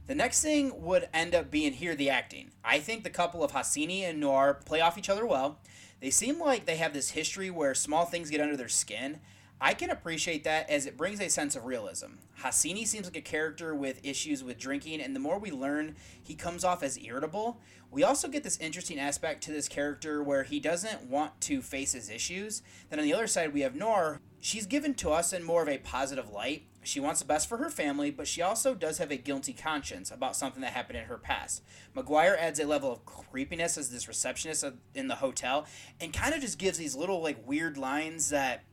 The 0.05 0.15
next 0.15 0.41
thing 0.41 0.81
would 0.81 1.07
end 1.13 1.33
up 1.33 1.49
being 1.49 1.71
here 1.71 1.95
the 1.95 2.09
acting. 2.09 2.51
I 2.63 2.79
think 2.79 3.03
the 3.03 3.09
couple 3.09 3.41
of 3.41 3.53
Hosseini 3.53 4.01
and 4.01 4.19
Noor 4.19 4.53
play 4.53 4.81
off 4.81 4.97
each 4.97 5.09
other 5.09 5.25
well. 5.25 5.59
They 6.01 6.09
seem 6.09 6.41
like 6.41 6.65
they 6.65 6.75
have 6.75 6.93
this 6.93 7.11
history 7.11 7.49
where 7.49 7.73
small 7.73 8.03
things 8.03 8.29
get 8.29 8.41
under 8.41 8.57
their 8.57 8.67
skin. 8.67 9.21
I 9.61 9.73
can 9.73 9.89
appreciate 9.89 10.43
that 10.43 10.69
as 10.69 10.85
it 10.85 10.97
brings 10.97 11.21
a 11.21 11.29
sense 11.29 11.55
of 11.55 11.63
realism. 11.63 12.15
Hosseini 12.41 12.85
seems 12.85 13.05
like 13.05 13.15
a 13.15 13.21
character 13.21 13.73
with 13.73 14.05
issues 14.05 14.43
with 14.43 14.57
drinking, 14.57 14.99
and 14.99 15.15
the 15.15 15.21
more 15.21 15.39
we 15.39 15.51
learn, 15.51 15.95
he 16.21 16.35
comes 16.35 16.65
off 16.65 16.83
as 16.83 16.99
irritable. 17.01 17.61
We 17.89 18.03
also 18.03 18.27
get 18.27 18.43
this 18.43 18.57
interesting 18.57 18.99
aspect 18.99 19.41
to 19.43 19.53
this 19.53 19.69
character 19.69 20.21
where 20.21 20.43
he 20.43 20.59
doesn't 20.59 21.05
want 21.05 21.39
to 21.41 21.61
face 21.61 21.93
his 21.93 22.09
issues. 22.09 22.61
Then 22.89 22.99
on 22.99 23.05
the 23.05 23.13
other 23.13 23.27
side, 23.27 23.53
we 23.53 23.61
have 23.61 23.73
Noor. 23.73 24.19
She's 24.41 24.65
given 24.65 24.95
to 24.95 25.11
us 25.11 25.31
in 25.31 25.45
more 25.45 25.63
of 25.63 25.69
a 25.69 25.77
positive 25.77 26.29
light. 26.29 26.63
She 26.83 26.99
wants 26.99 27.21
the 27.21 27.25
best 27.25 27.47
for 27.47 27.57
her 27.57 27.69
family, 27.69 28.11
but 28.11 28.27
she 28.27 28.41
also 28.41 28.75
does 28.75 28.97
have 28.97 29.09
a 29.09 29.15
guilty 29.15 29.53
conscience 29.53 30.11
about 30.11 30.35
something 30.35 30.61
that 30.61 30.73
happened 30.73 30.99
in 30.99 31.05
her 31.05 31.17
past. 31.17 31.63
Maguire 31.95 32.35
adds 32.37 32.59
a 32.59 32.67
level 32.67 32.91
of 32.91 33.05
creepiness 33.05 33.77
as 33.77 33.89
this 33.89 34.07
receptionist 34.07 34.65
in 34.93 35.07
the 35.07 35.15
hotel 35.15 35.65
and 36.01 36.13
kind 36.13 36.35
of 36.35 36.41
just 36.41 36.59
gives 36.59 36.77
these 36.77 36.95
little 36.95 37.21
like 37.21 37.47
weird 37.47 37.77
lines 37.77 38.29
that 38.29 38.63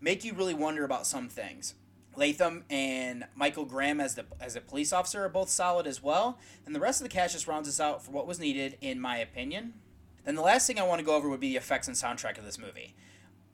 make 0.00 0.22
you 0.22 0.34
really 0.34 0.54
wonder 0.54 0.84
about 0.84 1.06
some 1.06 1.28
things. 1.28 1.74
Latham 2.14 2.64
and 2.70 3.24
Michael 3.34 3.64
Graham 3.64 4.00
as 4.00 4.14
the 4.14 4.24
as 4.40 4.56
a 4.56 4.60
police 4.60 4.92
officer 4.92 5.24
are 5.24 5.28
both 5.28 5.50
solid 5.50 5.86
as 5.86 6.02
well, 6.02 6.38
and 6.64 6.74
the 6.74 6.80
rest 6.80 7.00
of 7.00 7.08
the 7.08 7.14
cast 7.14 7.34
just 7.34 7.46
rounds 7.46 7.68
us 7.68 7.80
out 7.80 8.04
for 8.04 8.10
what 8.10 8.26
was 8.26 8.38
needed, 8.38 8.78
in 8.80 9.00
my 9.00 9.18
opinion. 9.18 9.74
Then 10.24 10.34
the 10.34 10.42
last 10.42 10.66
thing 10.66 10.78
I 10.78 10.82
want 10.82 10.98
to 10.98 11.04
go 11.04 11.14
over 11.14 11.28
would 11.28 11.40
be 11.40 11.50
the 11.50 11.56
effects 11.56 11.88
and 11.88 11.96
soundtrack 11.96 12.38
of 12.38 12.44
this 12.44 12.58
movie. 12.58 12.94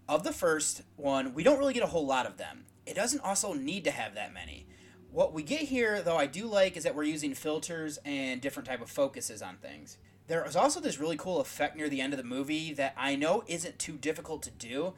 Of 0.08 0.22
the 0.22 0.32
first 0.32 0.82
one, 0.96 1.34
we 1.34 1.42
don't 1.42 1.58
really 1.58 1.74
get 1.74 1.82
a 1.82 1.88
whole 1.88 2.06
lot 2.06 2.26
of 2.26 2.36
them 2.36 2.64
it 2.86 2.94
doesn't 2.94 3.20
also 3.20 3.52
need 3.52 3.84
to 3.84 3.90
have 3.90 4.14
that 4.14 4.32
many. 4.34 4.66
What 5.10 5.34
we 5.34 5.42
get 5.42 5.60
here, 5.60 6.00
though, 6.00 6.16
I 6.16 6.26
do 6.26 6.46
like 6.46 6.76
is 6.76 6.84
that 6.84 6.94
we're 6.94 7.02
using 7.04 7.34
filters 7.34 7.98
and 8.04 8.40
different 8.40 8.66
type 8.66 8.80
of 8.80 8.90
focuses 8.90 9.42
on 9.42 9.56
things. 9.56 9.98
There 10.26 10.44
is 10.46 10.56
also 10.56 10.80
this 10.80 10.98
really 10.98 11.18
cool 11.18 11.40
effect 11.40 11.76
near 11.76 11.88
the 11.88 12.00
end 12.00 12.14
of 12.14 12.16
the 12.16 12.24
movie 12.24 12.72
that 12.74 12.94
I 12.96 13.16
know 13.16 13.44
isn't 13.46 13.78
too 13.78 13.98
difficult 13.98 14.42
to 14.44 14.50
do, 14.50 14.94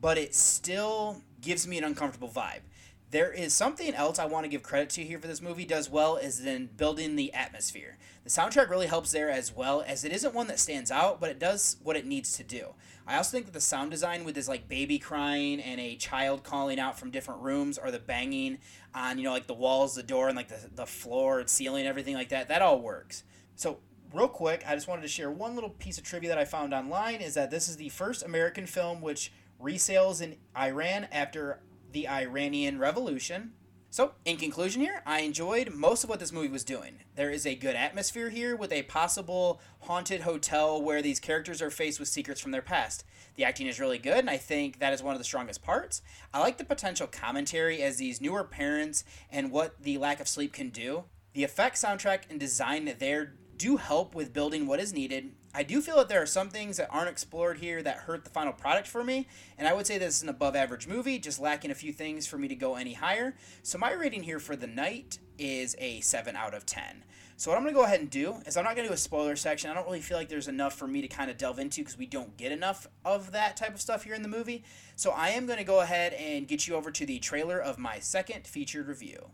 but 0.00 0.18
it 0.18 0.34
still 0.34 1.22
gives 1.40 1.66
me 1.66 1.78
an 1.78 1.84
uncomfortable 1.84 2.28
vibe. 2.28 2.60
There 3.10 3.32
is 3.32 3.54
something 3.54 3.94
else 3.94 4.18
I 4.18 4.26
want 4.26 4.44
to 4.44 4.50
give 4.50 4.62
credit 4.62 4.90
to 4.90 5.02
here 5.02 5.18
for 5.18 5.28
this 5.28 5.40
movie 5.40 5.64
does 5.64 5.88
well 5.88 6.16
is 6.16 6.44
in 6.44 6.68
building 6.76 7.16
the 7.16 7.32
atmosphere. 7.32 7.96
The 8.24 8.28
soundtrack 8.28 8.68
really 8.68 8.86
helps 8.86 9.12
there 9.12 9.30
as 9.30 9.54
well 9.54 9.82
as 9.86 10.04
it 10.04 10.12
isn't 10.12 10.34
one 10.34 10.46
that 10.48 10.58
stands 10.58 10.90
out, 10.90 11.18
but 11.18 11.30
it 11.30 11.38
does 11.38 11.78
what 11.82 11.96
it 11.96 12.04
needs 12.04 12.36
to 12.36 12.44
do. 12.44 12.74
I 13.06 13.16
also 13.16 13.30
think 13.30 13.46
that 13.46 13.54
the 13.54 13.62
sound 13.62 13.90
design 13.90 14.24
with 14.24 14.34
this 14.34 14.46
like 14.46 14.68
baby 14.68 14.98
crying 14.98 15.58
and 15.58 15.80
a 15.80 15.96
child 15.96 16.44
calling 16.44 16.78
out 16.78 16.98
from 16.98 17.10
different 17.10 17.40
rooms 17.40 17.78
or 17.78 17.90
the 17.90 17.98
banging 17.98 18.58
on, 18.94 19.16
you 19.16 19.24
know, 19.24 19.32
like 19.32 19.46
the 19.46 19.54
walls, 19.54 19.94
the 19.94 20.02
door 20.02 20.28
and 20.28 20.36
like 20.36 20.48
the, 20.48 20.68
the 20.74 20.84
floor 20.84 21.40
and 21.40 21.48
ceiling, 21.48 21.86
everything 21.86 22.14
like 22.14 22.28
that, 22.28 22.48
that 22.48 22.60
all 22.60 22.78
works. 22.78 23.24
So 23.56 23.78
real 24.12 24.28
quick, 24.28 24.62
I 24.66 24.74
just 24.74 24.86
wanted 24.86 25.02
to 25.02 25.08
share 25.08 25.30
one 25.30 25.54
little 25.54 25.70
piece 25.70 25.96
of 25.96 26.04
trivia 26.04 26.28
that 26.28 26.38
I 26.38 26.44
found 26.44 26.74
online 26.74 27.22
is 27.22 27.32
that 27.34 27.50
this 27.50 27.70
is 27.70 27.78
the 27.78 27.88
first 27.88 28.22
American 28.22 28.66
film 28.66 29.00
which 29.00 29.32
resales 29.58 30.20
in 30.20 30.36
Iran 30.54 31.08
after 31.10 31.60
the 31.92 32.08
Iranian 32.08 32.78
Revolution. 32.78 33.52
So, 33.90 34.12
in 34.26 34.36
conclusion, 34.36 34.82
here, 34.82 35.02
I 35.06 35.20
enjoyed 35.20 35.72
most 35.72 36.04
of 36.04 36.10
what 36.10 36.20
this 36.20 36.30
movie 36.30 36.48
was 36.48 36.62
doing. 36.62 37.00
There 37.16 37.30
is 37.30 37.46
a 37.46 37.54
good 37.54 37.74
atmosphere 37.74 38.28
here 38.28 38.54
with 38.54 38.70
a 38.70 38.82
possible 38.82 39.62
haunted 39.80 40.20
hotel 40.20 40.82
where 40.82 41.00
these 41.00 41.18
characters 41.18 41.62
are 41.62 41.70
faced 41.70 41.98
with 41.98 42.08
secrets 42.08 42.40
from 42.40 42.50
their 42.50 42.60
past. 42.60 43.04
The 43.36 43.44
acting 43.44 43.66
is 43.66 43.80
really 43.80 43.96
good, 43.96 44.18
and 44.18 44.28
I 44.28 44.36
think 44.36 44.78
that 44.78 44.92
is 44.92 45.02
one 45.02 45.14
of 45.14 45.18
the 45.18 45.24
strongest 45.24 45.62
parts. 45.62 46.02
I 46.34 46.40
like 46.40 46.58
the 46.58 46.64
potential 46.64 47.06
commentary 47.06 47.82
as 47.82 47.96
these 47.96 48.20
newer 48.20 48.44
parents 48.44 49.04
and 49.30 49.50
what 49.50 49.82
the 49.82 49.96
lack 49.96 50.20
of 50.20 50.28
sleep 50.28 50.52
can 50.52 50.68
do. 50.68 51.04
The 51.32 51.44
effect, 51.44 51.76
soundtrack, 51.76 52.22
and 52.28 52.38
design 52.38 52.94
there 52.98 53.36
do 53.56 53.78
help 53.78 54.14
with 54.14 54.34
building 54.34 54.66
what 54.66 54.80
is 54.80 54.92
needed. 54.92 55.32
I 55.58 55.64
do 55.64 55.80
feel 55.80 55.96
that 55.96 56.08
there 56.08 56.22
are 56.22 56.26
some 56.26 56.50
things 56.50 56.76
that 56.76 56.86
aren't 56.88 57.08
explored 57.08 57.58
here 57.58 57.82
that 57.82 57.96
hurt 57.96 58.22
the 58.22 58.30
final 58.30 58.52
product 58.52 58.86
for 58.86 59.02
me, 59.02 59.26
and 59.58 59.66
I 59.66 59.72
would 59.72 59.88
say 59.88 59.98
this 59.98 60.18
is 60.18 60.22
an 60.22 60.28
above 60.28 60.54
average 60.54 60.86
movie, 60.86 61.18
just 61.18 61.40
lacking 61.40 61.72
a 61.72 61.74
few 61.74 61.92
things 61.92 62.28
for 62.28 62.38
me 62.38 62.46
to 62.46 62.54
go 62.54 62.76
any 62.76 62.92
higher. 62.92 63.34
So 63.64 63.76
my 63.76 63.90
rating 63.90 64.22
here 64.22 64.38
for 64.38 64.54
the 64.54 64.68
night 64.68 65.18
is 65.36 65.74
a 65.80 65.98
7 65.98 66.36
out 66.36 66.54
of 66.54 66.64
10. 66.64 67.02
So 67.36 67.50
what 67.50 67.56
I'm 67.56 67.64
going 67.64 67.74
to 67.74 67.80
go 67.80 67.84
ahead 67.84 67.98
and 67.98 68.08
do 68.08 68.36
is 68.46 68.56
I'm 68.56 68.62
not 68.62 68.76
going 68.76 68.86
to 68.86 68.90
do 68.90 68.94
a 68.94 68.98
spoiler 68.98 69.34
section. 69.34 69.68
I 69.68 69.74
don't 69.74 69.84
really 69.84 70.00
feel 70.00 70.16
like 70.16 70.28
there's 70.28 70.46
enough 70.46 70.74
for 70.74 70.86
me 70.86 71.02
to 71.02 71.08
kind 71.08 71.28
of 71.28 71.36
delve 71.36 71.58
into 71.58 71.80
because 71.80 71.98
we 71.98 72.06
don't 72.06 72.36
get 72.36 72.52
enough 72.52 72.86
of 73.04 73.32
that 73.32 73.56
type 73.56 73.74
of 73.74 73.80
stuff 73.80 74.04
here 74.04 74.14
in 74.14 74.22
the 74.22 74.28
movie. 74.28 74.62
So 74.94 75.10
I 75.10 75.30
am 75.30 75.46
going 75.46 75.58
to 75.58 75.64
go 75.64 75.80
ahead 75.80 76.12
and 76.12 76.46
get 76.46 76.68
you 76.68 76.76
over 76.76 76.92
to 76.92 77.04
the 77.04 77.18
trailer 77.18 77.58
of 77.58 77.78
my 77.78 77.98
second 77.98 78.46
featured 78.46 78.86
review. 78.86 79.30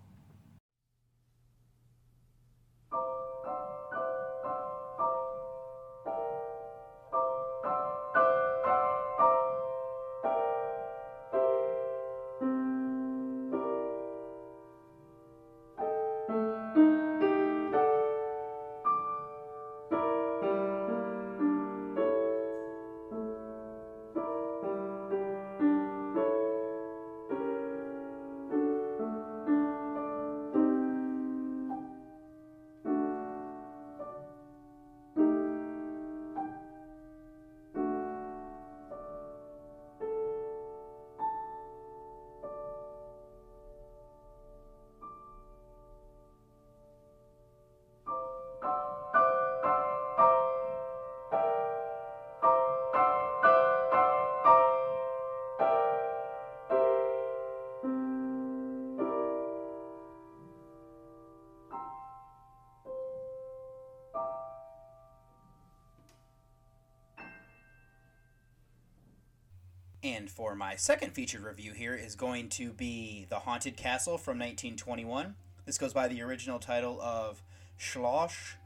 And 70.05 70.31
for 70.31 70.55
my 70.55 70.77
second 70.77 71.15
featured 71.15 71.41
review 71.41 71.73
here 71.73 71.95
is 71.95 72.15
going 72.15 72.51
to 72.51 72.75
be 72.75 73.25
The 73.31 73.39
Haunted 73.39 73.79
Castle 73.79 74.19
from 74.19 74.39
1921. 74.39 75.35
This 75.65 75.79
goes 75.79 75.95
by 75.95 76.09
the 76.09 76.21
original 76.21 76.59
title 76.59 77.01
of 77.01 77.43
Schloss 77.79 78.57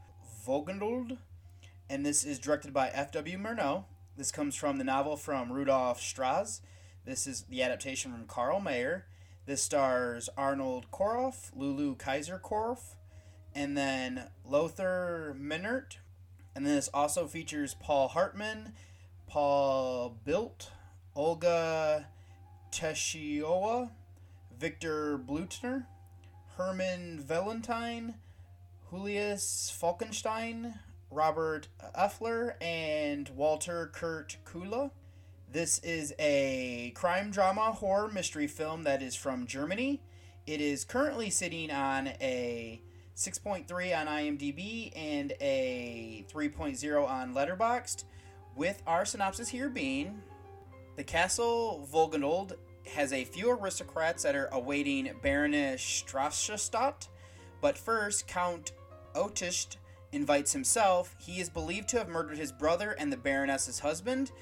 Vogendold, 0.45 1.17
and 1.89 2.05
this 2.05 2.25
is 2.25 2.39
directed 2.39 2.73
by 2.73 2.89
F.W. 2.89 3.37
Murnau. 3.37 3.85
This 4.17 4.33
comes 4.33 4.57
from 4.57 4.79
the 4.79 4.83
novel 4.83 5.15
from 5.15 5.53
Rudolf 5.53 6.01
Stratz. 6.01 6.59
This 7.05 7.25
is 7.25 7.43
the 7.43 7.63
adaptation 7.63 8.11
from 8.11 8.25
Carl 8.25 8.59
Mayer. 8.59 9.05
This 9.45 9.63
stars 9.63 10.27
Arnold 10.35 10.91
Koroff, 10.91 11.51
Lulu 11.55 11.95
Kaiser 11.95 12.41
Koroff, 12.43 12.95
and 13.55 13.77
then 13.77 14.25
Lothar 14.43 15.37
Mehnert. 15.39 15.99
And 16.53 16.65
then 16.65 16.75
this 16.75 16.89
also 16.93 17.27
features 17.27 17.77
Paul 17.79 18.09
Hartmann, 18.09 18.73
Paul 19.25 20.17
Bildt, 20.27 20.71
Olga 21.19 22.07
Teshiowa, 22.71 23.89
Victor 24.57 25.17
Blutner, 25.17 25.85
Herman 26.55 27.19
Valentine, 27.19 28.15
Julius 28.89 29.77
Falkenstein, 29.81 30.75
Robert 31.11 31.67
Effler, 31.93 32.53
and 32.61 33.27
Walter 33.35 33.91
Kurt 33.91 34.37
Kula. 34.45 34.91
This 35.51 35.79
is 35.79 36.13
a 36.19 36.93
crime 36.95 37.31
drama 37.31 37.73
horror 37.73 38.07
mystery 38.07 38.47
film 38.47 38.85
that 38.85 39.01
is 39.01 39.13
from 39.13 39.45
Germany. 39.45 40.01
It 40.47 40.61
is 40.61 40.85
currently 40.85 41.29
sitting 41.29 41.69
on 41.69 42.07
a 42.21 42.81
6.3 43.17 43.67
on 43.99 44.07
IMDb 44.07 44.93
and 44.95 45.33
a 45.41 46.25
3.0 46.33 47.09
on 47.09 47.33
Letterboxd, 47.33 48.05
with 48.55 48.81
our 48.87 49.03
synopsis 49.03 49.49
here 49.49 49.67
being 49.67 50.21
the 50.99 51.03
castle 51.05 51.87
Volgenold 51.89 52.57
has 52.93 53.13
a 53.13 53.23
few 53.23 53.49
aristocrats 53.51 54.23
that 54.23 54.35
are 54.35 54.49
awaiting 54.51 55.09
Baroness 55.21 55.81
Strasstadt, 55.81 57.07
but 57.61 57.77
first 57.77 58.27
Count 58.27 58.73
Otisht 59.15 59.77
invites 60.11 60.51
himself. 60.51 61.15
He 61.17 61.39
is 61.39 61.47
believed 61.47 61.87
to 61.89 61.99
have 61.99 62.09
murdered 62.09 62.37
his 62.37 62.51
brother 62.51 62.97
and 62.99 63.13
the 63.13 63.17
Baroness's 63.17 63.79
husband, 63.79 64.33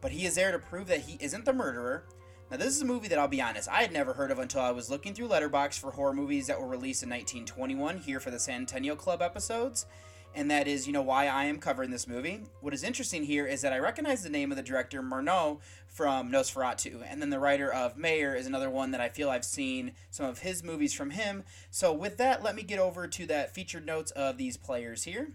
but 0.00 0.12
he 0.12 0.24
is 0.24 0.36
there 0.36 0.52
to 0.52 0.58
prove 0.60 0.86
that 0.86 1.00
he 1.00 1.18
isn't 1.18 1.46
the 1.46 1.52
murderer. 1.52 2.04
Now, 2.48 2.58
this 2.58 2.76
is 2.76 2.82
a 2.82 2.86
movie 2.86 3.08
that 3.08 3.18
I'll 3.18 3.26
be 3.26 3.42
honest, 3.42 3.68
I 3.68 3.82
had 3.82 3.92
never 3.92 4.12
heard 4.12 4.30
of 4.30 4.38
until 4.38 4.60
I 4.60 4.70
was 4.70 4.88
looking 4.88 5.14
through 5.14 5.30
Letterboxd 5.30 5.80
for 5.80 5.90
horror 5.90 6.14
movies 6.14 6.46
that 6.46 6.60
were 6.60 6.68
released 6.68 7.02
in 7.02 7.10
1921 7.10 7.98
here 7.98 8.20
for 8.20 8.30
the 8.30 8.38
Centennial 8.38 8.94
Club 8.94 9.20
episodes 9.20 9.86
and 10.34 10.50
that 10.50 10.66
is, 10.66 10.86
you 10.86 10.92
know, 10.92 11.02
why 11.02 11.26
I 11.26 11.44
am 11.44 11.58
covering 11.58 11.90
this 11.90 12.08
movie. 12.08 12.42
What 12.60 12.74
is 12.74 12.82
interesting 12.82 13.24
here 13.24 13.46
is 13.46 13.62
that 13.62 13.72
I 13.72 13.78
recognize 13.78 14.22
the 14.22 14.30
name 14.30 14.50
of 14.50 14.56
the 14.56 14.62
director 14.62 15.02
Murnau 15.02 15.60
from 15.86 16.30
Nosferatu, 16.30 17.02
and 17.08 17.22
then 17.22 17.30
the 17.30 17.38
writer 17.38 17.72
of 17.72 17.96
Mayer 17.96 18.34
is 18.34 18.46
another 18.46 18.70
one 18.70 18.90
that 18.90 19.00
I 19.00 19.08
feel 19.08 19.30
I've 19.30 19.44
seen 19.44 19.92
some 20.10 20.26
of 20.26 20.40
his 20.40 20.64
movies 20.64 20.92
from 20.92 21.10
him. 21.10 21.44
So 21.70 21.92
with 21.92 22.16
that, 22.18 22.42
let 22.42 22.56
me 22.56 22.62
get 22.62 22.78
over 22.78 23.06
to 23.06 23.26
that 23.26 23.54
featured 23.54 23.86
notes 23.86 24.10
of 24.12 24.36
these 24.36 24.56
players 24.56 25.04
here, 25.04 25.32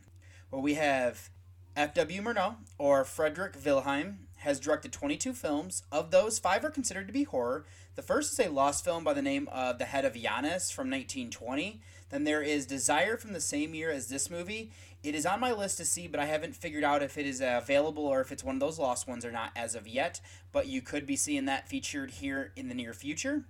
where 0.49 0.61
we 0.61 0.73
have 0.73 1.29
F.W. 1.75 2.21
Murnau 2.21 2.55
or 2.77 3.05
Frederick 3.05 3.55
Wilhelm 3.63 4.27
has 4.39 4.59
directed 4.59 4.91
22 4.91 5.33
films. 5.33 5.83
Of 5.91 6.11
those, 6.11 6.39
five 6.39 6.63
are 6.63 6.69
considered 6.69 7.07
to 7.07 7.13
be 7.13 7.23
horror. 7.23 7.65
The 7.95 8.01
first 8.01 8.33
is 8.33 8.45
a 8.45 8.49
lost 8.49 8.83
film 8.83 9.03
by 9.03 9.13
the 9.13 9.21
name 9.21 9.49
of 9.51 9.77
The 9.77 9.85
Head 9.85 10.05
of 10.05 10.13
Janus 10.13 10.71
from 10.71 10.89
1920. 10.89 11.81
Then 12.09 12.23
there 12.23 12.41
is 12.41 12.65
Desire 12.65 13.17
from 13.17 13.33
the 13.33 13.41
same 13.41 13.73
year 13.73 13.91
as 13.91 14.07
this 14.07 14.29
movie. 14.29 14.71
It 15.01 15.15
is 15.15 15.25
on 15.25 15.39
my 15.39 15.53
list 15.53 15.77
to 15.77 15.85
see, 15.85 16.07
but 16.07 16.19
I 16.19 16.25
haven't 16.25 16.57
figured 16.57 16.83
out 16.83 17.01
if 17.01 17.17
it 17.17 17.25
is 17.25 17.41
available 17.43 18.05
or 18.05 18.19
if 18.19 18.33
it's 18.33 18.43
one 18.43 18.55
of 18.55 18.59
those 18.59 18.77
lost 18.77 19.07
ones 19.07 19.23
or 19.23 19.31
not 19.31 19.51
as 19.55 19.73
of 19.73 19.87
yet. 19.87 20.19
But 20.51 20.67
you 20.67 20.81
could 20.81 21.05
be 21.05 21.15
seeing 21.15 21.45
that 21.45 21.69
featured 21.69 22.11
here 22.11 22.51
in 22.57 22.67
the 22.67 22.75
near 22.75 22.93
future. 22.93 23.45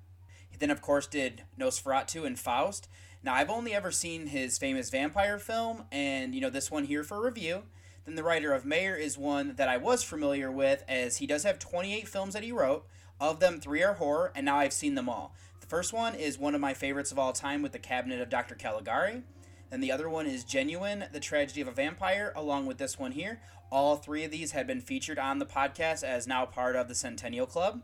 He 0.47 0.57
then, 0.57 0.69
of 0.69 0.81
course, 0.81 1.07
did 1.07 1.43
Nosferatu 1.59 2.23
and 2.25 2.37
Faust. 2.37 2.87
Now, 3.23 3.33
I've 3.33 3.49
only 3.49 3.73
ever 3.73 3.91
seen 3.91 4.27
his 4.27 4.59
famous 4.59 4.91
vampire 4.91 5.39
film, 5.39 5.85
and 5.91 6.35
you 6.35 6.41
know 6.41 6.51
this 6.51 6.69
one 6.69 6.85
here 6.85 7.03
for 7.03 7.19
review. 7.19 7.63
Then 8.05 8.15
the 8.15 8.23
writer 8.23 8.53
of 8.53 8.63
Mayer 8.63 8.95
is 8.95 9.17
one 9.17 9.55
that 9.55 9.67
I 9.67 9.77
was 9.77 10.03
familiar 10.03 10.51
with, 10.51 10.83
as 10.87 11.17
he 11.17 11.27
does 11.27 11.43
have 11.43 11.57
28 11.57 12.07
films 12.07 12.33
that 12.35 12.43
he 12.43 12.51
wrote. 12.51 12.85
Of 13.19 13.39
them, 13.39 13.59
three 13.59 13.83
are 13.83 13.95
horror, 13.95 14.31
and 14.35 14.45
now 14.45 14.57
I've 14.57 14.71
seen 14.71 14.95
them 14.95 15.09
all. 15.09 15.33
The 15.59 15.67
first 15.67 15.93
one 15.93 16.13
is 16.15 16.37
one 16.37 16.55
of 16.55 16.61
my 16.61 16.73
favorites 16.73 17.11
of 17.11 17.19
all 17.19 17.33
time 17.33 17.61
with 17.61 17.71
the 17.71 17.79
Cabinet 17.79 18.21
of 18.21 18.29
Dr. 18.29 18.55
Caligari. 18.55 19.23
Then 19.69 19.81
the 19.81 19.91
other 19.91 20.09
one 20.09 20.25
is 20.25 20.43
Genuine, 20.43 21.05
The 21.11 21.19
Tragedy 21.19 21.61
of 21.61 21.67
a 21.67 21.71
Vampire, 21.71 22.33
along 22.35 22.65
with 22.65 22.77
this 22.77 22.97
one 22.97 23.11
here. 23.11 23.39
All 23.71 23.95
three 23.95 24.23
of 24.23 24.31
these 24.31 24.51
had 24.51 24.65
been 24.65 24.81
featured 24.81 25.19
on 25.19 25.39
the 25.39 25.45
podcast 25.45 26.03
as 26.03 26.25
now 26.25 26.45
part 26.45 26.75
of 26.75 26.87
the 26.87 26.95
Centennial 26.95 27.45
Club. 27.45 27.83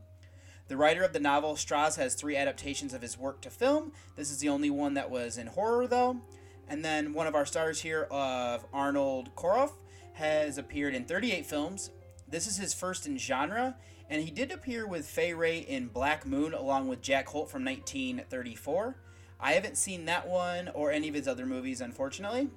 The 0.67 0.77
writer 0.77 1.03
of 1.03 1.13
the 1.13 1.19
novel 1.19 1.55
Stratz 1.55 1.95
has 1.97 2.15
three 2.15 2.35
adaptations 2.35 2.93
of 2.93 3.03
his 3.03 3.19
work 3.19 3.39
to 3.41 3.51
film. 3.51 3.91
This 4.15 4.31
is 4.31 4.39
the 4.39 4.49
only 4.49 4.71
one 4.71 4.95
that 4.95 5.11
was 5.11 5.37
in 5.37 5.47
horror, 5.47 5.85
though. 5.85 6.21
And 6.67 6.83
then 6.83 7.13
one 7.13 7.27
of 7.27 7.35
our 7.35 7.45
stars 7.45 7.81
here 7.81 8.07
of 8.09 8.65
Arnold 8.73 9.35
Koroff 9.35 9.73
has 10.13 10.57
appeared 10.57 10.95
in 10.95 11.05
38 11.05 11.45
films. 11.45 11.91
This 12.27 12.47
is 12.47 12.57
his 12.57 12.73
first 12.73 13.05
in 13.05 13.19
genre, 13.19 13.75
and 14.09 14.23
he 14.23 14.31
did 14.31 14.51
appear 14.51 14.87
with 14.87 15.05
Fay 15.05 15.35
Wray 15.35 15.59
in 15.59 15.87
Black 15.87 16.25
Moon 16.25 16.55
along 16.55 16.87
with 16.87 17.03
Jack 17.03 17.27
Holt 17.27 17.51
from 17.51 17.63
1934. 17.63 18.95
I 19.39 19.53
haven't 19.53 19.77
seen 19.77 20.05
that 20.05 20.27
one 20.27 20.69
or 20.69 20.91
any 20.91 21.07
of 21.09 21.15
his 21.15 21.27
other 21.27 21.45
movies, 21.45 21.81
unfortunately. 21.81 22.49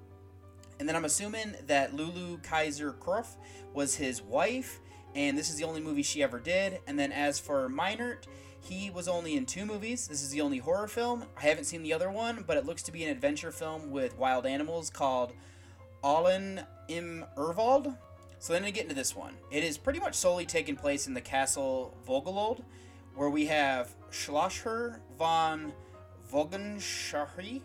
And 0.79 0.89
then 0.89 0.95
I'm 0.95 1.05
assuming 1.05 1.55
that 1.67 1.95
Lulu 1.95 2.39
Kaiser 2.39 2.93
Koroff 2.93 3.37
was 3.75 3.97
his 3.97 4.23
wife, 4.23 4.81
and 5.15 5.37
this 5.37 5.51
is 5.51 5.57
the 5.57 5.65
only 5.65 5.81
movie 5.81 6.03
she 6.03 6.23
ever 6.23 6.39
did. 6.39 6.79
And 6.87 6.99
then 6.99 7.11
as 7.11 7.39
for 7.39 7.69
Mehnert, 7.69 8.27
he 8.61 8.91
was 8.91 9.09
only 9.09 9.37
in 9.37 9.47
two 9.47 9.65
movies. 9.65 10.07
This 10.07 10.23
is 10.23 10.31
the 10.31 10.41
only 10.41 10.59
horror 10.59 10.89
film. 10.89 11.25
I 11.37 11.43
haven't 11.43 11.65
seen 11.65 11.83
the 11.83 11.93
other 11.93 12.11
one, 12.11 12.45
but 12.47 12.57
it 12.57 12.67
looks 12.67 12.83
to 12.85 12.93
be 12.93 13.05
an 13.05 13.11
adventure 13.11 13.51
film 13.51 13.91
with 13.91 14.17
wild 14.17 14.47
animals 14.47 14.91
called 14.91 15.33
Allen 16.05 16.61
im 16.89 17.25
Irrwald. 17.37 17.97
So 18.39 18.53
then 18.53 18.63
to 18.63 18.71
get 18.71 18.85
into 18.85 18.95
this 18.95 19.17
one, 19.17 19.35
it 19.51 19.65
is 19.65 19.77
pretty 19.77 19.99
much 19.99 20.15
solely 20.15 20.47
taking 20.47 20.77
place 20.77 21.09
in 21.09 21.15
the 21.15 21.21
castle 21.21 21.97
Vogelold, 22.07 22.63
where 23.17 23.31
we 23.31 23.47
have 23.47 23.91
Schlosser 24.11 25.01
von 25.19 25.73
Vogenschari, 26.31 27.63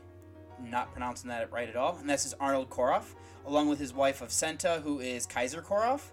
not 0.61 0.91
pronouncing 0.91 1.29
that 1.29 1.51
right 1.51 1.69
at 1.69 1.75
all, 1.75 1.97
and 1.97 2.09
this 2.09 2.25
is 2.25 2.33
Arnold 2.39 2.69
Koroff, 2.69 3.13
along 3.45 3.67
with 3.67 3.79
his 3.79 3.93
wife 3.93 4.21
of 4.21 4.31
Senta, 4.31 4.81
who 4.83 4.99
is 4.99 5.25
Kaiser 5.25 5.61
Koroff. 5.61 6.11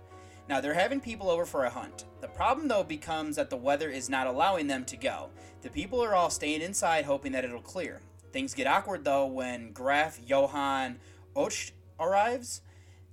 Now 0.48 0.60
they're 0.60 0.74
having 0.74 1.00
people 1.00 1.30
over 1.30 1.44
for 1.46 1.64
a 1.64 1.70
hunt. 1.70 2.06
The 2.20 2.28
problem 2.28 2.66
though 2.66 2.82
becomes 2.82 3.36
that 3.36 3.50
the 3.50 3.56
weather 3.56 3.88
is 3.88 4.10
not 4.10 4.26
allowing 4.26 4.66
them 4.66 4.84
to 4.86 4.96
go. 4.96 5.30
The 5.62 5.70
people 5.70 6.02
are 6.02 6.14
all 6.14 6.30
staying 6.30 6.60
inside 6.60 7.04
hoping 7.04 7.32
that 7.32 7.44
it'll 7.44 7.60
clear. 7.60 8.00
Things 8.32 8.54
get 8.54 8.66
awkward 8.66 9.04
though 9.04 9.26
when 9.26 9.70
Graf 9.72 10.18
Johann 10.26 10.98
Ocht 11.36 11.72
arrives. 12.00 12.62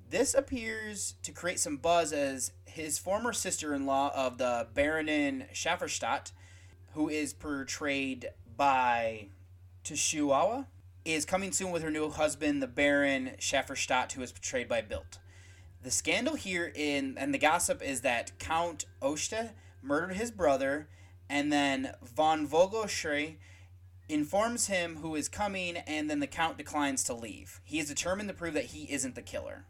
This 0.09 0.33
appears 0.33 1.15
to 1.21 1.31
create 1.31 1.59
some 1.59 1.77
buzz 1.77 2.11
as 2.11 2.53
his 2.65 2.97
former 2.97 3.33
sister-in-law 3.33 4.13
of 4.15 4.37
the 4.37 4.67
Baronin 4.73 5.51
Schafferstadt, 5.53 6.31
who 6.93 7.09
is 7.09 7.33
portrayed 7.33 8.29
by 8.57 9.27
Tishuawa, 9.83 10.65
is 11.05 11.23
coming 11.23 11.51
soon 11.53 11.71
with 11.71 11.83
her 11.83 11.91
new 11.91 12.09
husband, 12.09 12.61
the 12.61 12.67
Baron 12.67 13.31
Schafferstadt, 13.39 14.11
who 14.11 14.21
is 14.21 14.31
portrayed 14.31 14.67
by 14.67 14.81
Bildt. 14.81 15.19
The 15.83 15.91
scandal 15.91 16.35
here 16.35 16.71
in 16.75 17.17
and 17.17 17.33
the 17.33 17.37
gossip 17.37 17.81
is 17.81 18.01
that 18.01 18.37
Count 18.39 18.85
Oste 19.01 19.51
murdered 19.81 20.15
his 20.15 20.31
brother, 20.31 20.89
and 21.29 21.53
then 21.53 21.93
von 22.03 22.47
Vogelschrey 22.47 23.35
informs 24.09 24.67
him 24.67 24.97
who 24.97 25.15
is 25.15 25.29
coming, 25.29 25.77
and 25.77 26.09
then 26.09 26.19
the 26.19 26.27
Count 26.27 26.57
declines 26.57 27.03
to 27.03 27.13
leave. 27.13 27.61
He 27.63 27.79
is 27.79 27.87
determined 27.87 28.27
to 28.27 28.35
prove 28.35 28.55
that 28.55 28.65
he 28.65 28.91
isn't 28.91 29.15
the 29.15 29.21
killer. 29.21 29.65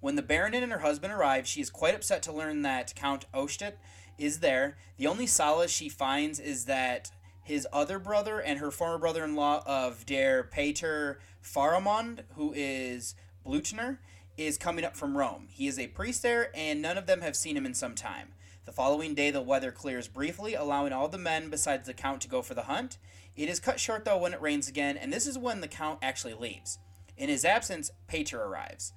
When 0.00 0.16
the 0.16 0.22
Baronin 0.22 0.64
and 0.64 0.72
her 0.72 0.80
husband 0.80 1.12
arrive, 1.12 1.46
she 1.46 1.60
is 1.60 1.70
quite 1.70 1.94
upset 1.94 2.22
to 2.24 2.32
learn 2.32 2.62
that 2.62 2.94
Count 2.96 3.26
Ostedt 3.32 3.74
is 4.18 4.40
there. 4.40 4.76
The 4.96 5.06
only 5.06 5.26
solace 5.26 5.70
she 5.70 5.88
finds 5.88 6.40
is 6.40 6.64
that 6.64 7.12
his 7.42 7.66
other 7.72 7.98
brother 7.98 8.40
and 8.40 8.58
her 8.58 8.70
former 8.70 8.98
brother-in-law 8.98 9.62
of 9.66 10.06
Der 10.06 10.42
Pater 10.44 11.20
Faramund, 11.42 12.20
who 12.36 12.52
is 12.54 13.14
Blutner, 13.44 13.98
is 14.36 14.56
coming 14.56 14.84
up 14.84 14.96
from 14.96 15.16
Rome. 15.16 15.48
He 15.50 15.66
is 15.66 15.78
a 15.78 15.88
priest 15.88 16.22
there, 16.22 16.50
and 16.54 16.80
none 16.80 16.96
of 16.96 17.06
them 17.06 17.20
have 17.20 17.36
seen 17.36 17.56
him 17.56 17.66
in 17.66 17.74
some 17.74 17.94
time. 17.94 18.28
The 18.64 18.72
following 18.72 19.14
day, 19.14 19.30
the 19.30 19.42
weather 19.42 19.72
clears 19.72 20.06
briefly, 20.06 20.54
allowing 20.54 20.92
all 20.92 21.08
the 21.08 21.18
men 21.18 21.50
besides 21.50 21.86
the 21.86 21.94
Count 21.94 22.20
to 22.22 22.28
go 22.28 22.42
for 22.42 22.54
the 22.54 22.62
hunt. 22.62 22.96
It 23.34 23.48
is 23.48 23.58
cut 23.60 23.80
short, 23.80 24.04
though, 24.04 24.18
when 24.18 24.32
it 24.32 24.40
rains 24.40 24.68
again, 24.68 24.96
and 24.96 25.12
this 25.12 25.26
is 25.26 25.36
when 25.36 25.60
the 25.60 25.68
Count 25.68 25.98
actually 26.00 26.34
leaves. 26.34 26.78
In 27.16 27.28
his 27.28 27.44
absence, 27.44 27.90
Pater 28.06 28.40
arrives. 28.40 28.92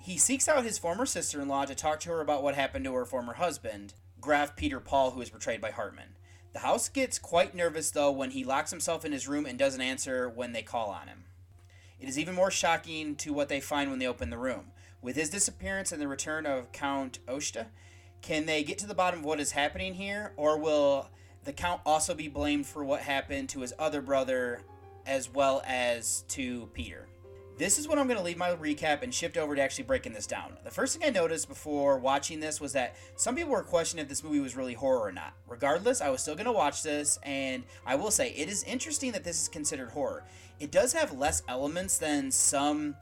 He 0.00 0.16
seeks 0.16 0.48
out 0.48 0.64
his 0.64 0.78
former 0.78 1.06
sister 1.06 1.40
in 1.40 1.48
law 1.48 1.64
to 1.66 1.74
talk 1.74 2.00
to 2.00 2.08
her 2.08 2.20
about 2.20 2.42
what 2.42 2.54
happened 2.54 2.84
to 2.86 2.94
her 2.94 3.04
former 3.04 3.34
husband, 3.34 3.94
Graf 4.20 4.56
Peter 4.56 4.80
Paul, 4.80 5.12
who 5.12 5.20
is 5.20 5.30
portrayed 5.30 5.60
by 5.60 5.70
Hartmann. 5.70 6.16
The 6.52 6.60
house 6.60 6.88
gets 6.88 7.18
quite 7.18 7.54
nervous, 7.54 7.90
though, 7.90 8.10
when 8.10 8.32
he 8.32 8.44
locks 8.44 8.70
himself 8.70 9.04
in 9.04 9.12
his 9.12 9.26
room 9.26 9.46
and 9.46 9.58
doesn't 9.58 9.80
answer 9.80 10.28
when 10.28 10.52
they 10.52 10.62
call 10.62 10.90
on 10.90 11.08
him. 11.08 11.24
It 11.98 12.08
is 12.08 12.18
even 12.18 12.34
more 12.34 12.50
shocking 12.50 13.16
to 13.16 13.32
what 13.32 13.48
they 13.48 13.60
find 13.60 13.88
when 13.88 13.98
they 13.98 14.06
open 14.06 14.30
the 14.30 14.38
room. 14.38 14.72
With 15.00 15.16
his 15.16 15.30
disappearance 15.30 15.92
and 15.92 16.02
the 16.02 16.08
return 16.08 16.46
of 16.46 16.70
Count 16.72 17.18
Osta, 17.26 17.66
Can 18.20 18.46
they 18.46 18.62
get 18.62 18.78
to 18.78 18.86
the 18.86 18.94
bottom 18.94 19.20
of 19.20 19.24
what 19.24 19.40
is 19.40 19.52
happening 19.52 19.94
here, 19.94 20.32
or 20.36 20.58
will 20.58 21.08
the 21.44 21.52
Count 21.52 21.80
also 21.86 22.14
be 22.14 22.28
blamed 22.28 22.66
for 22.66 22.84
what 22.84 23.00
happened 23.00 23.48
to 23.50 23.60
his 23.60 23.72
other 23.78 24.02
brother 24.02 24.62
as 25.06 25.32
well 25.32 25.62
as 25.66 26.22
to 26.28 26.66
Peter? 26.74 27.08
This 27.58 27.78
is 27.78 27.86
when 27.86 27.98
I'm 27.98 28.06
going 28.06 28.18
to 28.18 28.24
leave 28.24 28.38
my 28.38 28.54
recap 28.54 29.02
and 29.02 29.14
shift 29.14 29.36
over 29.36 29.54
to 29.54 29.62
actually 29.62 29.84
breaking 29.84 30.14
this 30.14 30.26
down. 30.26 30.54
The 30.64 30.70
first 30.70 30.96
thing 30.96 31.06
I 31.06 31.10
noticed 31.10 31.48
before 31.48 31.98
watching 31.98 32.40
this 32.40 32.60
was 32.60 32.72
that 32.72 32.96
some 33.16 33.36
people 33.36 33.52
were 33.52 33.62
questioning 33.62 34.02
if 34.02 34.08
this 34.08 34.24
movie 34.24 34.40
was 34.40 34.56
really 34.56 34.74
horror 34.74 35.00
or 35.00 35.12
not. 35.12 35.34
Regardless, 35.46 36.00
I 36.00 36.08
was 36.08 36.22
still 36.22 36.34
going 36.34 36.46
to 36.46 36.52
watch 36.52 36.82
this, 36.82 37.18
and 37.22 37.62
I 37.86 37.94
will 37.94 38.10
say 38.10 38.30
it 38.30 38.48
is 38.48 38.64
interesting 38.64 39.12
that 39.12 39.22
this 39.22 39.42
is 39.42 39.48
considered 39.48 39.90
horror. 39.90 40.24
It 40.60 40.70
does 40.70 40.92
have 40.94 41.12
less 41.12 41.42
elements 41.46 41.98
than 41.98 42.30
some 42.30 42.96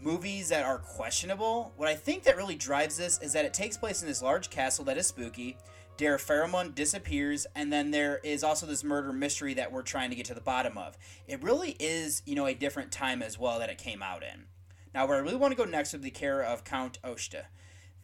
movies 0.00 0.48
that 0.48 0.64
are 0.64 0.78
questionable. 0.78 1.72
What 1.76 1.88
I 1.88 1.94
think 1.94 2.24
that 2.24 2.36
really 2.36 2.56
drives 2.56 2.96
this 2.96 3.18
is 3.20 3.32
that 3.32 3.44
it 3.44 3.54
takes 3.54 3.76
place 3.76 4.02
in 4.02 4.08
this 4.08 4.22
large 4.22 4.50
castle 4.50 4.84
that 4.86 4.98
is 4.98 5.06
spooky. 5.06 5.56
Dara 5.96 6.18
Faramund 6.18 6.74
disappears, 6.74 7.46
and 7.54 7.72
then 7.72 7.92
there 7.92 8.18
is 8.24 8.42
also 8.42 8.66
this 8.66 8.82
murder 8.82 9.12
mystery 9.12 9.54
that 9.54 9.70
we're 9.70 9.82
trying 9.82 10.10
to 10.10 10.16
get 10.16 10.26
to 10.26 10.34
the 10.34 10.40
bottom 10.40 10.76
of. 10.76 10.98
It 11.28 11.42
really 11.42 11.76
is, 11.78 12.22
you 12.26 12.34
know, 12.34 12.46
a 12.46 12.54
different 12.54 12.90
time 12.90 13.22
as 13.22 13.38
well 13.38 13.60
that 13.60 13.70
it 13.70 13.78
came 13.78 14.02
out 14.02 14.22
in. 14.22 14.46
Now, 14.92 15.06
where 15.06 15.16
I 15.16 15.20
really 15.20 15.36
want 15.36 15.52
to 15.52 15.62
go 15.62 15.68
next 15.68 15.92
with 15.92 16.02
the 16.02 16.10
care 16.10 16.42
of 16.42 16.64
Count 16.64 16.98
Oshta. 17.04 17.44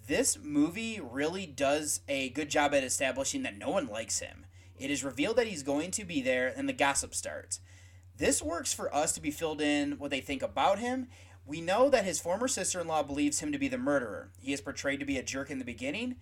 This 0.06 0.38
movie 0.40 1.00
really 1.00 1.46
does 1.46 2.00
a 2.08 2.30
good 2.30 2.48
job 2.48 2.74
at 2.74 2.84
establishing 2.84 3.42
that 3.42 3.58
no 3.58 3.70
one 3.70 3.88
likes 3.88 4.20
him. 4.20 4.46
It 4.78 4.90
is 4.90 5.04
revealed 5.04 5.36
that 5.36 5.46
he's 5.48 5.62
going 5.62 5.90
to 5.92 6.04
be 6.04 6.22
there, 6.22 6.52
and 6.56 6.68
the 6.68 6.72
gossip 6.72 7.14
starts. 7.14 7.60
This 8.16 8.42
works 8.42 8.72
for 8.72 8.94
us 8.94 9.12
to 9.12 9.20
be 9.20 9.30
filled 9.30 9.60
in 9.60 9.92
what 9.92 10.10
they 10.10 10.20
think 10.20 10.42
about 10.42 10.78
him. 10.78 11.08
We 11.46 11.60
know 11.60 11.90
that 11.90 12.04
his 12.04 12.20
former 12.20 12.48
sister 12.48 12.80
in 12.80 12.86
law 12.86 13.02
believes 13.02 13.40
him 13.40 13.50
to 13.50 13.58
be 13.58 13.68
the 13.68 13.78
murderer. 13.78 14.30
He 14.38 14.52
is 14.52 14.60
portrayed 14.60 15.00
to 15.00 15.06
be 15.06 15.18
a 15.18 15.22
jerk 15.22 15.50
in 15.50 15.58
the 15.58 15.64
beginning, 15.64 16.16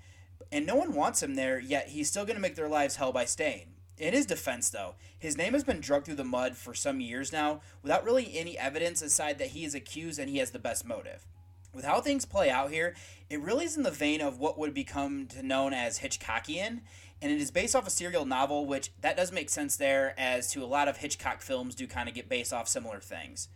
and 0.51 0.66
no 0.66 0.76
one 0.76 0.95
wants 0.95 1.22
him 1.22 1.34
there, 1.34 1.59
yet 1.59 1.89
he's 1.89 2.09
still 2.09 2.24
going 2.24 2.36
to 2.36 2.43
make 2.43 2.55
their 2.55 2.68
lives 2.68 2.97
hell 2.97 3.12
by 3.12 3.24
staying. 3.24 3.74
In 3.99 4.14
his 4.14 4.26
defense, 4.26 4.70
though, 4.70 4.95
his 5.18 5.36
name 5.36 5.55
has 5.55 5.64
been 5.64 5.80
dragged 5.80 6.07
through 6.07 6.14
the 6.14 6.24
mud 6.24 6.57
for 6.57 6.72
some 6.72 7.01
years 7.01 7.32
now 7.32 7.61
without 7.82 8.05
really 8.05 8.39
any 8.39 8.57
evidence 8.57 9.03
aside 9.03 9.39
that 9.39 9.49
he 9.49 9.64
is 9.64 9.74
accused 9.74 10.18
and 10.18 10.30
he 10.30 10.39
has 10.39 10.53
the 10.53 10.59
best 10.59 10.86
motive. 10.86 11.26
With 11.74 11.84
how 11.84 12.01
things 12.01 12.24
play 12.24 12.49
out 12.49 12.70
here, 12.70 12.95
it 13.28 13.41
really 13.41 13.64
is 13.64 13.76
in 13.76 13.82
the 13.82 13.91
vein 13.91 14.20
of 14.20 14.39
what 14.39 14.59
would 14.59 14.72
become 14.72 15.26
to 15.28 15.43
known 15.43 15.72
as 15.74 15.99
Hitchcockian, 15.99 16.80
and 17.20 17.32
it 17.32 17.41
is 17.41 17.51
based 17.51 17.74
off 17.74 17.86
a 17.86 17.91
serial 17.91 18.24
novel, 18.24 18.66
which 18.66 18.91
that 19.01 19.16
does 19.16 19.32
make 19.32 19.51
sense 19.51 19.76
there, 19.76 20.14
as 20.18 20.51
to 20.53 20.62
a 20.62 20.66
lot 20.66 20.89
of 20.89 20.99
Hitchcock 20.99 21.43
films 21.43 21.74
do 21.74 21.86
kind 21.86 22.09
of 22.09 22.14
get 22.14 22.28
based 22.28 22.53
off 22.53 22.68
similar 22.68 23.01
things. 23.01 23.49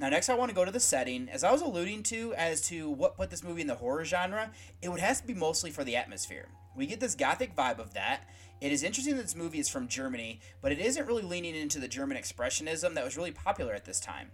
Now, 0.00 0.08
next, 0.08 0.28
I 0.28 0.34
want 0.34 0.48
to 0.48 0.54
go 0.54 0.64
to 0.64 0.70
the 0.70 0.78
setting. 0.78 1.28
As 1.28 1.42
I 1.42 1.50
was 1.50 1.60
alluding 1.60 2.04
to, 2.04 2.32
as 2.34 2.60
to 2.68 2.88
what 2.88 3.16
put 3.16 3.30
this 3.30 3.42
movie 3.42 3.62
in 3.62 3.66
the 3.66 3.74
horror 3.74 4.04
genre, 4.04 4.52
it 4.80 4.88
would 4.88 5.00
have 5.00 5.20
to 5.20 5.26
be 5.26 5.34
mostly 5.34 5.70
for 5.72 5.82
the 5.82 5.96
atmosphere. 5.96 6.48
We 6.76 6.86
get 6.86 7.00
this 7.00 7.16
gothic 7.16 7.56
vibe 7.56 7.80
of 7.80 7.94
that. 7.94 8.20
It 8.60 8.70
is 8.70 8.84
interesting 8.84 9.16
that 9.16 9.22
this 9.22 9.34
movie 9.34 9.58
is 9.58 9.68
from 9.68 9.88
Germany, 9.88 10.40
but 10.62 10.70
it 10.70 10.78
isn't 10.78 11.06
really 11.06 11.22
leaning 11.22 11.56
into 11.56 11.80
the 11.80 11.88
German 11.88 12.16
expressionism 12.16 12.94
that 12.94 13.04
was 13.04 13.16
really 13.16 13.32
popular 13.32 13.74
at 13.74 13.84
this 13.84 13.98
time. 13.98 14.30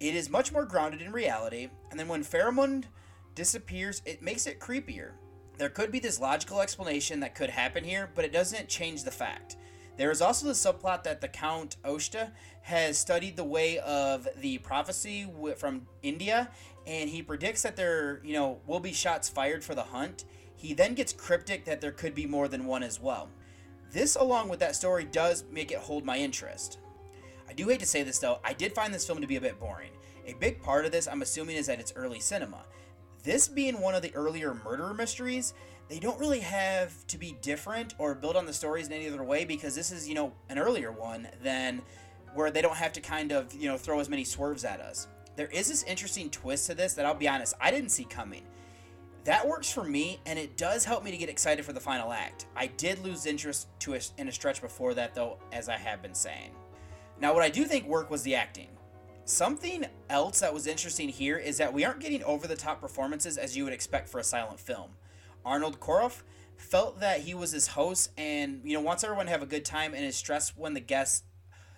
It 0.00 0.14
is 0.14 0.30
much 0.30 0.52
more 0.52 0.64
grounded 0.64 1.02
in 1.02 1.12
reality, 1.12 1.68
and 1.90 2.00
then 2.00 2.08
when 2.08 2.24
Faramund 2.24 2.84
disappears, 3.34 4.00
it 4.06 4.22
makes 4.22 4.46
it 4.46 4.58
creepier. 4.58 5.12
There 5.58 5.68
could 5.68 5.92
be 5.92 6.00
this 6.00 6.20
logical 6.20 6.60
explanation 6.60 7.20
that 7.20 7.34
could 7.34 7.50
happen 7.50 7.84
here, 7.84 8.10
but 8.14 8.24
it 8.24 8.32
doesn't 8.32 8.68
change 8.68 9.04
the 9.04 9.10
fact. 9.10 9.56
There 9.96 10.10
is 10.10 10.20
also 10.20 10.46
the 10.46 10.52
subplot 10.52 11.04
that 11.04 11.20
the 11.20 11.28
Count 11.28 11.76
Oshta 11.84 12.32
has 12.64 12.96
studied 12.96 13.36
the 13.36 13.44
way 13.44 13.78
of 13.80 14.26
the 14.40 14.56
prophecy 14.56 15.30
from 15.58 15.86
India, 16.02 16.48
and 16.86 17.10
he 17.10 17.20
predicts 17.20 17.60
that 17.60 17.76
there, 17.76 18.22
you 18.24 18.32
know, 18.32 18.58
will 18.66 18.80
be 18.80 18.90
shots 18.90 19.28
fired 19.28 19.62
for 19.62 19.74
the 19.74 19.82
hunt. 19.82 20.24
He 20.56 20.72
then 20.72 20.94
gets 20.94 21.12
cryptic 21.12 21.66
that 21.66 21.82
there 21.82 21.92
could 21.92 22.14
be 22.14 22.24
more 22.24 22.48
than 22.48 22.64
one 22.64 22.82
as 22.82 22.98
well. 22.98 23.28
This, 23.92 24.16
along 24.16 24.48
with 24.48 24.60
that 24.60 24.74
story, 24.76 25.04
does 25.04 25.44
make 25.52 25.72
it 25.72 25.78
hold 25.78 26.06
my 26.06 26.16
interest. 26.16 26.78
I 27.46 27.52
do 27.52 27.68
hate 27.68 27.80
to 27.80 27.86
say 27.86 28.02
this 28.02 28.18
though, 28.18 28.38
I 28.42 28.54
did 28.54 28.74
find 28.74 28.94
this 28.94 29.06
film 29.06 29.20
to 29.20 29.26
be 29.26 29.36
a 29.36 29.42
bit 29.42 29.60
boring. 29.60 29.90
A 30.26 30.32
big 30.32 30.62
part 30.62 30.86
of 30.86 30.92
this, 30.92 31.06
I'm 31.06 31.20
assuming, 31.20 31.56
is 31.56 31.66
that 31.66 31.80
it's 31.80 31.92
early 31.96 32.18
cinema. 32.18 32.64
This 33.24 33.46
being 33.46 33.78
one 33.78 33.94
of 33.94 34.00
the 34.00 34.14
earlier 34.14 34.54
murder 34.64 34.94
mysteries, 34.94 35.52
they 35.90 35.98
don't 35.98 36.18
really 36.18 36.40
have 36.40 37.06
to 37.08 37.18
be 37.18 37.36
different 37.42 37.92
or 37.98 38.14
build 38.14 38.36
on 38.36 38.46
the 38.46 38.54
stories 38.54 38.86
in 38.86 38.94
any 38.94 39.06
other 39.06 39.22
way 39.22 39.44
because 39.44 39.74
this 39.74 39.92
is, 39.92 40.08
you 40.08 40.14
know, 40.14 40.32
an 40.48 40.58
earlier 40.58 40.90
one 40.90 41.28
than 41.42 41.82
where 42.34 42.50
they 42.50 42.62
don't 42.62 42.76
have 42.76 42.92
to 42.94 43.00
kind 43.00 43.32
of, 43.32 43.52
you 43.54 43.68
know, 43.68 43.76
throw 43.76 44.00
as 44.00 44.08
many 44.08 44.24
swerves 44.24 44.64
at 44.64 44.80
us. 44.80 45.08
There 45.36 45.48
is 45.48 45.68
this 45.68 45.82
interesting 45.84 46.30
twist 46.30 46.66
to 46.66 46.74
this 46.74 46.94
that 46.94 47.06
I'll 47.06 47.14
be 47.14 47.28
honest, 47.28 47.54
I 47.60 47.70
didn't 47.70 47.90
see 47.90 48.04
coming. 48.04 48.42
That 49.24 49.46
works 49.48 49.72
for 49.72 49.84
me, 49.84 50.20
and 50.26 50.38
it 50.38 50.56
does 50.58 50.84
help 50.84 51.02
me 51.02 51.10
to 51.10 51.16
get 51.16 51.30
excited 51.30 51.64
for 51.64 51.72
the 51.72 51.80
final 51.80 52.12
act. 52.12 52.46
I 52.54 52.66
did 52.66 53.02
lose 53.02 53.24
interest 53.24 53.68
to 53.80 53.94
a, 53.94 54.00
in 54.18 54.28
a 54.28 54.32
stretch 54.32 54.60
before 54.60 54.92
that, 54.94 55.14
though, 55.14 55.38
as 55.50 55.70
I 55.70 55.76
have 55.76 56.02
been 56.02 56.14
saying. 56.14 56.50
Now, 57.18 57.32
what 57.32 57.42
I 57.42 57.48
do 57.48 57.64
think 57.64 57.86
worked 57.86 58.10
was 58.10 58.22
the 58.22 58.34
acting. 58.34 58.68
Something 59.24 59.86
else 60.10 60.40
that 60.40 60.52
was 60.52 60.66
interesting 60.66 61.08
here 61.08 61.38
is 61.38 61.56
that 61.56 61.72
we 61.72 61.84
aren't 61.86 62.00
getting 62.00 62.22
over 62.24 62.46
the 62.46 62.56
top 62.56 62.82
performances 62.82 63.38
as 63.38 63.56
you 63.56 63.64
would 63.64 63.72
expect 63.72 64.10
for 64.10 64.18
a 64.18 64.24
silent 64.24 64.60
film. 64.60 64.90
Arnold 65.46 65.80
Korof 65.80 66.22
felt 66.56 67.00
that 67.00 67.20
he 67.20 67.32
was 67.32 67.52
his 67.52 67.68
host 67.68 68.10
and 68.16 68.60
you 68.64 68.74
know 68.74 68.80
wants 68.80 69.02
everyone 69.02 69.26
to 69.26 69.32
have 69.32 69.42
a 69.42 69.46
good 69.46 69.64
time 69.64 69.94
and 69.94 70.04
is 70.04 70.16
stressed 70.16 70.56
when 70.56 70.74
the 70.74 70.80
guests 70.80 71.22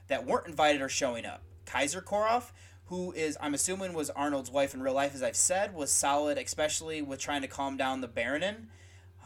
that 0.08 0.26
weren't 0.26 0.46
invited 0.46 0.82
are 0.82 0.88
showing 0.88 1.26
up. 1.26 1.42
Kaiser 1.64 2.00
Korof, 2.00 2.52
who 2.86 3.12
is 3.12 3.36
I'm 3.40 3.54
assuming 3.54 3.92
was 3.92 4.10
Arnold's 4.10 4.50
wife 4.50 4.74
in 4.74 4.82
real 4.82 4.94
life, 4.94 5.14
as 5.14 5.22
I've 5.22 5.36
said, 5.36 5.74
was 5.74 5.90
solid, 5.90 6.38
especially 6.38 7.02
with 7.02 7.20
trying 7.20 7.42
to 7.42 7.48
calm 7.48 7.76
down 7.76 8.00
the 8.00 8.08
Baronin. 8.08 8.66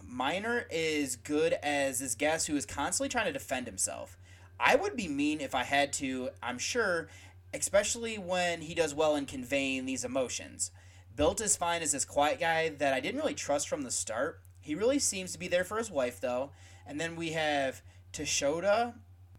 Miner 0.02 0.66
is 0.70 1.16
good 1.16 1.52
as 1.62 2.00
this 2.00 2.14
guest 2.14 2.46
who 2.46 2.56
is 2.56 2.66
constantly 2.66 3.08
trying 3.08 3.26
to 3.26 3.32
defend 3.32 3.66
himself. 3.66 4.18
I 4.58 4.74
would 4.74 4.96
be 4.96 5.08
mean 5.08 5.40
if 5.40 5.54
I 5.54 5.62
had 5.62 5.92
to, 5.94 6.30
I'm 6.42 6.58
sure, 6.58 7.08
especially 7.54 8.18
when 8.18 8.62
he 8.62 8.74
does 8.74 8.94
well 8.94 9.14
in 9.14 9.26
conveying 9.26 9.86
these 9.86 10.04
emotions. 10.04 10.70
Bildt 11.16 11.40
as 11.40 11.56
fine 11.56 11.82
as 11.82 11.92
this 11.92 12.04
quiet 12.04 12.40
guy 12.40 12.70
that 12.70 12.94
I 12.94 13.00
didn't 13.00 13.20
really 13.20 13.34
trust 13.34 13.68
from 13.68 13.82
the 13.82 13.90
start. 13.90 14.40
He 14.60 14.74
really 14.74 14.98
seems 14.98 15.32
to 15.32 15.38
be 15.38 15.48
there 15.48 15.64
for 15.64 15.78
his 15.78 15.90
wife, 15.90 16.20
though. 16.20 16.50
And 16.86 17.00
then 17.00 17.16
we 17.16 17.30
have 17.30 17.82
Teshoda. 18.12 18.94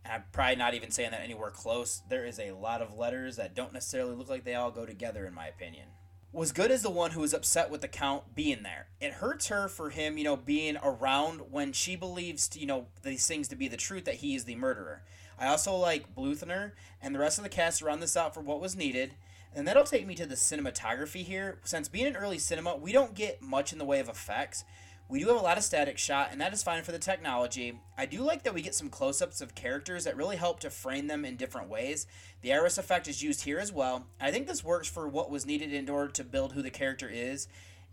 I'm 0.05 0.23
probably 0.31 0.55
not 0.55 0.73
even 0.73 0.91
saying 0.91 1.11
that 1.11 1.21
anywhere 1.21 1.51
close. 1.51 2.01
There 2.09 2.25
is 2.25 2.39
a 2.39 2.51
lot 2.51 2.81
of 2.81 2.97
letters 2.97 3.35
that 3.35 3.55
don't 3.55 3.73
necessarily 3.73 4.15
look 4.15 4.29
like 4.29 4.43
they 4.43 4.55
all 4.55 4.71
go 4.71 4.85
together, 4.85 5.25
in 5.25 5.33
my 5.33 5.47
opinion. 5.47 5.87
Was 6.33 6.51
good 6.53 6.71
as 6.71 6.81
the 6.81 6.89
one 6.89 7.11
who 7.11 7.21
was 7.21 7.33
upset 7.33 7.69
with 7.69 7.81
the 7.81 7.87
Count 7.87 8.35
being 8.35 8.63
there. 8.63 8.87
It 9.01 9.13
hurts 9.13 9.47
her 9.47 9.67
for 9.67 9.89
him, 9.89 10.17
you 10.17 10.23
know, 10.23 10.37
being 10.37 10.77
around 10.81 11.51
when 11.51 11.73
she 11.73 11.95
believes, 11.95 12.49
you 12.55 12.65
know, 12.65 12.87
these 13.03 13.27
things 13.27 13.49
to 13.49 13.55
be 13.55 13.67
the 13.67 13.77
truth 13.77 14.05
that 14.05 14.15
he 14.15 14.33
is 14.33 14.45
the 14.45 14.55
murderer. 14.55 15.03
I 15.37 15.47
also 15.47 15.75
like 15.75 16.15
Bluthner 16.15 16.71
and 17.01 17.13
the 17.13 17.19
rest 17.19 17.37
of 17.37 17.43
the 17.43 17.49
cast 17.49 17.79
to 17.79 17.85
round 17.85 18.01
this 18.01 18.15
out 18.15 18.33
for 18.33 18.41
what 18.41 18.61
was 18.61 18.77
needed. 18.77 19.15
And 19.53 19.67
that'll 19.67 19.83
take 19.83 20.07
me 20.07 20.15
to 20.15 20.25
the 20.25 20.35
cinematography 20.35 21.23
here. 21.23 21.59
Since 21.63 21.89
being 21.89 22.07
an 22.07 22.15
early 22.15 22.37
cinema, 22.37 22.77
we 22.77 22.93
don't 22.93 23.13
get 23.13 23.41
much 23.41 23.73
in 23.73 23.79
the 23.79 23.85
way 23.85 23.99
of 23.99 24.07
effects. 24.07 24.63
We 25.12 25.20
do 25.20 25.28
have 25.28 25.36
a 25.36 25.43
lot 25.43 25.57
of 25.57 25.66
static 25.66 25.97
shot, 25.97 26.30
and 26.32 26.39
that 26.39 26.53
is 26.53 26.64
fine 26.64 26.84
for 26.84 26.93
the 26.93 26.97
technology. 26.97 27.78
I 27.97 28.05
do 28.05 28.22
like 28.22 28.43
that 28.43 28.53
we 28.53 28.62
get 28.62 28.74
some 28.74 28.88
close 28.88 29.22
ups 29.22 29.41
of 29.41 29.53
characters 29.55 30.05
that 30.05 30.16
really 30.16 30.38
help 30.38 30.62
to 30.62 30.70
frame 30.70 31.07
them 31.07 31.26
in 31.26 31.36
different 31.36 31.68
ways. 31.68 32.07
The 32.43 32.53
iris 32.53 32.78
effect 32.78 33.09
is 33.09 33.22
used 33.22 33.43
here 33.43 33.59
as 33.59 33.74
well. 33.74 34.05
I 34.22 34.32
think 34.32 34.47
this 34.47 34.64
works 34.64 34.88
for 34.88 35.09
what 35.09 35.30
was 35.30 35.45
needed 35.45 35.74
in 35.74 35.89
order 35.89 36.09
to 36.14 36.24
build 36.24 36.53
who 36.53 36.62
the 36.62 36.70
character 36.70 37.09
is 37.12 37.49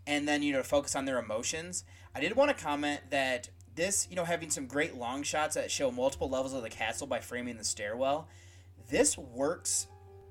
and 0.07 0.29
then, 0.29 0.41
you 0.41 0.53
know, 0.53 0.63
focus 0.63 0.95
on 0.95 1.03
their 1.03 1.19
emotions. 1.19 1.83
I 2.15 2.21
did 2.21 2.37
want 2.37 2.57
to 2.57 2.63
comment 2.63 3.01
that 3.09 3.49
this, 3.75 4.07
you 4.09 4.15
know, 4.15 4.23
having 4.23 4.49
some 4.49 4.65
great 4.65 4.95
long 4.95 5.21
shots 5.23 5.55
that 5.55 5.69
show 5.69 5.91
multiple 5.91 6.29
levels 6.29 6.53
of 6.53 6.63
the 6.63 6.69
castle 6.69 7.05
by 7.05 7.19
framing 7.19 7.57
the 7.57 7.65
stairwell, 7.65 8.29
this 8.89 9.17
works 9.17 9.87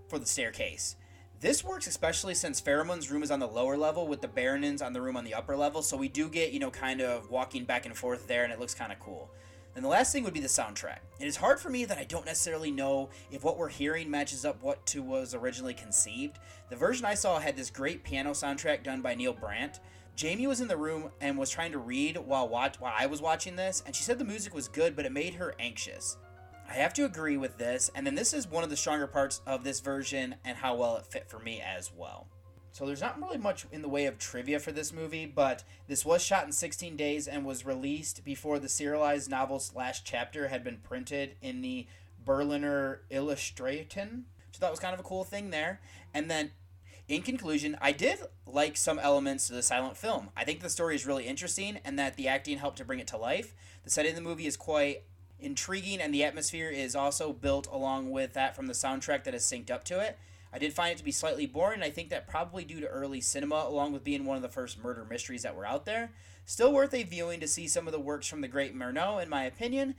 for 0.09 0.19
the 0.19 0.25
staircase. 0.25 0.97
This 1.41 1.63
works 1.63 1.87
especially 1.87 2.35
since 2.35 2.61
Faramund's 2.61 3.13
room 3.13 3.23
is 3.23 3.31
on 3.31 3.39
the 3.39 3.47
lower 3.47 3.77
level 3.77 4.09
with 4.09 4.21
the 4.21 4.27
Baronins 4.27 4.85
on 4.85 4.93
the 4.93 5.01
room 5.01 5.17
on 5.17 5.23
the 5.23 5.35
upper 5.35 5.57
level, 5.57 5.83
so 5.83 5.97
we 5.97 6.09
do 6.09 6.29
get, 6.29 6.51
you 6.51 6.59
know, 6.59 6.71
kind 6.71 7.01
of 7.01 7.31
walking 7.31 7.65
back 7.65 7.87
and 7.87 7.97
forth 7.97 8.27
there 8.27 8.43
and 8.43 8.53
it 8.53 8.59
looks 8.59 8.75
kind 8.75 8.91
of 8.91 8.99
cool. 8.99 9.31
And 9.77 9.85
the 9.85 9.89
last 9.89 10.13
thing 10.13 10.25
would 10.25 10.35
be 10.35 10.41
the 10.41 10.49
soundtrack. 10.49 10.99
It 11.21 11.29
is 11.29 11.37
hard 11.37 11.61
for 11.61 11.71
me 11.71 11.85
that 11.85 11.97
I 11.97 12.03
don't 12.03 12.27
necessarily 12.27 12.73
know 12.73 13.11
if 13.31 13.45
what 13.45 13.57
we're 13.57 13.69
hearing 13.69 14.11
matches 14.11 14.45
up 14.45 14.61
what 14.65 14.85
to 14.87 15.01
was 15.01 15.33
originally 15.33 15.75
conceived. 15.75 16.41
The 16.71 16.77
version 16.77 17.07
I 17.07 17.15
saw 17.15 17.39
had 17.39 17.57
this 17.57 17.71
great 17.71 18.03
piano 18.03 18.31
soundtrack 18.31 18.83
done 18.83 19.01
by 19.01 19.15
Neil 19.15 19.33
Brand. 19.33 19.79
Jamie 20.17 20.49
was 20.49 20.61
in 20.61 20.67
the 20.67 20.77
room 20.77 21.13
and 21.21 21.39
was 21.39 21.51
trying 21.51 21.71
to 21.71 21.79
read 21.79 22.17
while 22.17 22.49
watch 22.49 22.81
while 22.81 22.95
I 22.99 23.07
was 23.07 23.23
watching 23.23 23.55
this, 23.55 23.85
and 23.87 23.95
she 23.95 24.03
said 24.03 24.19
the 24.19 24.25
music 24.25 24.53
was 24.53 24.67
good, 24.67 24.97
but 24.97 25.07
it 25.07 25.13
made 25.13 25.35
her 25.35 25.55
anxious. 25.61 26.17
I 26.69 26.75
have 26.75 26.93
to 26.95 27.07
agree 27.07 27.39
with 27.39 27.57
this, 27.57 27.91
and 27.95 28.07
then 28.07 28.15
this 28.15 28.35
is 28.35 28.47
one 28.47 28.63
of 28.63 28.69
the 28.69 28.77
stronger 28.77 29.07
parts 29.07 29.41
of 29.47 29.65
this 29.65 29.81
version 29.81 30.35
and 30.45 30.59
how 30.59 30.75
well 30.77 30.97
it 30.97 31.07
fit 31.07 31.29
for 31.29 31.39
me 31.39 31.63
as 31.63 31.91
well. 31.97 32.29
So 32.73 32.85
there's 32.85 33.01
not 33.01 33.19
really 33.21 33.39
much 33.39 33.67
in 33.73 33.81
the 33.81 33.89
way 33.89 34.05
of 34.05 34.19
trivia 34.19 34.61
for 34.61 34.71
this 34.71 34.93
movie, 34.93 35.25
but 35.25 35.65
this 35.89 36.05
was 36.05 36.23
shot 36.23 36.45
in 36.45 36.53
16 36.53 36.95
days 36.95 37.27
and 37.27 37.47
was 37.47 37.65
released 37.65 38.23
before 38.23 38.59
the 38.59 38.69
serialized 38.69 39.31
novel's 39.31 39.75
last 39.75 40.05
chapter 40.05 40.49
had 40.49 40.63
been 40.63 40.77
printed 40.77 41.37
in 41.41 41.63
the 41.63 41.87
Berliner 42.25 43.01
Illustrirte, 43.11 44.25
So 44.53 44.61
that 44.61 44.71
was 44.71 44.79
kind 44.79 44.93
of 44.93 45.01
a 45.01 45.05
cool 45.05 45.25
thing 45.25 45.51
there. 45.51 45.81
And 46.13 46.31
then 46.31 46.51
In 47.09 47.23
conclusion, 47.23 47.79
I 47.81 47.93
did 47.93 48.19
like 48.47 48.77
some 48.77 48.99
elements 48.99 49.47
to 49.47 49.55
the 49.55 49.63
silent 49.63 49.97
film. 49.97 50.29
I 50.37 50.45
think 50.45 50.61
the 50.61 50.69
story 50.69 50.95
is 50.95 51.07
really 51.07 51.27
interesting 51.27 51.79
and 51.83 51.99
that 51.99 52.17
the 52.17 52.29
acting 52.29 52.59
helped 52.59 52.77
to 52.79 52.85
bring 52.85 53.01
it 53.01 53.07
to 53.09 53.17
life. 53.17 53.55
The 53.83 53.91
setting 53.91 54.11
of 54.11 54.17
the 54.17 54.23
movie 54.23 54.47
is 54.47 54.59
quite 54.59 55.05
intriguing 55.41 56.01
and 56.01 56.13
the 56.13 56.25
atmosphere 56.25 56.71
is 56.71 56.95
also 56.95 57.33
built 57.33 57.67
along 57.71 58.11
with 58.11 58.35
that 58.35 58.57
from 58.57 58.67
the 58.67 58.73
soundtrack 58.73 59.25
that 59.25 59.35
is 59.35 59.43
synced 59.43 59.71
up 59.71 59.85
to 59.85 60.01
it. 60.01 60.19
I 60.53 60.59
did 60.59 60.73
find 60.73 60.93
it 60.93 60.99
to 60.99 61.05
be 61.05 61.13
slightly 61.13 61.47
boring. 61.47 61.83
I 61.83 61.91
think 61.91 62.09
that 62.11 62.27
probably 62.27 62.65
due 62.65 62.81
to 62.81 62.87
early 62.87 63.21
cinema, 63.21 63.67
along 63.69 63.93
with 63.93 64.05
being 64.05 64.25
one 64.25 64.37
of 64.37 64.43
the 64.43 64.49
first 64.49 64.83
murder 64.83 65.07
mysteries 65.09 65.43
that 65.43 65.55
were 65.55 65.67
out 65.67 65.85
there. 65.85 66.11
Still 66.47 66.73
worth 66.73 66.95
a 66.95 67.03
viewing 67.03 67.41
to 67.41 67.49
see 67.49 67.69
some 67.69 67.87
of 67.87 67.93
the 67.93 68.01
works 68.01 68.27
from 68.27 68.41
the 68.41 68.49
great 68.49 68.75
Murnau, 68.75 69.23
in 69.23 69.29
my 69.29 69.45
opinion. 69.45 69.95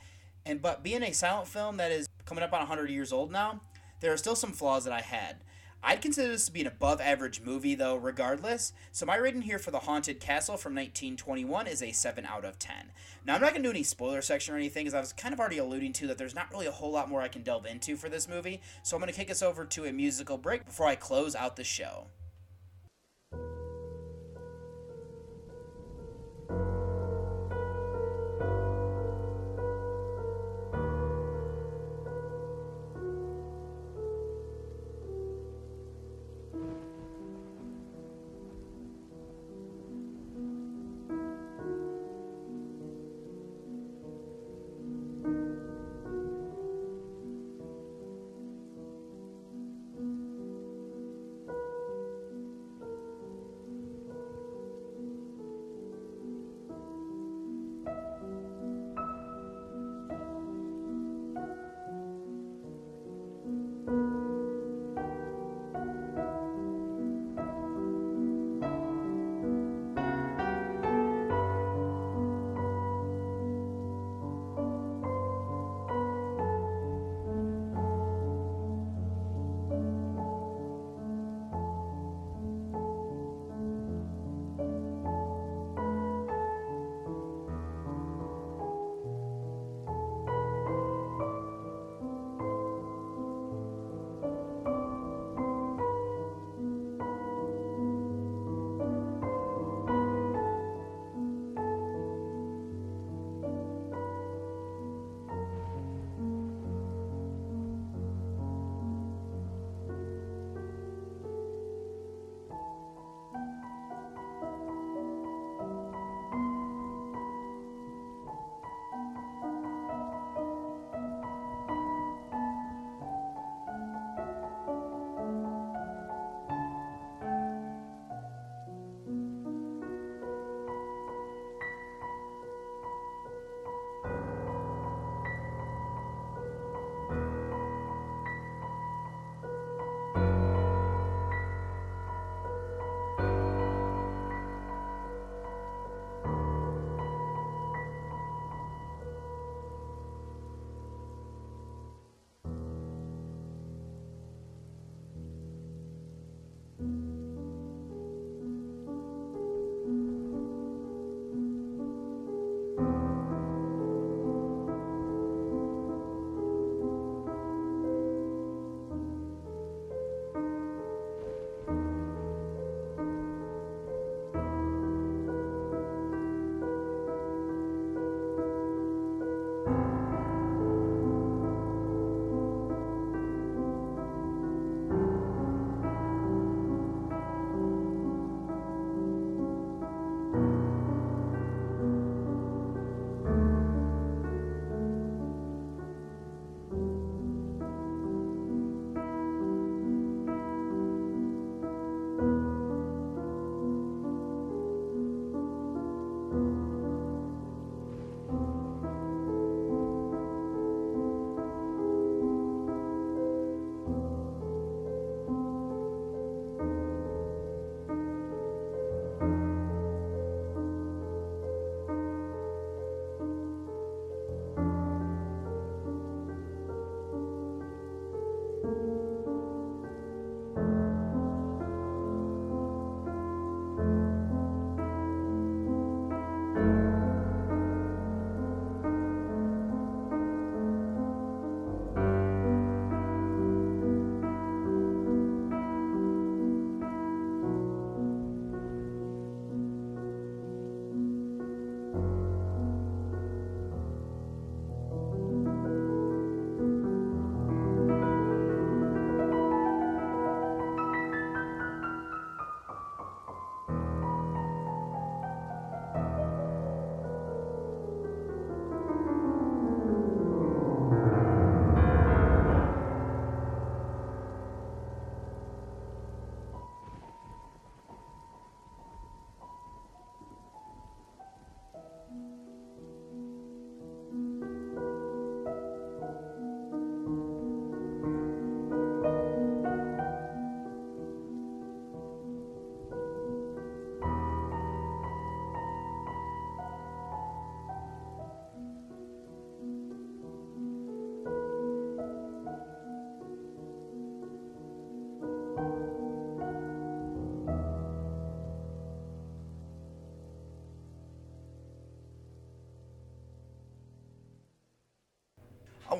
And 0.45 0.61
but 0.61 0.83
being 0.83 1.03
a 1.03 1.13
silent 1.13 1.47
film 1.47 1.77
that 1.77 1.91
is 1.91 2.07
coming 2.25 2.43
up 2.43 2.53
on 2.53 2.59
100 2.59 2.89
years 2.89 3.13
old 3.13 3.31
now, 3.31 3.61
there 3.99 4.11
are 4.11 4.17
still 4.17 4.35
some 4.35 4.51
flaws 4.51 4.85
that 4.85 4.93
I 4.93 5.01
had. 5.01 5.37
I'd 5.81 6.01
consider 6.01 6.27
this 6.27 6.45
to 6.45 6.51
be 6.51 6.61
an 6.61 6.67
above 6.67 6.99
average 6.99 7.41
movie, 7.41 7.73
though, 7.73 7.95
regardless. 7.95 8.73
So, 8.91 9.05
my 9.05 9.15
rating 9.15 9.43
here 9.43 9.59
for 9.59 9.71
The 9.71 9.79
Haunted 9.79 10.19
Castle 10.19 10.57
from 10.57 10.75
1921 10.75 11.67
is 11.67 11.81
a 11.81 11.93
7 11.93 12.25
out 12.25 12.43
of 12.43 12.59
10. 12.59 12.91
Now, 13.25 13.35
I'm 13.35 13.41
not 13.41 13.51
going 13.51 13.63
to 13.63 13.67
do 13.67 13.71
any 13.71 13.83
spoiler 13.83 14.21
section 14.21 14.53
or 14.53 14.57
anything, 14.57 14.87
as 14.87 14.93
I 14.93 14.99
was 14.99 15.13
kind 15.13 15.33
of 15.33 15.39
already 15.39 15.57
alluding 15.57 15.93
to 15.93 16.07
that 16.07 16.17
there's 16.17 16.35
not 16.35 16.51
really 16.51 16.67
a 16.67 16.71
whole 16.71 16.91
lot 16.91 17.09
more 17.09 17.21
I 17.21 17.29
can 17.29 17.43
delve 17.43 17.65
into 17.65 17.95
for 17.95 18.09
this 18.09 18.27
movie. 18.27 18.61
So, 18.83 18.97
I'm 18.97 19.01
going 19.01 19.11
to 19.11 19.17
kick 19.17 19.31
us 19.31 19.41
over 19.41 19.63
to 19.65 19.85
a 19.85 19.93
musical 19.93 20.37
break 20.37 20.65
before 20.65 20.87
I 20.87 20.95
close 20.95 21.33
out 21.33 21.55
the 21.55 21.63
show. 21.63 22.07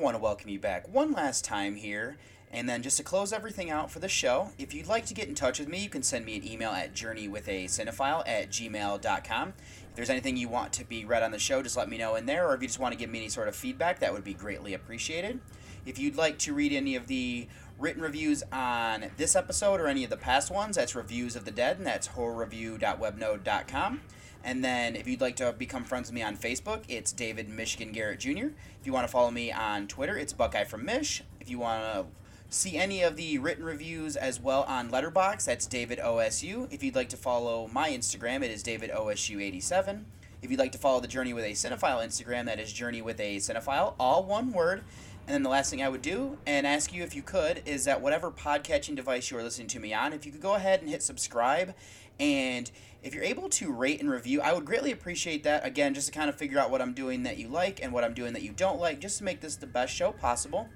Want 0.00 0.16
to 0.16 0.22
welcome 0.22 0.50
you 0.50 0.58
back 0.58 0.92
one 0.92 1.12
last 1.12 1.44
time 1.44 1.76
here. 1.76 2.16
And 2.52 2.68
then 2.68 2.82
just 2.82 2.96
to 2.96 3.04
close 3.04 3.32
everything 3.32 3.70
out 3.70 3.92
for 3.92 4.00
the 4.00 4.08
show, 4.08 4.50
if 4.58 4.74
you'd 4.74 4.88
like 4.88 5.06
to 5.06 5.14
get 5.14 5.28
in 5.28 5.36
touch 5.36 5.60
with 5.60 5.68
me, 5.68 5.84
you 5.84 5.88
can 5.88 6.02
send 6.02 6.24
me 6.24 6.36
an 6.36 6.44
email 6.44 6.70
at 6.70 6.92
journeywithacinephile 6.94 8.26
at 8.26 8.50
gmail.com. 8.50 9.48
If 9.90 9.94
there's 9.94 10.10
anything 10.10 10.36
you 10.36 10.48
want 10.48 10.72
to 10.72 10.84
be 10.84 11.04
read 11.04 11.22
on 11.22 11.30
the 11.30 11.38
show, 11.38 11.62
just 11.62 11.76
let 11.76 11.88
me 11.88 11.96
know 11.96 12.16
in 12.16 12.26
there, 12.26 12.48
or 12.48 12.54
if 12.54 12.62
you 12.62 12.66
just 12.66 12.80
want 12.80 12.92
to 12.92 12.98
give 12.98 13.08
me 13.08 13.20
any 13.20 13.28
sort 13.28 13.46
of 13.46 13.54
feedback, 13.54 14.00
that 14.00 14.12
would 14.12 14.24
be 14.24 14.34
greatly 14.34 14.74
appreciated. 14.74 15.38
If 15.86 15.98
you'd 15.98 16.16
like 16.16 16.38
to 16.40 16.52
read 16.52 16.72
any 16.72 16.96
of 16.96 17.06
the 17.06 17.46
written 17.78 18.02
reviews 18.02 18.42
on 18.52 19.06
this 19.16 19.36
episode 19.36 19.80
or 19.80 19.86
any 19.86 20.02
of 20.04 20.10
the 20.10 20.16
past 20.16 20.50
ones, 20.50 20.76
that's 20.76 20.94
Reviews 20.94 21.36
of 21.36 21.44
the 21.44 21.50
Dead, 21.50 21.78
and 21.78 21.86
that's 21.86 22.08
horrorreview.webnode.com. 22.08 24.00
And 24.42 24.64
then 24.64 24.96
if 24.96 25.06
you'd 25.06 25.20
like 25.20 25.36
to 25.36 25.52
become 25.52 25.84
friends 25.84 26.08
with 26.08 26.14
me 26.14 26.22
on 26.22 26.36
Facebook, 26.36 26.82
it's 26.88 27.12
David 27.12 27.48
Michigan 27.48 27.92
Garrett 27.92 28.20
Jr. 28.20 28.48
If 28.80 28.86
you 28.86 28.92
want 28.92 29.06
to 29.06 29.12
follow 29.12 29.30
me 29.30 29.52
on 29.52 29.86
Twitter, 29.86 30.16
it's 30.16 30.32
Buckeye 30.32 30.64
from 30.64 30.84
Mish. 30.84 31.22
If 31.40 31.50
you 31.50 31.58
want 31.58 31.82
to 31.82 32.06
see 32.48 32.76
any 32.76 33.02
of 33.02 33.16
the 33.16 33.38
written 33.38 33.64
reviews 33.64 34.16
as 34.16 34.40
well 34.40 34.62
on 34.62 34.90
Letterboxd, 34.90 35.44
that's 35.44 35.66
David 35.66 35.98
OSU. 35.98 36.72
If 36.72 36.82
you'd 36.82 36.96
like 36.96 37.10
to 37.10 37.16
follow 37.16 37.68
my 37.72 37.90
Instagram, 37.90 38.42
it 38.42 38.50
is 38.50 38.62
David 38.62 38.90
OSU87. 38.90 40.04
If 40.42 40.50
you'd 40.50 40.58
like 40.58 40.72
to 40.72 40.78
follow 40.78 41.00
the 41.00 41.08
Journey 41.08 41.34
with 41.34 41.44
a 41.44 41.50
Cinephile 41.50 42.02
Instagram, 42.02 42.46
that 42.46 42.58
is 42.58 42.72
Journey 42.72 43.02
with 43.02 43.20
a 43.20 43.36
Cinephile, 43.36 43.94
all 44.00 44.24
one 44.24 44.52
word. 44.52 44.82
And 45.26 45.34
then 45.34 45.42
the 45.42 45.50
last 45.50 45.70
thing 45.70 45.82
I 45.82 45.88
would 45.88 46.02
do 46.02 46.38
and 46.46 46.66
ask 46.66 46.92
you 46.92 47.02
if 47.02 47.14
you 47.14 47.22
could 47.22 47.62
is 47.66 47.84
that 47.84 48.00
whatever 48.00 48.30
podcatching 48.30 48.96
device 48.96 49.30
you 49.30 49.38
are 49.38 49.42
listening 49.42 49.68
to 49.68 49.78
me 49.78 49.92
on, 49.92 50.12
if 50.12 50.24
you 50.26 50.32
could 50.32 50.40
go 50.40 50.54
ahead 50.54 50.80
and 50.80 50.88
hit 50.88 51.02
subscribe 51.02 51.74
and 52.20 52.70
if 53.02 53.14
you're 53.14 53.24
able 53.24 53.48
to 53.48 53.72
rate 53.72 54.00
and 54.00 54.10
review, 54.10 54.42
I 54.42 54.52
would 54.52 54.66
greatly 54.66 54.92
appreciate 54.92 55.42
that. 55.44 55.64
Again, 55.64 55.94
just 55.94 56.08
to 56.08 56.12
kind 56.12 56.28
of 56.28 56.36
figure 56.36 56.58
out 56.58 56.70
what 56.70 56.82
I'm 56.82 56.92
doing 56.92 57.22
that 57.22 57.38
you 57.38 57.48
like 57.48 57.82
and 57.82 57.92
what 57.92 58.04
I'm 58.04 58.12
doing 58.12 58.34
that 58.34 58.42
you 58.42 58.52
don't 58.52 58.78
like, 58.78 59.00
just 59.00 59.18
to 59.18 59.24
make 59.24 59.40
this 59.40 59.56
the 59.56 59.66
best 59.66 59.94
show 59.94 60.12
possible. 60.12 60.68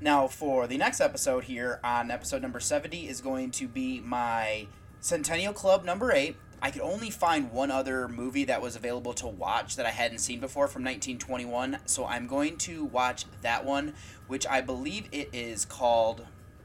Now, 0.00 0.28
for 0.28 0.66
the 0.66 0.78
next 0.78 1.00
episode 1.00 1.44
here 1.44 1.80
on 1.82 2.10
episode 2.10 2.42
number 2.42 2.60
70 2.60 3.08
is 3.08 3.20
going 3.20 3.50
to 3.52 3.66
be 3.66 4.00
my 4.00 4.68
Centennial 5.00 5.52
Club 5.52 5.84
number 5.84 6.12
8. 6.12 6.36
I 6.62 6.70
could 6.70 6.82
only 6.82 7.10
find 7.10 7.52
one 7.52 7.70
other 7.70 8.08
movie 8.08 8.44
that 8.44 8.62
was 8.62 8.76
available 8.76 9.12
to 9.14 9.26
watch 9.26 9.76
that 9.76 9.84
I 9.84 9.90
hadn't 9.90 10.18
seen 10.18 10.40
before 10.40 10.66
from 10.66 10.82
1921, 10.82 11.78
so 11.84 12.06
I'm 12.06 12.26
going 12.26 12.56
to 12.58 12.84
watch 12.84 13.26
that 13.42 13.64
one, 13.64 13.94
which 14.28 14.46
I 14.46 14.60
believe 14.60 15.08
it 15.12 15.28
is 15.32 15.64
called 15.64 16.24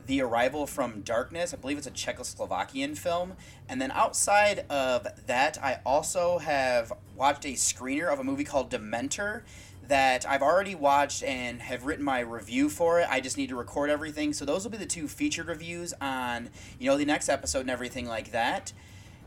The 0.09 0.21
Arrival 0.21 0.65
from 0.65 1.01
Darkness. 1.01 1.53
I 1.53 1.57
believe 1.57 1.77
it's 1.77 1.85
a 1.85 1.91
Czechoslovakian 1.91 2.97
film. 2.97 3.33
And 3.69 3.79
then 3.79 3.91
outside 3.91 4.65
of 4.67 5.05
that, 5.27 5.63
I 5.63 5.81
also 5.85 6.39
have 6.39 6.91
watched 7.15 7.45
a 7.45 7.49
screener 7.49 8.11
of 8.11 8.17
a 8.17 8.23
movie 8.23 8.43
called 8.43 8.71
Dementer 8.71 9.43
that 9.87 10.27
I've 10.27 10.41
already 10.41 10.73
watched 10.73 11.21
and 11.21 11.61
have 11.61 11.85
written 11.85 12.03
my 12.03 12.21
review 12.21 12.69
for 12.69 12.99
it. 12.99 13.07
I 13.07 13.19
just 13.19 13.37
need 13.37 13.49
to 13.49 13.55
record 13.55 13.91
everything. 13.91 14.33
So 14.33 14.45
those 14.45 14.63
will 14.63 14.71
be 14.71 14.77
the 14.77 14.87
two 14.87 15.07
featured 15.07 15.45
reviews 15.45 15.93
on, 16.01 16.49
you 16.79 16.89
know, 16.89 16.97
the 16.97 17.05
next 17.05 17.29
episode 17.29 17.61
and 17.61 17.69
everything 17.69 18.07
like 18.07 18.31
that. 18.31 18.73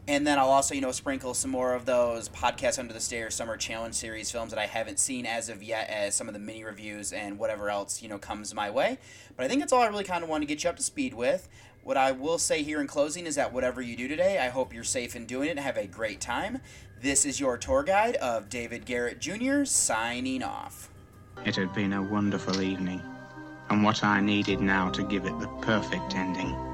And 0.08 0.26
then 0.26 0.36
I'll 0.36 0.50
also, 0.50 0.74
you 0.74 0.80
know, 0.80 0.90
sprinkle 0.90 1.32
some 1.32 1.52
more 1.52 1.74
of 1.74 1.86
those 1.86 2.28
podcast 2.28 2.80
under 2.80 2.92
the 2.92 2.98
stairs 2.98 3.36
summer 3.36 3.56
challenge 3.56 3.94
series 3.94 4.32
films 4.32 4.50
that 4.50 4.58
I 4.58 4.66
haven't 4.66 4.98
seen 4.98 5.26
as 5.26 5.48
of 5.48 5.62
yet 5.62 5.88
as 5.88 6.16
some 6.16 6.26
of 6.26 6.34
the 6.34 6.40
mini 6.40 6.64
reviews 6.64 7.12
and 7.12 7.38
whatever 7.38 7.70
else, 7.70 8.02
you 8.02 8.08
know, 8.08 8.18
comes 8.18 8.52
my 8.52 8.68
way. 8.68 8.98
But 9.36 9.44
I 9.44 9.48
think 9.48 9.60
that's 9.60 9.72
all 9.72 9.82
I 9.82 9.86
really 9.86 10.04
kind 10.04 10.22
of 10.22 10.28
want 10.28 10.42
to 10.42 10.46
get 10.46 10.64
you 10.64 10.70
up 10.70 10.76
to 10.76 10.82
speed 10.82 11.14
with. 11.14 11.48
What 11.82 11.96
I 11.96 12.12
will 12.12 12.38
say 12.38 12.62
here 12.62 12.80
in 12.80 12.86
closing 12.86 13.26
is 13.26 13.34
that 13.34 13.52
whatever 13.52 13.82
you 13.82 13.96
do 13.96 14.06
today, 14.06 14.38
I 14.38 14.48
hope 14.48 14.72
you're 14.72 14.84
safe 14.84 15.16
in 15.16 15.26
doing 15.26 15.48
it 15.48 15.52
and 15.52 15.60
have 15.60 15.76
a 15.76 15.86
great 15.86 16.20
time. 16.20 16.58
This 17.00 17.24
is 17.24 17.40
your 17.40 17.58
tour 17.58 17.82
guide 17.82 18.16
of 18.16 18.48
David 18.48 18.84
Garrett 18.84 19.20
Jr. 19.20 19.64
signing 19.64 20.42
off. 20.42 20.90
It 21.44 21.56
had 21.56 21.74
been 21.74 21.94
a 21.94 22.02
wonderful 22.02 22.60
evening, 22.62 23.02
and 23.68 23.82
what 23.82 24.04
I 24.04 24.20
needed 24.20 24.60
now 24.60 24.90
to 24.90 25.02
give 25.02 25.26
it 25.26 25.36
the 25.40 25.48
perfect 25.60 26.14
ending 26.14 26.71